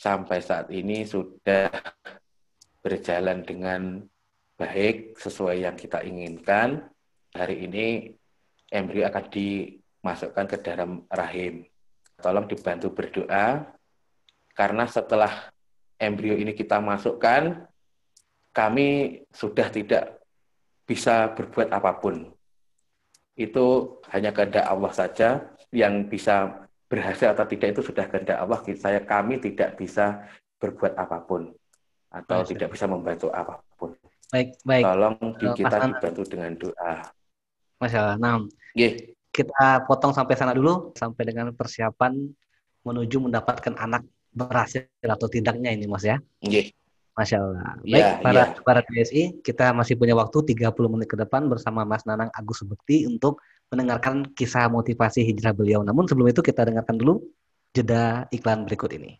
[0.00, 1.68] sampai saat ini sudah
[2.80, 4.00] berjalan dengan
[4.56, 6.88] baik sesuai yang kita inginkan.
[7.36, 8.08] Hari ini
[8.72, 11.68] embrio akan dimasukkan ke dalam rahim.
[12.16, 13.68] Tolong dibantu berdoa
[14.56, 15.52] karena setelah
[16.00, 17.68] embrio ini kita masukkan,
[18.56, 20.24] kami sudah tidak
[20.88, 22.32] bisa berbuat apa pun.
[23.36, 25.28] Itu hanya kehendak Allah saja
[25.68, 28.58] yang bisa berhasil atau tidak itu sudah kehendak Allah.
[28.74, 30.26] Saya kami tidak bisa
[30.58, 31.54] berbuat apa pun
[32.10, 32.50] atau Masya.
[32.50, 33.94] tidak bisa membantu apa pun.
[34.34, 34.84] Baik, baik.
[34.84, 36.94] Tolong di eh, kita dibantu dengan doa.
[37.78, 38.14] Masalah.
[38.18, 38.42] Nah,
[38.74, 38.92] yeah.
[39.30, 42.18] kita potong sampai sana dulu sampai dengan persiapan
[42.82, 44.02] menuju mendapatkan anak
[44.34, 46.18] berhasil atau tidaknya ini Mas ya.
[46.42, 46.74] Yeah.
[47.14, 47.74] Masya Allah.
[47.82, 48.48] Baik, yeah, para yeah.
[48.62, 53.06] para PSI, kita masih punya waktu 30 menit ke depan bersama Mas Nanang Agus Bekti
[53.06, 55.86] untuk mendengarkan kisah motivasi hijrah beliau.
[55.86, 57.22] Namun sebelum itu kita dengarkan dulu
[57.70, 59.14] jeda iklan berikut ini.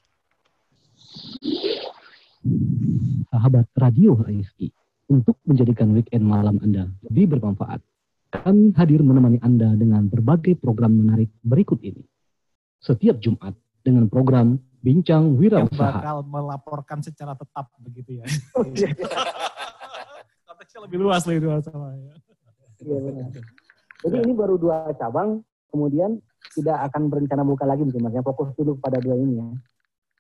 [3.31, 4.75] Sahabat Radio HSI,
[5.07, 7.79] untuk menjadikan weekend malam Anda lebih bermanfaat.
[8.31, 12.03] Kami hadir menemani Anda dengan berbagai program menarik berikut ini.
[12.83, 13.55] Setiap Jumat
[13.87, 15.77] dengan program Bincang Wirausaha.
[15.77, 18.27] Yang bakal melaporkan secara tetap begitu ya.
[20.49, 22.15] Konteksnya lebih luas lagi dua sama ya.
[22.81, 23.60] Iya benar.
[24.01, 26.19] Jadi ini baru dua cabang, kemudian
[26.57, 28.15] tidak akan berencana buka lagi mungkin mas.
[28.17, 29.49] Yang fokus dulu pada dua ini ya.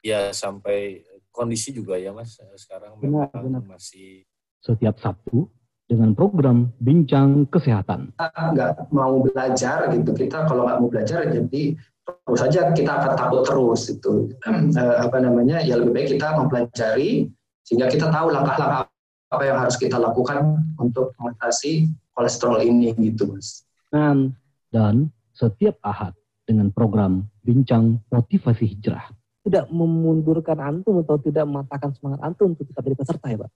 [0.00, 2.36] Ya sampai kondisi juga ya mas.
[2.56, 3.62] Sekarang benar, memang benar.
[3.76, 4.24] masih
[4.60, 5.48] Setiap Sabtu
[5.88, 8.12] dengan program Bincang Kesehatan.
[8.20, 11.74] nggak mau belajar gitu kita kalau nggak mau belajar jadi
[12.06, 14.30] terus saja kita akan takut terus itu
[14.80, 17.26] Eh, apa namanya ya lebih baik kita mempelajari
[17.66, 18.86] sehingga kita tahu langkah-langkah
[19.30, 23.62] apa yang harus kita lakukan untuk mengatasi kolesterol ini gitu mas.
[23.90, 24.30] Nah,
[24.70, 26.14] Dan setiap Ahad
[26.46, 29.10] dengan program Bincang Motivasi Hijrah.
[29.40, 33.50] tidak memundurkan antum atau tidak mematahkan semangat antum untuk tetap jadi peserta ya Pak?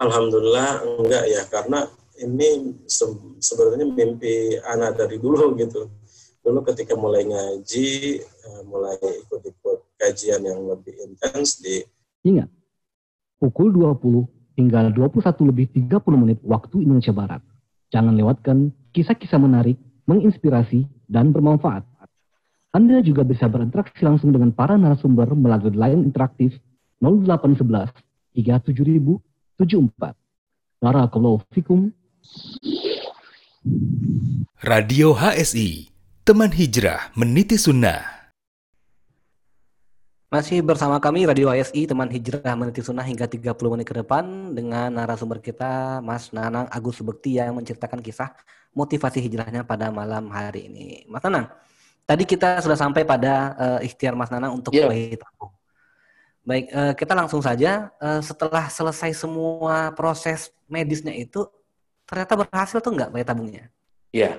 [0.00, 1.84] Alhamdulillah enggak ya karena
[2.24, 5.92] ini se- sebenarnya mimpi anak dari dulu gitu.
[6.40, 7.88] Dulu ketika mulai ngaji,
[8.24, 11.84] eh, mulai ikut-ikut kajian yang lebih intens di
[12.26, 12.50] Ingat,
[13.38, 14.26] pukul 20
[14.56, 17.44] hingga 21 lebih 30 menit waktu Indonesia Barat.
[17.92, 19.76] Jangan lewatkan kisah-kisah menarik,
[20.08, 21.84] menginspirasi, dan bermanfaat.
[22.72, 26.56] Anda juga bisa berinteraksi langsung dengan para narasumber melalui line interaktif
[27.04, 27.92] 0811
[28.32, 30.16] 37074.
[30.80, 31.92] Barakallahu fikum.
[34.64, 35.92] Radio HSI,
[36.24, 38.16] teman hijrah meniti sunnah.
[40.26, 44.90] Masih bersama kami Radio ASI teman hijrah meniti sunnah hingga 30 menit ke depan dengan
[44.90, 48.34] narasumber kita Mas Nanang Agus Bekti yang menceritakan kisah
[48.76, 51.08] motivasi hijrahnya pada malam hari ini.
[51.08, 51.48] Mas Nanang,
[52.04, 54.84] tadi kita sudah sampai pada eh, ikhtiar Mas Nanang untuk Iya.
[54.92, 55.56] bayi tabung.
[56.46, 61.48] Baik, eh, kita langsung saja eh, setelah selesai semua proses medisnya itu
[62.04, 63.64] ternyata berhasil tuh nggak bayi tabungnya?
[64.12, 64.36] Iya.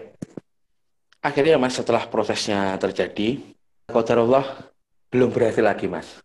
[1.19, 3.41] Akhirnya Mas setelah prosesnya terjadi,
[3.89, 4.69] qadarullah
[5.09, 6.21] belum berhasil lagi Mas.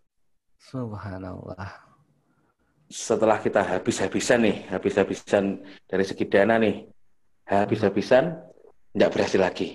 [0.60, 1.80] Subhanallah.
[2.92, 6.91] Setelah kita habis-habisan nih, habis-habisan dari segi dana nih,
[7.52, 8.40] habis-habisan,
[8.96, 9.68] nggak berhasil lagi.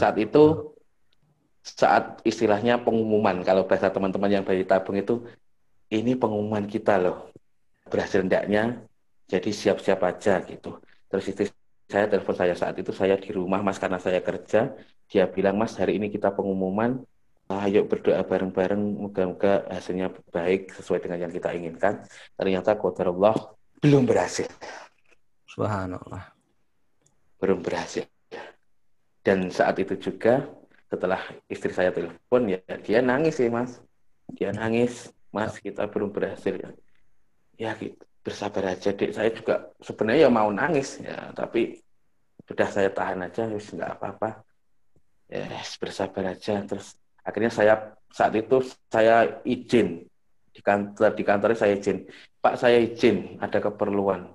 [0.00, 0.74] Saat itu,
[1.62, 5.22] saat istilahnya pengumuman, kalau bahasa teman-teman yang bayi tabung itu,
[5.92, 7.30] ini pengumuman kita loh,
[7.86, 8.82] berhasil ndaknya,
[9.28, 10.80] jadi siap-siap aja gitu.
[11.12, 11.46] Terus istri
[11.86, 14.72] saya telepon saya saat itu, saya di rumah mas karena saya kerja,
[15.12, 17.04] dia bilang mas hari ini kita pengumuman,
[17.52, 22.00] ayo berdoa bareng-bareng, moga-moga hasilnya baik sesuai dengan yang kita inginkan.
[22.34, 23.36] Ternyata qadarullah
[23.84, 24.48] belum berhasil
[25.52, 26.31] Subhanallah.
[27.42, 28.06] Belum berhasil.
[29.26, 30.46] Dan saat itu juga
[30.86, 31.18] setelah
[31.50, 33.82] istri saya telepon ya dia nangis sih mas,
[34.30, 36.70] dia nangis, mas kita belum berhasil ya.
[37.58, 39.10] Ya gitu, bersabar aja dek.
[39.10, 41.82] Saya juga sebenarnya ya mau nangis ya, tapi
[42.46, 44.46] sudah saya tahan aja, wis nggak apa-apa.
[45.26, 45.50] Ya
[45.82, 46.62] bersabar aja.
[46.62, 46.94] Terus
[47.26, 47.74] akhirnya saya
[48.10, 50.06] saat itu saya izin
[50.52, 52.06] di kantor di kantornya saya izin,
[52.38, 54.28] Pak saya izin ada keperluan.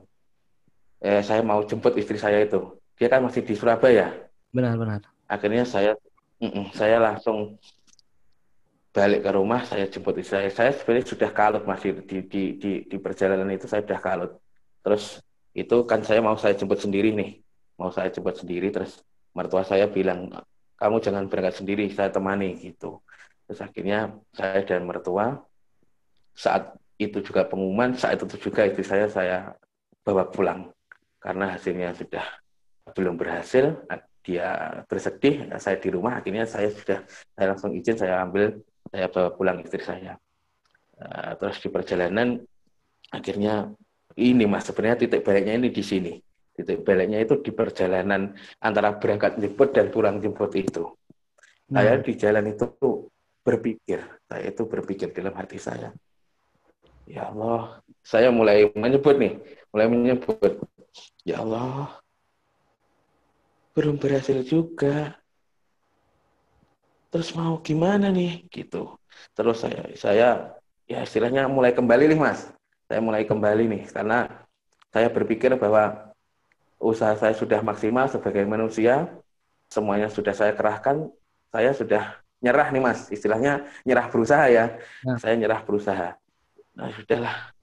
[0.98, 4.10] Eh, saya mau jemput istri saya itu dia kan masih di Surabaya.
[4.50, 5.06] Benar-benar.
[5.30, 5.94] Akhirnya saya,
[6.74, 7.62] saya langsung
[8.90, 10.50] balik ke rumah, saya jemput istri saya.
[10.50, 14.32] Saya sebenarnya sudah kalut masih di, di, di, di perjalanan itu saya sudah kalut.
[14.82, 15.22] Terus
[15.54, 17.38] itu kan saya mau saya jemput sendiri nih,
[17.78, 18.74] mau saya jemput sendiri.
[18.74, 18.98] Terus
[19.38, 20.34] mertua saya bilang,
[20.82, 22.98] kamu jangan berangkat sendiri, saya temani gitu.
[23.46, 25.46] Terus akhirnya saya dan mertua
[26.34, 29.38] saat itu juga pengumuman, saat itu juga istri saya saya
[30.02, 30.74] bawa pulang
[31.22, 32.26] karena hasilnya sudah
[32.96, 33.84] belum berhasil
[34.24, 38.60] dia bersedih saya di rumah akhirnya saya sudah saya langsung izin saya ambil
[38.92, 40.20] saya bawa pulang istri saya.
[40.98, 42.40] Eh, terus di perjalanan
[43.12, 43.72] akhirnya
[44.20, 46.14] ini mas sebenarnya titik baliknya ini di sini.
[46.56, 50.92] Titik baliknya itu di perjalanan antara berangkat jemput dan pulang jemput itu.
[51.68, 52.68] Saya di jalan itu
[53.48, 55.96] berpikir saya itu berpikir dalam hati saya
[57.08, 59.40] ya Allah saya mulai menyebut nih
[59.72, 60.60] mulai menyebut
[61.24, 61.96] ya Allah
[63.78, 65.14] belum berhasil juga.
[67.14, 68.98] Terus mau gimana nih gitu.
[69.38, 70.30] Terus saya saya
[70.90, 72.50] ya istilahnya mulai kembali nih Mas.
[72.90, 74.26] Saya mulai kembali nih karena
[74.90, 76.10] saya berpikir bahwa
[76.82, 79.14] usaha saya sudah maksimal sebagai manusia,
[79.70, 81.14] semuanya sudah saya kerahkan,
[81.54, 83.14] saya sudah nyerah nih Mas.
[83.14, 84.74] Istilahnya nyerah berusaha ya.
[85.06, 85.22] Nah.
[85.22, 86.18] Saya nyerah berusaha.
[86.74, 87.54] Nah, sudahlah.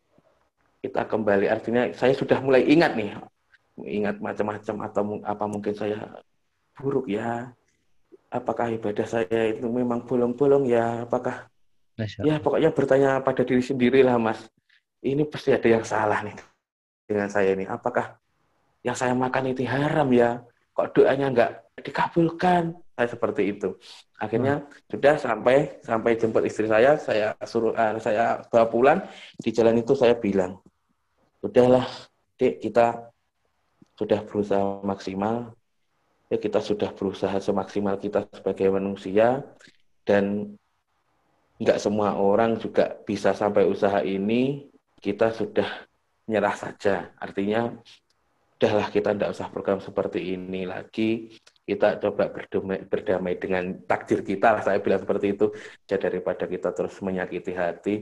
[0.79, 3.19] Kita kembali artinya saya sudah mulai ingat nih
[3.83, 5.99] ingat macam-macam atau apa mungkin saya
[6.79, 7.51] buruk ya
[8.31, 11.51] apakah ibadah saya itu memang bolong-bolong ya apakah
[12.23, 14.47] ya pokoknya bertanya pada diri sendiri lah mas
[15.03, 16.35] ini pasti ada yang salah nih
[17.05, 18.17] dengan saya ini, apakah
[18.81, 20.41] yang saya makan itu haram ya?
[20.73, 21.51] Kok doanya nggak
[21.85, 22.75] dikabulkan?
[22.95, 23.77] Saya seperti itu.
[24.17, 24.89] Akhirnya hmm.
[24.89, 28.99] sudah sampai sampai jemput istri saya, saya suruh uh, saya bawa pulang.
[29.37, 30.59] Di jalan itu saya bilang,
[31.45, 31.85] udahlah,
[32.41, 33.14] dek kita
[33.95, 35.55] sudah berusaha maksimal,
[36.29, 39.47] ya kita sudah berusaha semaksimal kita sebagai manusia
[40.03, 40.57] dan
[41.63, 44.67] nggak semua orang juga bisa sampai usaha ini
[44.99, 45.69] kita sudah
[46.27, 47.15] nyerah saja.
[47.21, 47.71] Artinya
[48.59, 51.29] udahlah kita tidak usah program seperti ini lagi
[51.65, 55.47] kita coba berdamai, berdamai dengan takdir kita saya bilang seperti itu.
[55.85, 57.95] Jadi daripada kita terus menyakiti hati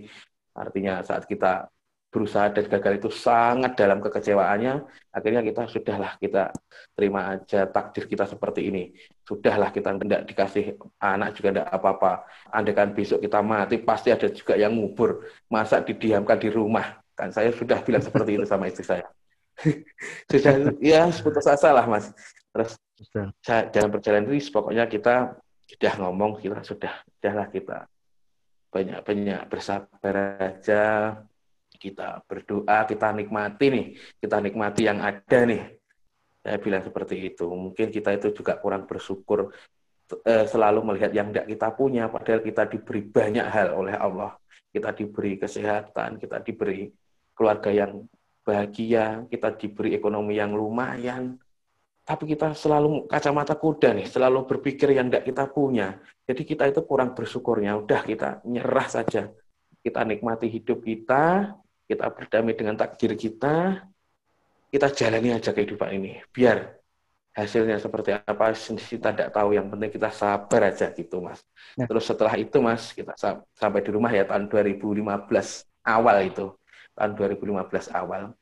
[0.52, 1.66] artinya saat kita
[2.12, 4.84] berusaha dan gagal itu sangat dalam kekecewaannya,
[5.16, 6.52] akhirnya kita sudahlah kita
[6.92, 8.92] terima aja takdir kita seperti ini.
[9.24, 12.28] Sudahlah kita tidak dikasih anak juga tidak apa-apa.
[12.52, 15.24] Andaikan besok kita mati, pasti ada juga yang ngubur.
[15.48, 17.00] Masa didiamkan di rumah?
[17.16, 19.08] Kan saya sudah bilang seperti itu sama istri saya.
[20.28, 22.12] sudah ya putus asa lah mas.
[22.52, 22.76] Terus
[23.72, 25.32] dalam perjalanan ini pokoknya kita
[25.64, 27.88] sudah ngomong kita sudah sudahlah kita
[28.72, 30.84] banyak-banyak bersabar aja
[31.82, 33.86] kita berdoa, kita nikmati nih,
[34.22, 35.82] kita nikmati yang ada nih.
[36.42, 37.50] Saya bilang seperti itu.
[37.50, 39.50] Mungkin kita itu juga kurang bersyukur
[40.22, 44.38] eh, selalu melihat yang tidak kita punya, padahal kita diberi banyak hal oleh Allah.
[44.70, 46.86] Kita diberi kesehatan, kita diberi
[47.34, 48.06] keluarga yang
[48.46, 51.38] bahagia, kita diberi ekonomi yang lumayan.
[52.02, 56.02] Tapi kita selalu kacamata kuda nih, selalu berpikir yang tidak kita punya.
[56.26, 57.78] Jadi kita itu kurang bersyukurnya.
[57.78, 59.30] Udah kita nyerah saja.
[59.82, 61.54] Kita nikmati hidup kita,
[61.92, 63.84] kita berdamai dengan takdir kita,
[64.72, 66.24] kita jalani aja kehidupan ini.
[66.32, 66.80] Biar
[67.36, 69.52] hasilnya seperti apa, kita tidak tahu.
[69.52, 71.44] Yang penting kita sabar aja gitu, Mas.
[71.76, 71.84] Ya.
[71.84, 73.12] Terus setelah itu, Mas, kita
[73.52, 75.04] sampai di rumah ya tahun 2015
[75.84, 76.56] awal itu.
[76.96, 78.32] Tahun 2015 awal.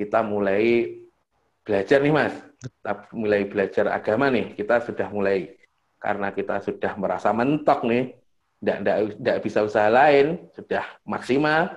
[0.00, 0.96] Kita mulai
[1.60, 2.34] belajar nih, Mas.
[2.56, 4.56] Kita mulai belajar agama nih.
[4.56, 5.52] Kita sudah mulai,
[6.00, 8.16] karena kita sudah merasa mentok nih,
[8.64, 11.76] tidak bisa usaha lain, sudah maksimal,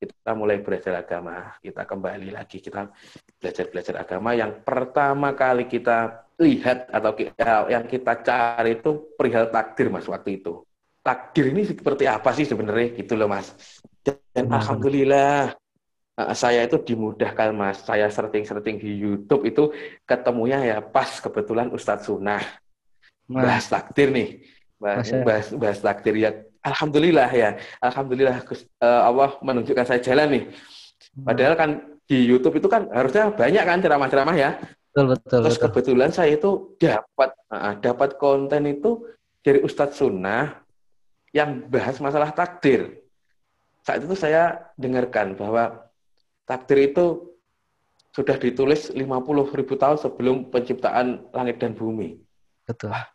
[0.00, 2.88] kita mulai belajar agama, kita kembali lagi kita
[3.36, 7.12] belajar-belajar agama yang pertama kali kita lihat atau
[7.68, 10.64] yang kita cari itu perihal takdir mas waktu itu.
[11.04, 13.52] Takdir ini seperti apa sih sebenarnya gitu loh mas.
[14.32, 14.56] Dan hmm.
[14.56, 15.52] alhamdulillah
[16.16, 17.84] eh, saya itu dimudahkan mas.
[17.84, 19.68] Saya searching-searching di YouTube itu
[20.08, 22.40] ketemunya ya pas kebetulan Ustadz Sunnah
[23.30, 24.42] bahas takdir nih,
[24.80, 26.30] bahas, bahas, bahas takdir ya
[26.64, 28.44] alhamdulillah ya, alhamdulillah
[28.80, 30.44] uh, Allah menunjukkan saya jalan nih.
[30.50, 31.24] Hmm.
[31.26, 31.70] Padahal kan
[32.04, 34.50] di YouTube itu kan harusnya banyak kan ceramah-ceramah ya.
[34.90, 35.40] Betul betul.
[35.46, 35.64] Terus betul.
[35.70, 39.06] kebetulan saya itu dapat uh, dapat konten itu
[39.40, 40.60] dari Ustadz Sunnah
[41.30, 43.00] yang bahas masalah takdir.
[43.86, 45.88] Saat itu saya dengarkan bahwa
[46.44, 47.30] takdir itu
[48.10, 49.06] sudah ditulis 50
[49.54, 52.18] ribu tahun sebelum penciptaan langit dan bumi.
[52.66, 52.90] Betul.
[52.90, 53.06] Wah,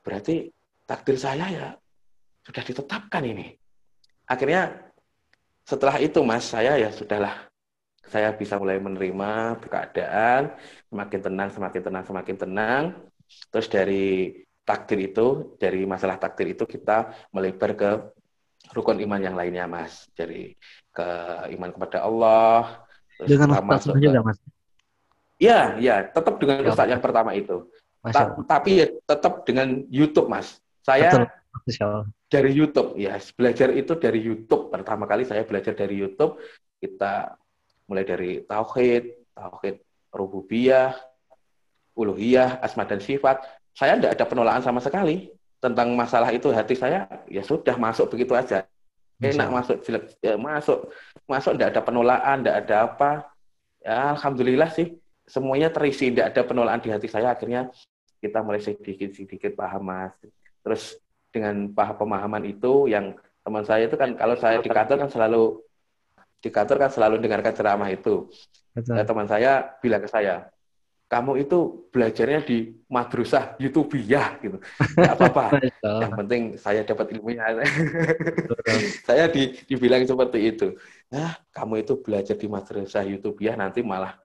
[0.00, 0.48] berarti
[0.88, 1.68] takdir saya ya
[2.44, 3.56] sudah ditetapkan ini.
[4.28, 4.92] Akhirnya
[5.64, 7.48] setelah itu mas saya ya sudahlah.
[8.04, 10.52] Saya bisa mulai menerima keadaan
[10.92, 12.82] semakin tenang semakin tenang semakin tenang.
[13.48, 14.06] Terus dari
[14.64, 17.90] takdir itu dari masalah takdir itu kita melebar ke
[18.76, 20.04] rukun iman yang lainnya mas.
[20.12, 20.52] Dari
[20.92, 21.08] ke
[21.56, 22.84] iman kepada Allah
[23.16, 24.36] terus dengan ustaz juga mas?
[25.40, 27.72] Ya ya tetap dengan ya, ustaz yang pertama itu.
[28.04, 30.60] Ta tapi ya tetap dengan YouTube mas.
[30.84, 31.08] Saya
[31.64, 34.74] Betul dari YouTube ya belajar itu dari YouTube.
[34.74, 36.42] Pertama kali saya belajar dari YouTube
[36.82, 37.38] kita
[37.86, 39.78] mulai dari tauhid tauhid
[40.10, 40.98] rububiyah
[41.94, 43.46] uluhiyah asma dan sifat.
[43.70, 45.30] Saya tidak ada penolakan sama sekali
[45.62, 46.50] tentang masalah itu.
[46.50, 48.66] Hati saya ya sudah masuk begitu aja.
[49.22, 49.78] Enak masuk
[50.18, 50.90] ya, masuk.
[51.30, 53.10] Masuk tidak ada penolakan tidak ada apa.
[53.78, 54.98] Ya alhamdulillah sih
[55.30, 56.10] semuanya terisi.
[56.10, 57.30] Tidak ada penolakan di hati saya.
[57.30, 57.70] Akhirnya
[58.18, 60.14] kita mulai sedikit sedikit paham mas.
[60.66, 60.98] Terus
[61.34, 65.58] dengan paham pemahaman itu yang teman saya itu kan kalau saya di kantor kan selalu
[66.38, 68.30] di kantor kan selalu dengarkan ceramah itu.
[68.70, 68.94] Betul.
[68.94, 70.46] Nah, teman saya bilang ke saya,
[71.08, 74.58] kamu itu belajarnya di madrasah YouTubiyah gitu.
[74.60, 75.62] Tidak apa-apa.
[76.02, 77.44] Yang penting saya dapat ilmunya.
[79.08, 80.74] saya di, dibilang seperti itu.
[81.14, 84.18] Nah, kamu itu belajar di madrasah YouTubiyah nanti malah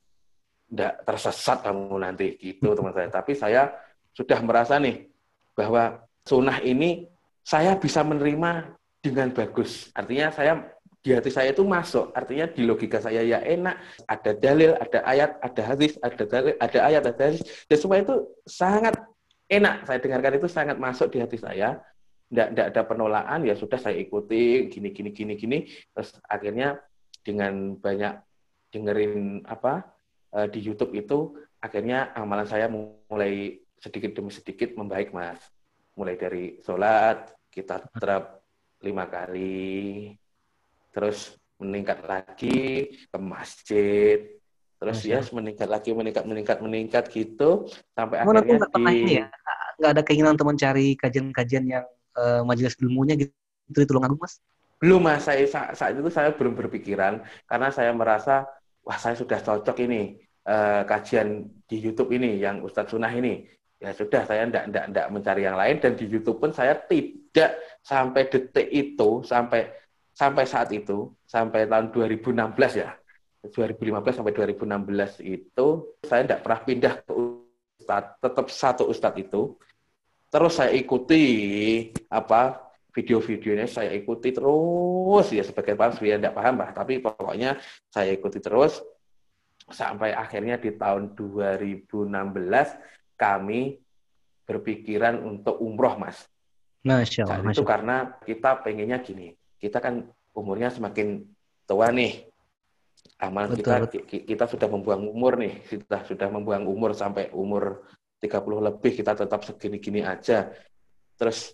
[0.70, 3.08] tidak tersesat kamu nanti gitu teman saya.
[3.14, 3.70] Tapi saya
[4.12, 5.08] sudah merasa nih
[5.56, 7.10] bahwa sunnah ini
[7.42, 9.90] saya bisa menerima dengan bagus.
[9.98, 10.70] Artinya saya
[11.02, 12.14] di hati saya itu masuk.
[12.14, 14.06] Artinya di logika saya ya enak.
[14.06, 17.42] Ada dalil, ada ayat, ada hadis, ada dalil, ada ayat, ada hadis.
[17.66, 18.94] Dan semua itu sangat
[19.50, 19.90] enak.
[19.90, 21.82] Saya dengarkan itu sangat masuk di hati saya.
[22.30, 25.58] Tidak, tidak ada penolakan, ya sudah saya ikuti, gini, gini, gini, gini.
[25.66, 26.78] Terus akhirnya
[27.26, 28.22] dengan banyak
[28.70, 29.90] dengerin apa
[30.38, 35.42] uh, di YouTube itu akhirnya amalan saya mulai sedikit demi sedikit membaik mas
[36.00, 38.40] mulai dari sholat kita terap
[38.80, 40.16] lima kali
[40.96, 44.40] terus meningkat lagi ke masjid
[44.80, 49.28] terus ya meningkat lagi meningkat meningkat meningkat gitu sampai Mana akhirnya di ini ya
[49.80, 51.86] nggak ada keinginan untuk mencari kajian-kajian yang
[52.20, 53.32] uh, majelis ilmunya gitu
[53.72, 54.44] di Tulungagung mas?
[54.80, 55.24] Belum mas.
[55.24, 58.48] Saya saat itu saya belum berpikiran karena saya merasa
[58.84, 63.48] wah saya sudah cocok ini uh, kajian di YouTube ini yang Ustadz Sunah ini
[63.80, 67.52] ya sudah saya tidak tidak tidak mencari yang lain dan di YouTube pun saya tidak
[67.80, 69.72] sampai detik itu sampai
[70.12, 72.36] sampai saat itu sampai tahun 2016
[72.76, 72.92] ya.
[73.40, 75.68] 2015 sampai 2016 itu
[76.04, 79.56] saya tidak pernah pindah ke Ustadz tetap satu Ustadz itu.
[80.28, 81.24] Terus saya ikuti
[82.12, 87.56] apa video-videonya saya ikuti terus ya sebagai paham saya tidak paham bah tapi pokoknya
[87.88, 88.82] saya ikuti terus
[89.70, 91.96] sampai akhirnya di tahun 2016
[93.20, 93.84] kami
[94.48, 96.26] berpikiran untuk umroh, Mas.
[96.82, 97.44] Masya Allah.
[97.44, 101.28] Saat itu karena kita pengennya gini, kita kan umurnya semakin
[101.68, 102.26] tua nih.
[103.20, 107.84] Amal kita kita sudah membuang umur nih, kita sudah membuang umur sampai umur
[108.24, 110.48] 30 lebih kita tetap segini-gini aja.
[111.20, 111.52] Terus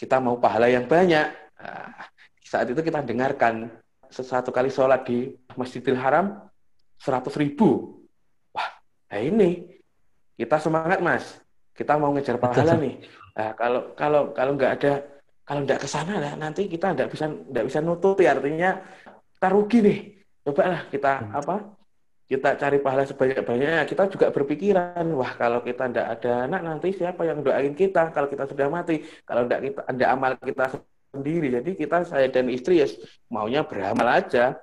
[0.00, 1.28] kita mau pahala yang banyak.
[1.60, 2.08] Nah,
[2.40, 3.68] saat itu kita dengarkan
[4.08, 6.40] satu kali sholat di Masjidil Haram
[7.00, 8.00] 100 ribu.
[8.56, 8.68] Wah,
[9.12, 9.73] nah ini
[10.34, 11.24] kita semangat mas.
[11.74, 13.02] Kita mau ngejar pahala nih.
[13.34, 14.92] Nah, kalau kalau kalau nggak ada
[15.42, 18.30] kalau nggak ke sana lah nanti kita nggak bisa nggak bisa nutupi.
[18.30, 18.78] Artinya
[19.34, 19.98] kita rugi nih.
[20.44, 21.32] Coba lah kita hmm.
[21.34, 21.56] apa
[22.24, 23.82] kita cari pahala sebanyak-banyaknya.
[23.90, 28.30] Kita juga berpikiran wah kalau kita ndak ada anak nanti siapa yang doain kita kalau
[28.30, 29.02] kita sudah mati?
[29.26, 30.64] Kalau ndak kita ada amal kita
[31.10, 31.58] sendiri.
[31.58, 32.86] Jadi kita saya dan istri ya
[33.30, 34.54] maunya beramal aja.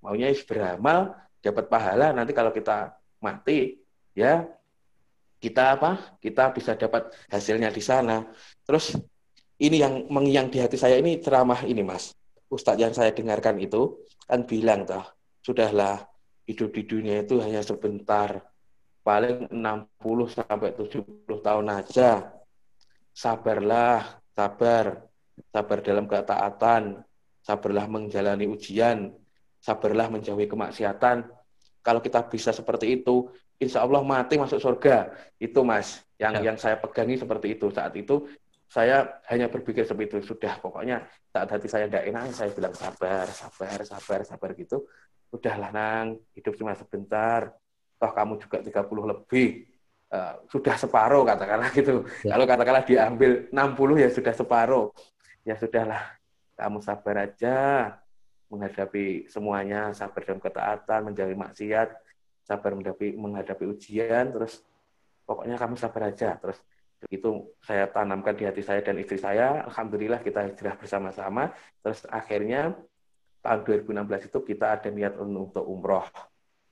[0.00, 1.12] Maunya beramal
[1.44, 2.16] dapat pahala.
[2.16, 3.78] Nanti kalau kita mati
[4.16, 4.48] ya
[5.38, 6.18] kita apa?
[6.18, 8.26] Kita bisa dapat hasilnya di sana.
[8.66, 8.98] Terus
[9.62, 12.14] ini yang mengiang di hati saya ini ceramah ini mas.
[12.50, 15.04] Ustadz yang saya dengarkan itu kan bilang toh
[15.42, 16.04] sudahlah
[16.48, 18.40] hidup di dunia itu hanya sebentar.
[19.04, 22.28] Paling 60 sampai 70 tahun aja.
[23.14, 25.06] Sabarlah sabar.
[25.54, 27.04] Sabar dalam ketaatan.
[27.40, 29.12] Sabarlah menjalani ujian.
[29.60, 31.24] Sabarlah menjauhi kemaksiatan.
[31.80, 35.12] Kalau kita bisa seperti itu insya Allah mati masuk surga.
[35.38, 36.50] Itu mas, yang ya.
[36.50, 37.66] yang saya pegangi seperti itu.
[37.74, 38.26] Saat itu
[38.70, 40.34] saya hanya berpikir seperti itu.
[40.34, 41.04] Sudah pokoknya
[41.34, 44.86] saat hati saya tidak enak, saya bilang sabar, sabar, sabar, sabar gitu.
[45.28, 47.52] Udahlah nang, hidup cuma sebentar.
[47.98, 49.66] Toh kamu juga 30 lebih.
[50.08, 52.00] Uh, sudah separuh katakanlah gitu.
[52.24, 52.32] Ya.
[52.32, 54.86] Kalau katakanlah diambil 60 ya sudah separuh.
[55.44, 56.16] Ya sudahlah,
[56.56, 57.56] kamu sabar aja
[58.48, 61.88] menghadapi semuanya, sabar dalam ketaatan, menjauhi maksiat,
[62.48, 64.64] sabar menghadapi menghadapi ujian terus
[65.28, 66.40] pokoknya kamu sabar aja.
[66.40, 66.58] Terus
[67.12, 71.52] itu saya tanamkan di hati saya dan istri saya alhamdulillah kita hijrah bersama-sama.
[71.84, 72.72] Terus akhirnya
[73.44, 76.08] tahun 2016 itu kita ada niat untuk umroh.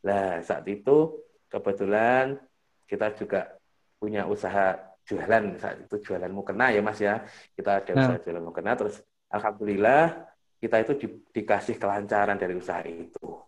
[0.08, 1.20] Lah saat itu
[1.52, 2.40] kebetulan
[2.88, 3.54] kita juga
[4.00, 5.60] punya usaha jualan.
[5.60, 7.20] Saat itu jualan mukena ya mas ya.
[7.52, 8.00] Kita ada nah.
[8.00, 8.72] usaha jualan mukena.
[8.74, 10.24] Terus alhamdulillah
[10.56, 13.45] kita itu di, dikasih kelancaran dari usaha itu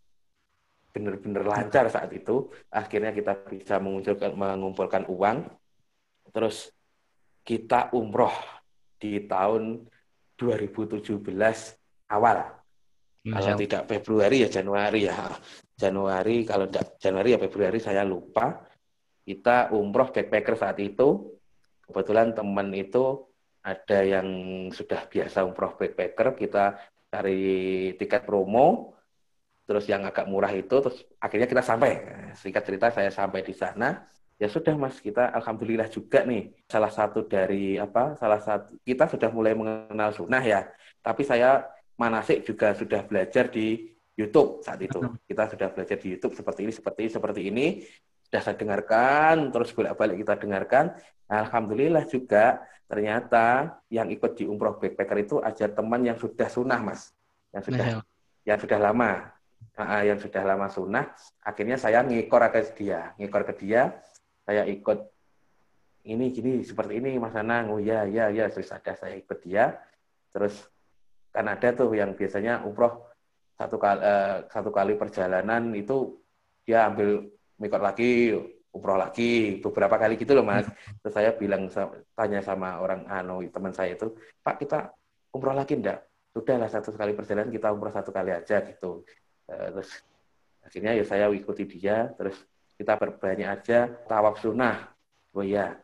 [0.98, 2.50] benar-benar lancar saat itu.
[2.74, 5.46] Akhirnya kita bisa mengumpulkan, mengumpulkan uang.
[6.34, 6.74] Terus
[7.46, 8.34] kita umroh
[8.98, 9.86] di tahun
[10.34, 11.22] 2017
[12.10, 12.38] awal.
[13.28, 15.30] Kalau tidak Februari ya Januari ya.
[15.78, 18.66] Januari kalau tidak Januari ya Februari saya lupa.
[19.22, 21.38] Kita umroh backpacker saat itu.
[21.86, 23.22] Kebetulan teman itu
[23.62, 24.28] ada yang
[24.74, 26.34] sudah biasa umroh backpacker.
[26.34, 26.74] Kita
[27.08, 27.40] cari
[27.96, 28.97] tiket promo
[29.68, 32.00] terus yang agak murah itu terus akhirnya kita sampai.
[32.32, 34.08] Singkat cerita saya sampai di sana.
[34.40, 36.56] Ya sudah mas kita alhamdulillah juga nih.
[36.64, 40.64] Salah satu dari apa salah satu kita sudah mulai mengenal sunnah ya.
[41.04, 41.68] Tapi saya
[42.00, 45.04] manasik juga sudah belajar di YouTube saat itu.
[45.28, 47.66] Kita sudah belajar di YouTube seperti ini seperti ini seperti ini.
[48.24, 50.96] Sudah saya dengarkan terus bolak-balik kita dengarkan.
[51.28, 57.12] Alhamdulillah juga ternyata yang ikut di umroh backpacker itu aja teman yang sudah sunnah mas.
[57.52, 57.86] Yang sudah
[58.48, 59.37] yang sudah lama
[59.78, 63.96] uh, yang sudah lama sunnah, akhirnya saya ngikor ke dia, ngikor ke dia,
[64.42, 64.98] saya ikut
[66.08, 69.76] ini gini seperti ini Mas Anang, oh ya ya ya, terus ada saya ikut dia,
[70.32, 70.66] terus
[71.32, 73.08] kan ada tuh yang biasanya umroh
[73.58, 76.22] satu kali uh, satu kali perjalanan itu
[76.62, 77.26] dia ambil
[77.58, 78.32] mikot lagi
[78.70, 80.68] umroh lagi beberapa kali gitu loh mas.
[81.02, 81.66] Terus saya bilang
[82.14, 84.14] tanya sama orang anu teman saya itu
[84.44, 84.94] pak kita
[85.34, 89.02] umroh lagi enggak sudah lah satu kali perjalanan kita umroh satu kali aja gitu.
[89.02, 89.90] Eh, terus
[90.60, 92.36] akhirnya ya saya ikuti dia terus
[92.76, 94.92] kita berbanyak aja tawaf sunnah.
[95.34, 95.80] Oh iya.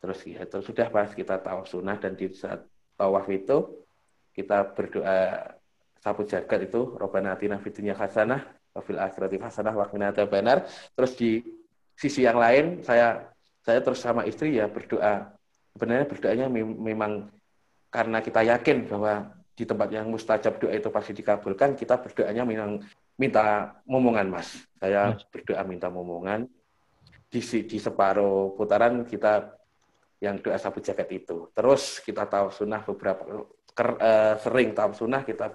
[0.00, 2.64] Terus ya terus sudah pas kita tawaf sunnah dan di saat
[2.96, 3.84] tawaf itu
[4.32, 5.52] kita berdoa
[6.00, 8.44] sapu jagat itu Robbana atina fid dunya hasanah
[8.74, 9.86] wa fil akhirati hasanah wa
[10.28, 11.40] benar terus di
[11.94, 13.30] sisi yang lain saya
[13.64, 15.32] saya terus sama istri ya berdoa.
[15.74, 17.26] Sebenarnya berdoanya memang
[17.90, 22.82] karena kita yakin bahwa di tempat yang mustajab doa itu pasti dikabulkan, kita berdoanya memang
[23.14, 24.66] minta momongan, Mas.
[24.82, 26.50] Saya berdoa minta momongan.
[27.30, 29.58] Di, di separuh putaran kita
[30.22, 31.50] yang doa sabu jagat itu.
[31.50, 35.50] Terus kita tahu sunnah beberapa ker, uh, sering tahu sunnah kita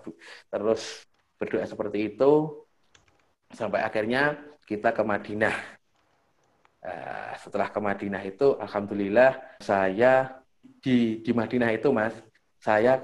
[0.51, 1.07] terus
[1.39, 2.31] berdoa seperti itu
[3.55, 4.35] sampai akhirnya
[4.67, 5.55] kita ke Madinah.
[6.79, 10.39] Uh, setelah ke Madinah itu, alhamdulillah saya
[10.83, 12.15] di di Madinah itu, Mas,
[12.59, 12.99] saya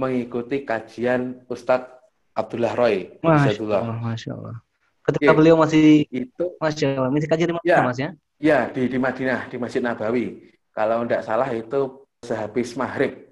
[0.00, 1.92] mengikuti kajian Ustadz
[2.32, 3.20] Abdullah Roy.
[3.20, 4.56] Masya Allah, Masya Allah.
[5.04, 5.36] Ketika yeah.
[5.36, 8.10] beliau masih itu, Masya Allah, masih kajian di mana, ya, Mas ya?
[8.40, 10.56] Ya, di, di Madinah, di Masjid Nabawi.
[10.72, 13.28] Kalau tidak salah itu sehabis maghrib.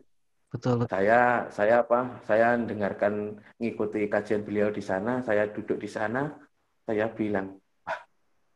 [0.49, 0.85] Betul.
[0.89, 2.21] Saya saya apa?
[2.25, 5.25] Saya dengarkan mengikuti kajian beliau di sana.
[5.25, 6.33] Saya duduk di sana.
[6.89, 8.01] Saya bilang, wah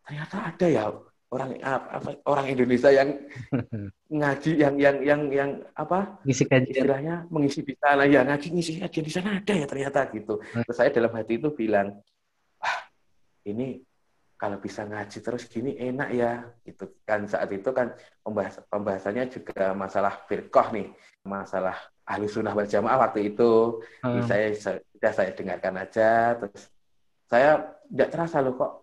[0.05, 0.89] ternyata ada ya
[1.33, 3.17] orang apa, orang Indonesia yang
[4.21, 6.21] ngaji yang yang yang yang apa?
[6.29, 6.85] Ngisi kajian.
[6.85, 10.37] Istilahnya mengisi di sana ya ngaji ngisi kajian di sana ada ya ternyata gitu.
[10.53, 10.63] Hmm.
[10.69, 11.97] terus saya dalam hati itu bilang
[12.61, 12.79] wah
[13.49, 13.81] ini
[14.37, 16.33] kalau bisa ngaji terus gini enak ya
[16.69, 16.85] gitu.
[17.09, 20.93] Kan saat itu kan pembahas, pembahasannya juga masalah firqah nih
[21.25, 23.81] masalah ahli sunnah wal jamaah waktu itu.
[24.05, 24.21] Hmm.
[24.29, 26.69] saya sudah saya dengarkan aja terus
[27.25, 28.82] saya tidak terasa loh kok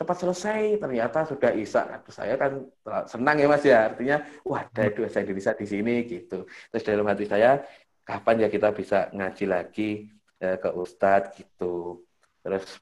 [0.00, 1.84] cepat selesai ternyata sudah isak.
[1.92, 2.64] Aduh, saya kan
[3.04, 3.92] senang ya mas ya.
[3.92, 6.48] Artinya wah ada dua saya Indonesia di sini gitu.
[6.72, 7.60] Terus dalam hati saya
[8.08, 10.08] kapan ya kita bisa ngaji lagi
[10.40, 11.36] eh, ke Ustadz?
[11.36, 12.00] Gitu.
[12.40, 12.80] Terus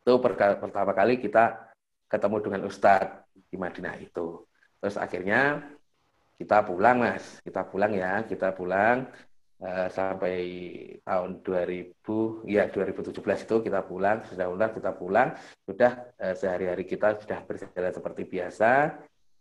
[0.00, 1.60] itu pertama kali kita
[2.08, 4.48] ketemu dengan Ustadz di Madinah itu.
[4.80, 5.60] Terus akhirnya
[6.40, 7.44] kita pulang mas.
[7.44, 9.04] Kita pulang ya kita pulang
[9.60, 10.36] uh, sampai
[11.04, 15.28] tahun 2000 ya 2017 itu kita pulang sudah ulang kita pulang
[15.68, 18.72] sudah uh, sehari-hari kita sudah berjalan seperti biasa.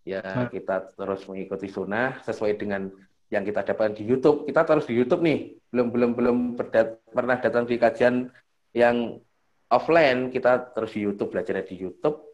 [0.07, 0.49] Ya hmm.
[0.49, 2.89] kita terus mengikuti sunnah sesuai dengan
[3.29, 4.47] yang kita dapatkan di YouTube.
[4.47, 8.31] Kita terus di YouTube nih belum belum belum berdat, pernah datang di kajian
[8.73, 9.21] yang
[9.69, 12.25] offline kita terus di YouTube belajar di YouTube.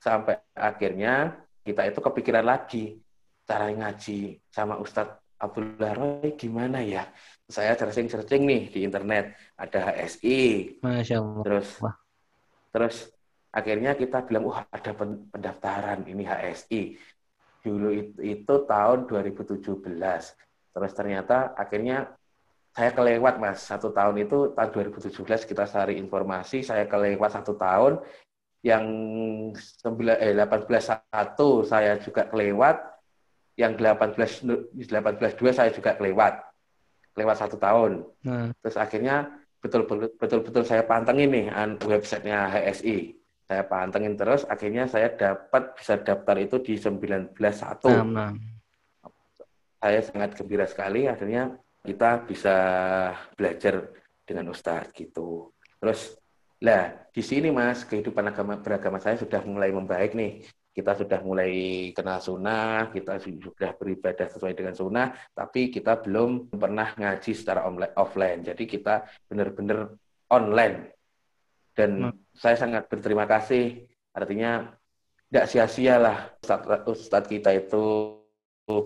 [0.00, 2.98] Sampai akhirnya kita itu kepikiran lagi
[3.44, 7.08] cara ngaji sama Ustadz Abdullah Roy gimana ya?
[7.50, 10.78] Saya searching-searching nih di internet, ada HSI.
[10.84, 11.42] Masya Allah.
[11.42, 11.96] Terus, Wah.
[12.70, 12.96] terus
[13.50, 16.94] akhirnya kita bilang, wah ada pendaftaran ini HSI.
[17.64, 19.66] Dulu itu, itu tahun 2017.
[20.70, 22.14] Terus ternyata akhirnya
[22.70, 27.98] saya kelewat mas satu tahun itu tahun 2017 kita cari informasi saya kelewat satu tahun
[28.62, 28.84] yang
[29.56, 32.78] 9, eh, 18 satu saya juga kelewat
[33.60, 36.40] yang 18 18 dua saya juga kelewat.
[37.12, 38.08] Kelewat satu tahun.
[38.24, 38.48] Hmm.
[38.64, 39.28] terus akhirnya
[39.60, 39.84] betul
[40.16, 41.46] betul betul saya pantengin nih
[41.84, 43.20] websitenya HSI
[43.50, 47.90] saya pantengin terus akhirnya saya dapat bisa daftar itu di 19 satu.
[47.90, 48.32] Nah, nah.
[49.82, 52.56] saya sangat gembira sekali akhirnya kita bisa
[53.34, 53.90] belajar
[54.22, 55.50] dengan Ustadz gitu.
[55.82, 56.14] Terus
[56.62, 61.52] lah di sini mas kehidupan agama beragama saya sudah mulai membaik nih kita sudah mulai
[61.90, 67.66] kenal sunnah, kita sudah beribadah sesuai dengan sunnah, tapi kita belum pernah ngaji secara
[67.98, 68.46] offline.
[68.46, 69.98] Jadi kita benar-benar
[70.30, 70.94] online.
[71.74, 72.14] Dan hmm.
[72.34, 73.82] saya sangat berterima kasih.
[74.14, 74.70] Artinya
[75.30, 78.14] tidak sia-sia lah Ustadz, Ustadz kita itu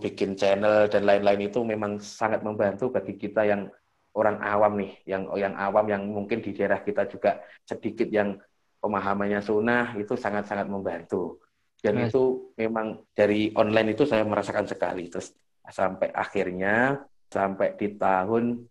[0.01, 3.69] bikin channel dan lain-lain itu memang sangat membantu bagi kita yang
[4.16, 8.40] orang awam nih, yang yang awam yang mungkin di daerah kita juga sedikit yang
[8.81, 11.44] pemahamannya sunnah itu sangat-sangat membantu
[11.85, 15.12] dan itu memang dari online itu saya merasakan sekali.
[15.12, 15.36] Terus
[15.69, 18.65] sampai akhirnya sampai di tahun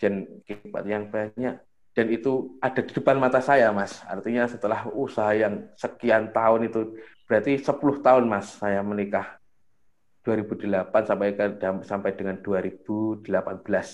[0.00, 0.24] Dan
[0.84, 1.60] yang banyak.
[1.96, 4.00] Dan itu ada di depan mata saya mas.
[4.04, 9.40] Artinya setelah usaha yang sekian tahun itu berarti 10 tahun mas saya menikah
[10.26, 11.44] 2008 sampai ke
[11.86, 13.22] sampai dengan 2018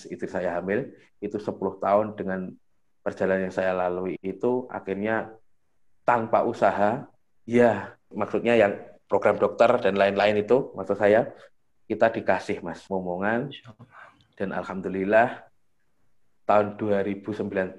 [0.09, 0.89] itu saya hamil
[1.21, 2.49] itu 10 tahun dengan
[3.05, 5.29] perjalanan yang saya lalui itu akhirnya
[6.01, 7.05] tanpa usaha
[7.45, 8.73] ya maksudnya yang
[9.05, 11.29] program dokter dan lain-lain itu maksud saya
[11.85, 13.53] kita dikasih mas momongan
[14.33, 15.45] dan alhamdulillah
[16.49, 17.77] tahun 2019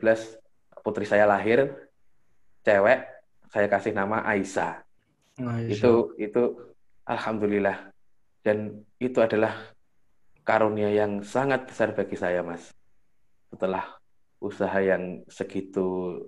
[0.79, 1.91] putri saya lahir
[2.63, 3.03] cewek
[3.51, 4.83] saya kasih nama Aisyah.
[5.39, 5.71] Aisyah.
[5.71, 6.43] Itu itu
[7.07, 7.94] alhamdulillah
[8.45, 9.57] dan itu adalah
[10.45, 12.69] karunia yang sangat besar bagi saya, Mas.
[13.49, 13.97] Setelah
[14.37, 16.21] usaha yang segitu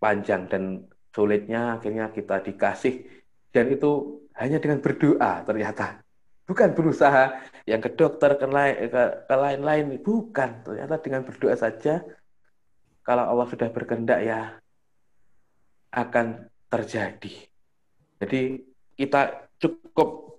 [0.00, 3.04] panjang dan sulitnya, akhirnya kita dikasih.
[3.52, 6.00] Dan itu hanya dengan berdoa ternyata.
[6.48, 7.36] Bukan berusaha
[7.68, 8.48] yang ke dokter, ke
[9.36, 10.00] lain-lain.
[10.00, 10.64] Bukan.
[10.64, 12.00] Ternyata dengan berdoa saja,
[13.04, 14.56] kalau Allah sudah berkehendak ya
[15.92, 17.34] akan terjadi.
[18.22, 18.64] Jadi
[18.96, 20.29] kita cukup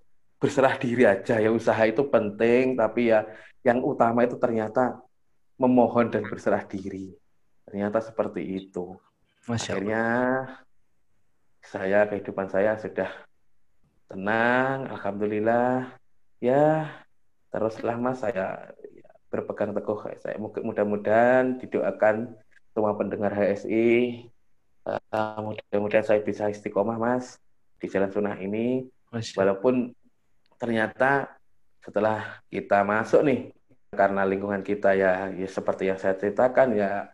[0.41, 1.37] berserah diri aja.
[1.37, 3.29] Ya usaha itu penting tapi ya
[3.61, 4.97] yang utama itu ternyata
[5.61, 7.13] memohon dan berserah diri.
[7.69, 8.97] Ternyata seperti itu.
[9.45, 10.05] Masya akhirnya
[11.61, 13.13] saya kehidupan saya sudah
[14.09, 15.93] tenang alhamdulillah.
[16.41, 16.89] Ya
[17.53, 20.01] teruslah mas saya ya, berpegang teguh.
[20.17, 22.33] Saya mudah-mudahan didoakan
[22.73, 24.25] semua pendengar HSI
[24.87, 27.37] uh, eh, mudah-mudahan saya bisa istiqomah mas
[27.77, 28.89] di jalan sunnah ini.
[29.11, 29.43] Masya.
[29.43, 29.91] walaupun
[30.61, 31.33] ternyata
[31.81, 33.49] setelah kita masuk nih
[33.89, 37.09] karena lingkungan kita ya, ya seperti yang saya ceritakan ya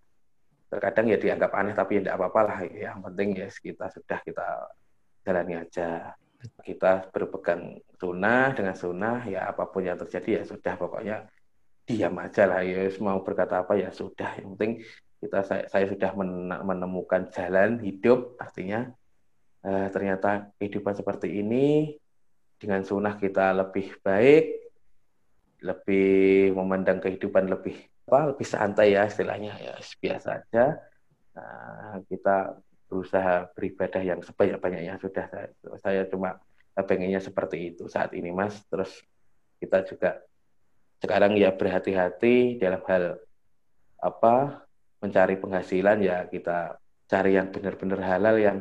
[0.67, 2.59] terkadang ya dianggap aneh tapi ya tidak apa-apa lah.
[2.67, 2.91] Ya.
[2.91, 4.47] yang penting ya kita sudah kita
[5.23, 6.11] jalani aja.
[6.37, 11.17] Kita berpegang sunnah dengan sunnah ya apa pun yang terjadi ya sudah pokoknya
[11.87, 12.61] diam aja lah.
[12.61, 14.37] Ya mau berkata apa ya sudah.
[14.37, 14.71] Yang penting
[15.17, 16.13] kita saya, saya sudah
[16.61, 18.85] menemukan jalan hidup artinya
[19.65, 21.95] eh, ternyata kehidupan seperti ini
[22.57, 24.45] dengan sunnah kita lebih baik,
[25.61, 27.77] lebih memandang kehidupan lebih
[28.07, 30.65] apa lebih santai ya istilahnya ya biasa aja.
[31.37, 32.57] Nah, kita
[32.87, 36.39] berusaha beribadah yang sebanyak-banyaknya sudah saya, saya cuma
[36.73, 38.57] pengennya seperti itu saat ini Mas.
[38.71, 38.89] Terus
[39.59, 40.23] kita juga
[40.97, 43.21] sekarang ya berhati-hati dalam hal
[44.01, 44.65] apa
[45.01, 48.57] mencari penghasilan ya kita cari yang benar-benar halal yang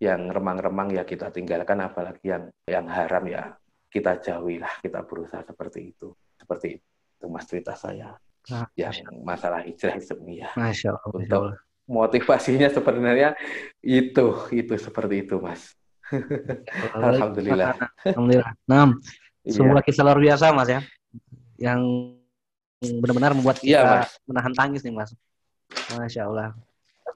[0.00, 3.52] yang remang-remang ya kita tinggalkan apalagi yang yang haram ya
[3.92, 6.16] kita jauhilah kita berusaha seperti itu.
[6.40, 8.16] Seperti itu mas cerita saya.
[8.48, 10.48] Nah, yang masalah hijrah itu ya.
[10.56, 11.12] Masya Allah.
[11.12, 11.42] untuk
[11.84, 13.36] motivasinya sebenarnya
[13.84, 15.76] itu itu seperti itu mas.
[16.96, 17.76] Alhamdulillah.
[18.08, 18.50] Alhamdulillah.
[18.64, 18.96] Nah
[19.44, 20.80] sebuah kisah luar biasa mas ya.
[21.60, 21.80] Yang
[22.80, 24.10] benar-benar membuat iya, kita iya, mas.
[24.24, 25.12] menahan tangis nih mas.
[25.92, 26.56] Masya Allah.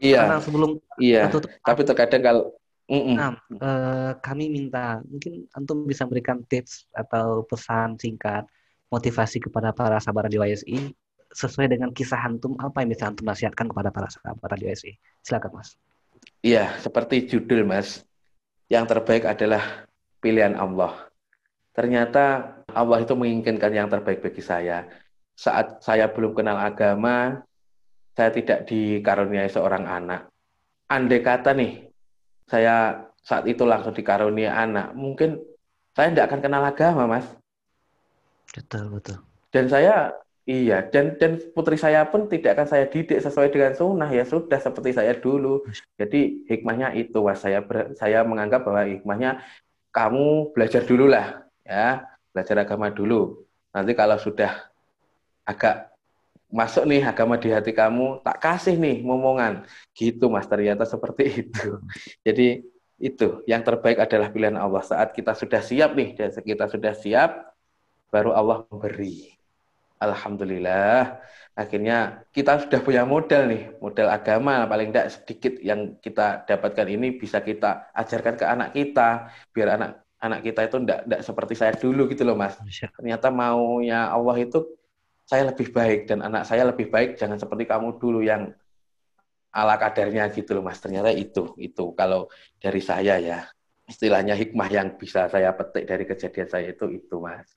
[0.02, 0.36] Iya.
[0.44, 1.32] Sebelum iya.
[1.32, 2.44] Tutup, tapi terkadang kalau
[2.84, 3.14] Mm -mm.
[3.16, 8.44] Nah, eh, kami minta mungkin antum bisa memberikan tips atau pesan singkat
[8.92, 10.92] motivasi kepada para sahabat radio ISI
[11.34, 14.94] sesuai dengan kisah antum apa yang bisa antum nasihatkan kepada para sahabat radio ISI.
[15.24, 15.80] Silakan Mas.
[16.44, 18.04] Iya, seperti judul Mas.
[18.68, 19.88] Yang terbaik adalah
[20.20, 21.08] pilihan Allah.
[21.74, 24.86] Ternyata Allah itu menginginkan yang terbaik bagi saya.
[25.34, 27.42] Saat saya belum kenal agama,
[28.14, 30.30] saya tidak dikaruniai seorang anak.
[30.86, 31.83] Andai kata nih,
[32.48, 35.40] saya saat itu langsung dikarunia anak, mungkin
[35.96, 37.26] saya tidak akan kenal agama, Mas.
[38.52, 39.18] Betul, betul.
[39.48, 40.12] Dan saya
[40.44, 44.60] iya, dan dan putri saya pun tidak akan saya didik sesuai dengan sunnah ya sudah
[44.60, 45.64] seperti saya dulu.
[45.96, 47.40] Jadi hikmahnya itu, Mas.
[47.40, 49.40] Saya ber, saya menganggap bahwa hikmahnya
[49.94, 52.04] kamu belajar dulu lah, ya,
[52.34, 53.46] belajar agama dulu.
[53.70, 54.68] Nanti kalau sudah
[55.46, 55.93] agak
[56.54, 59.66] masuk nih agama di hati kamu, tak kasih nih momongan.
[59.90, 61.82] Gitu Mas, ternyata seperti itu.
[62.22, 62.62] Jadi
[63.02, 64.86] itu yang terbaik adalah pilihan Allah.
[64.86, 67.30] Saat kita sudah siap nih, dan kita sudah siap,
[68.14, 69.34] baru Allah memberi.
[69.98, 71.18] Alhamdulillah,
[71.58, 77.18] akhirnya kita sudah punya modal nih, modal agama paling tidak sedikit yang kita dapatkan ini
[77.18, 79.90] bisa kita ajarkan ke anak kita, biar anak
[80.20, 82.58] anak kita itu enggak, enggak seperti saya dulu gitu loh mas.
[83.00, 84.60] Ternyata maunya Allah itu
[85.24, 88.52] saya lebih baik dan anak saya lebih baik jangan seperti kamu dulu yang
[89.54, 90.82] ala kadarnya gitu loh mas.
[90.82, 92.28] Ternyata itu itu kalau
[92.60, 93.38] dari saya ya
[93.88, 97.48] istilahnya hikmah yang bisa saya petik dari kejadian saya itu itu mas.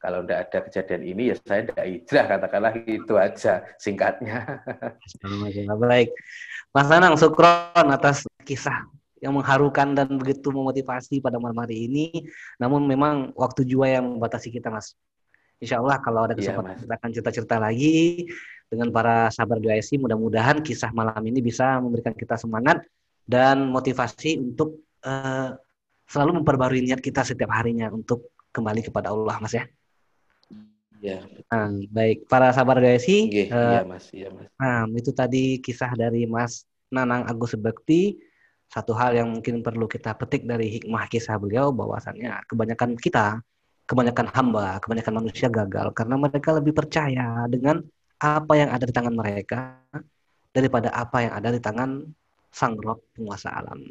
[0.00, 4.64] Kalau tidak ada kejadian ini ya saya tidak hijrah katakanlah itu aja singkatnya.
[5.76, 6.08] Baik,
[6.72, 8.88] Mas Anang Sukron atas kisah
[9.20, 12.24] yang mengharukan dan begitu memotivasi pada malam hari ini.
[12.56, 14.96] Namun memang waktu juga yang membatasi kita, Mas.
[15.60, 18.26] Insya Allah kalau ada iya, kesempatan iya, kita akan cerita-cerita lagi
[18.72, 20.00] dengan para sahabat DIC.
[20.00, 22.80] Mudah-mudahan kisah malam ini bisa memberikan kita semangat
[23.28, 25.52] dan motivasi untuk uh,
[26.08, 29.68] selalu memperbarui niat kita setiap harinya untuk kembali kepada Allah, Mas ya.
[31.00, 31.24] Ya.
[31.48, 33.08] Nah, baik para sahabat DIC.
[33.28, 34.04] Iya, uh, iya, Mas.
[34.16, 34.48] Iya, Mas.
[34.56, 38.16] Nah, itu tadi kisah dari Mas Nanang Agus Bekti
[38.70, 43.42] satu hal yang mungkin perlu kita petik dari hikmah kisah beliau bahwasannya kebanyakan kita,
[43.90, 47.82] kebanyakan hamba, kebanyakan manusia gagal karena mereka lebih percaya dengan
[48.22, 49.82] apa yang ada di tangan mereka
[50.54, 52.06] daripada apa yang ada di tangan
[52.54, 53.82] sang roh penguasa alam.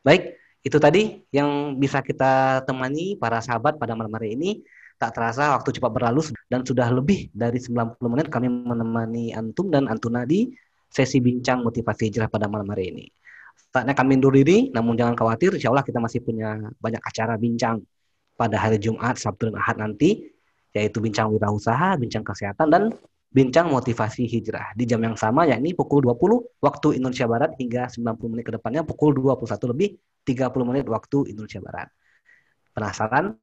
[0.00, 4.64] Baik, itu tadi yang bisa kita temani para sahabat pada malam hari ini.
[4.94, 9.90] Tak terasa waktu cepat berlalu dan sudah lebih dari 90 menit kami menemani antum dan
[9.90, 10.54] antuna di
[10.86, 13.04] sesi bincang motivasi hijrah pada malam hari ini.
[13.74, 17.82] Saatnya kami undur diri, namun jangan khawatir, insya Allah kita masih punya banyak acara bincang
[18.34, 20.30] pada hari Jumat, Sabtu, dan Ahad nanti,
[20.74, 22.82] yaitu bincang wirausaha, bincang kesehatan, dan
[23.34, 28.30] bincang motivasi hijrah di jam yang sama yakni pukul 20 waktu Indonesia Barat hingga 90
[28.30, 31.88] menit ke depannya pukul 21 lebih 30 menit waktu Indonesia Barat.
[32.74, 33.34] Penasaran?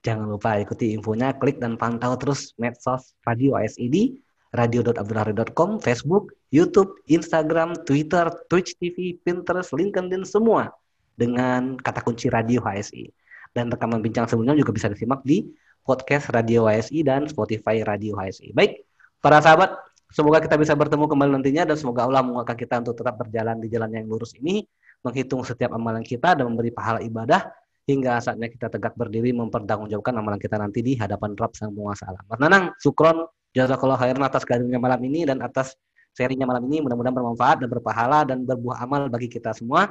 [0.00, 7.78] Jangan lupa ikuti infonya, klik dan pantau terus medsos Radio ASID radio.abdulhari.com, Facebook, YouTube, Instagram,
[7.86, 10.74] Twitter, Twitch TV, Pinterest, LinkedIn, semua
[11.14, 13.19] dengan kata kunci Radio HSI.
[13.50, 15.50] Dan rekaman bincang sebelumnya juga bisa disimak di
[15.82, 18.54] podcast Radio HSI dan Spotify Radio HSI.
[18.54, 18.86] Baik,
[19.18, 19.74] para sahabat,
[20.14, 23.66] semoga kita bisa bertemu kembali nantinya dan semoga Allah menguatkan kita untuk tetap berjalan di
[23.66, 24.62] jalan yang lurus ini,
[25.02, 27.50] menghitung setiap amalan kita dan memberi pahala ibadah
[27.90, 32.22] hingga saatnya kita tegak berdiri mempertanggungjawabkan amalan kita nanti di hadapan Rabb Sang Penguasa Alam.
[32.30, 35.74] Mas Nanang, sukron Jazakallah khairan atas kehadirannya malam ini dan atas
[36.14, 39.90] serinya malam ini mudah-mudahan bermanfaat dan berpahala dan berbuah amal bagi kita semua.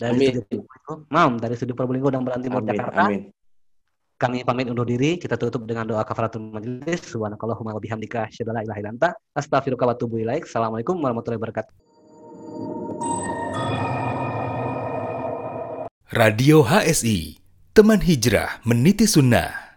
[0.00, 0.32] Dari amin.
[0.32, 0.56] studi
[1.12, 3.04] Mam, dari studi Probolinggo dan Beranti Jakarta.
[3.04, 3.28] Amin.
[4.20, 7.04] Kami pamit undur diri, kita tutup dengan doa kafaratul majelis.
[7.08, 10.44] Subhanakallahumma wa bihamdika asyhadu an la ilaha illa anta astaghfiruka wa atubu ilaik.
[10.44, 11.72] Assalamualaikum warahmatullahi wabarakatuh.
[16.12, 17.40] Radio HSI,
[17.72, 19.69] teman hijrah meniti sunnah.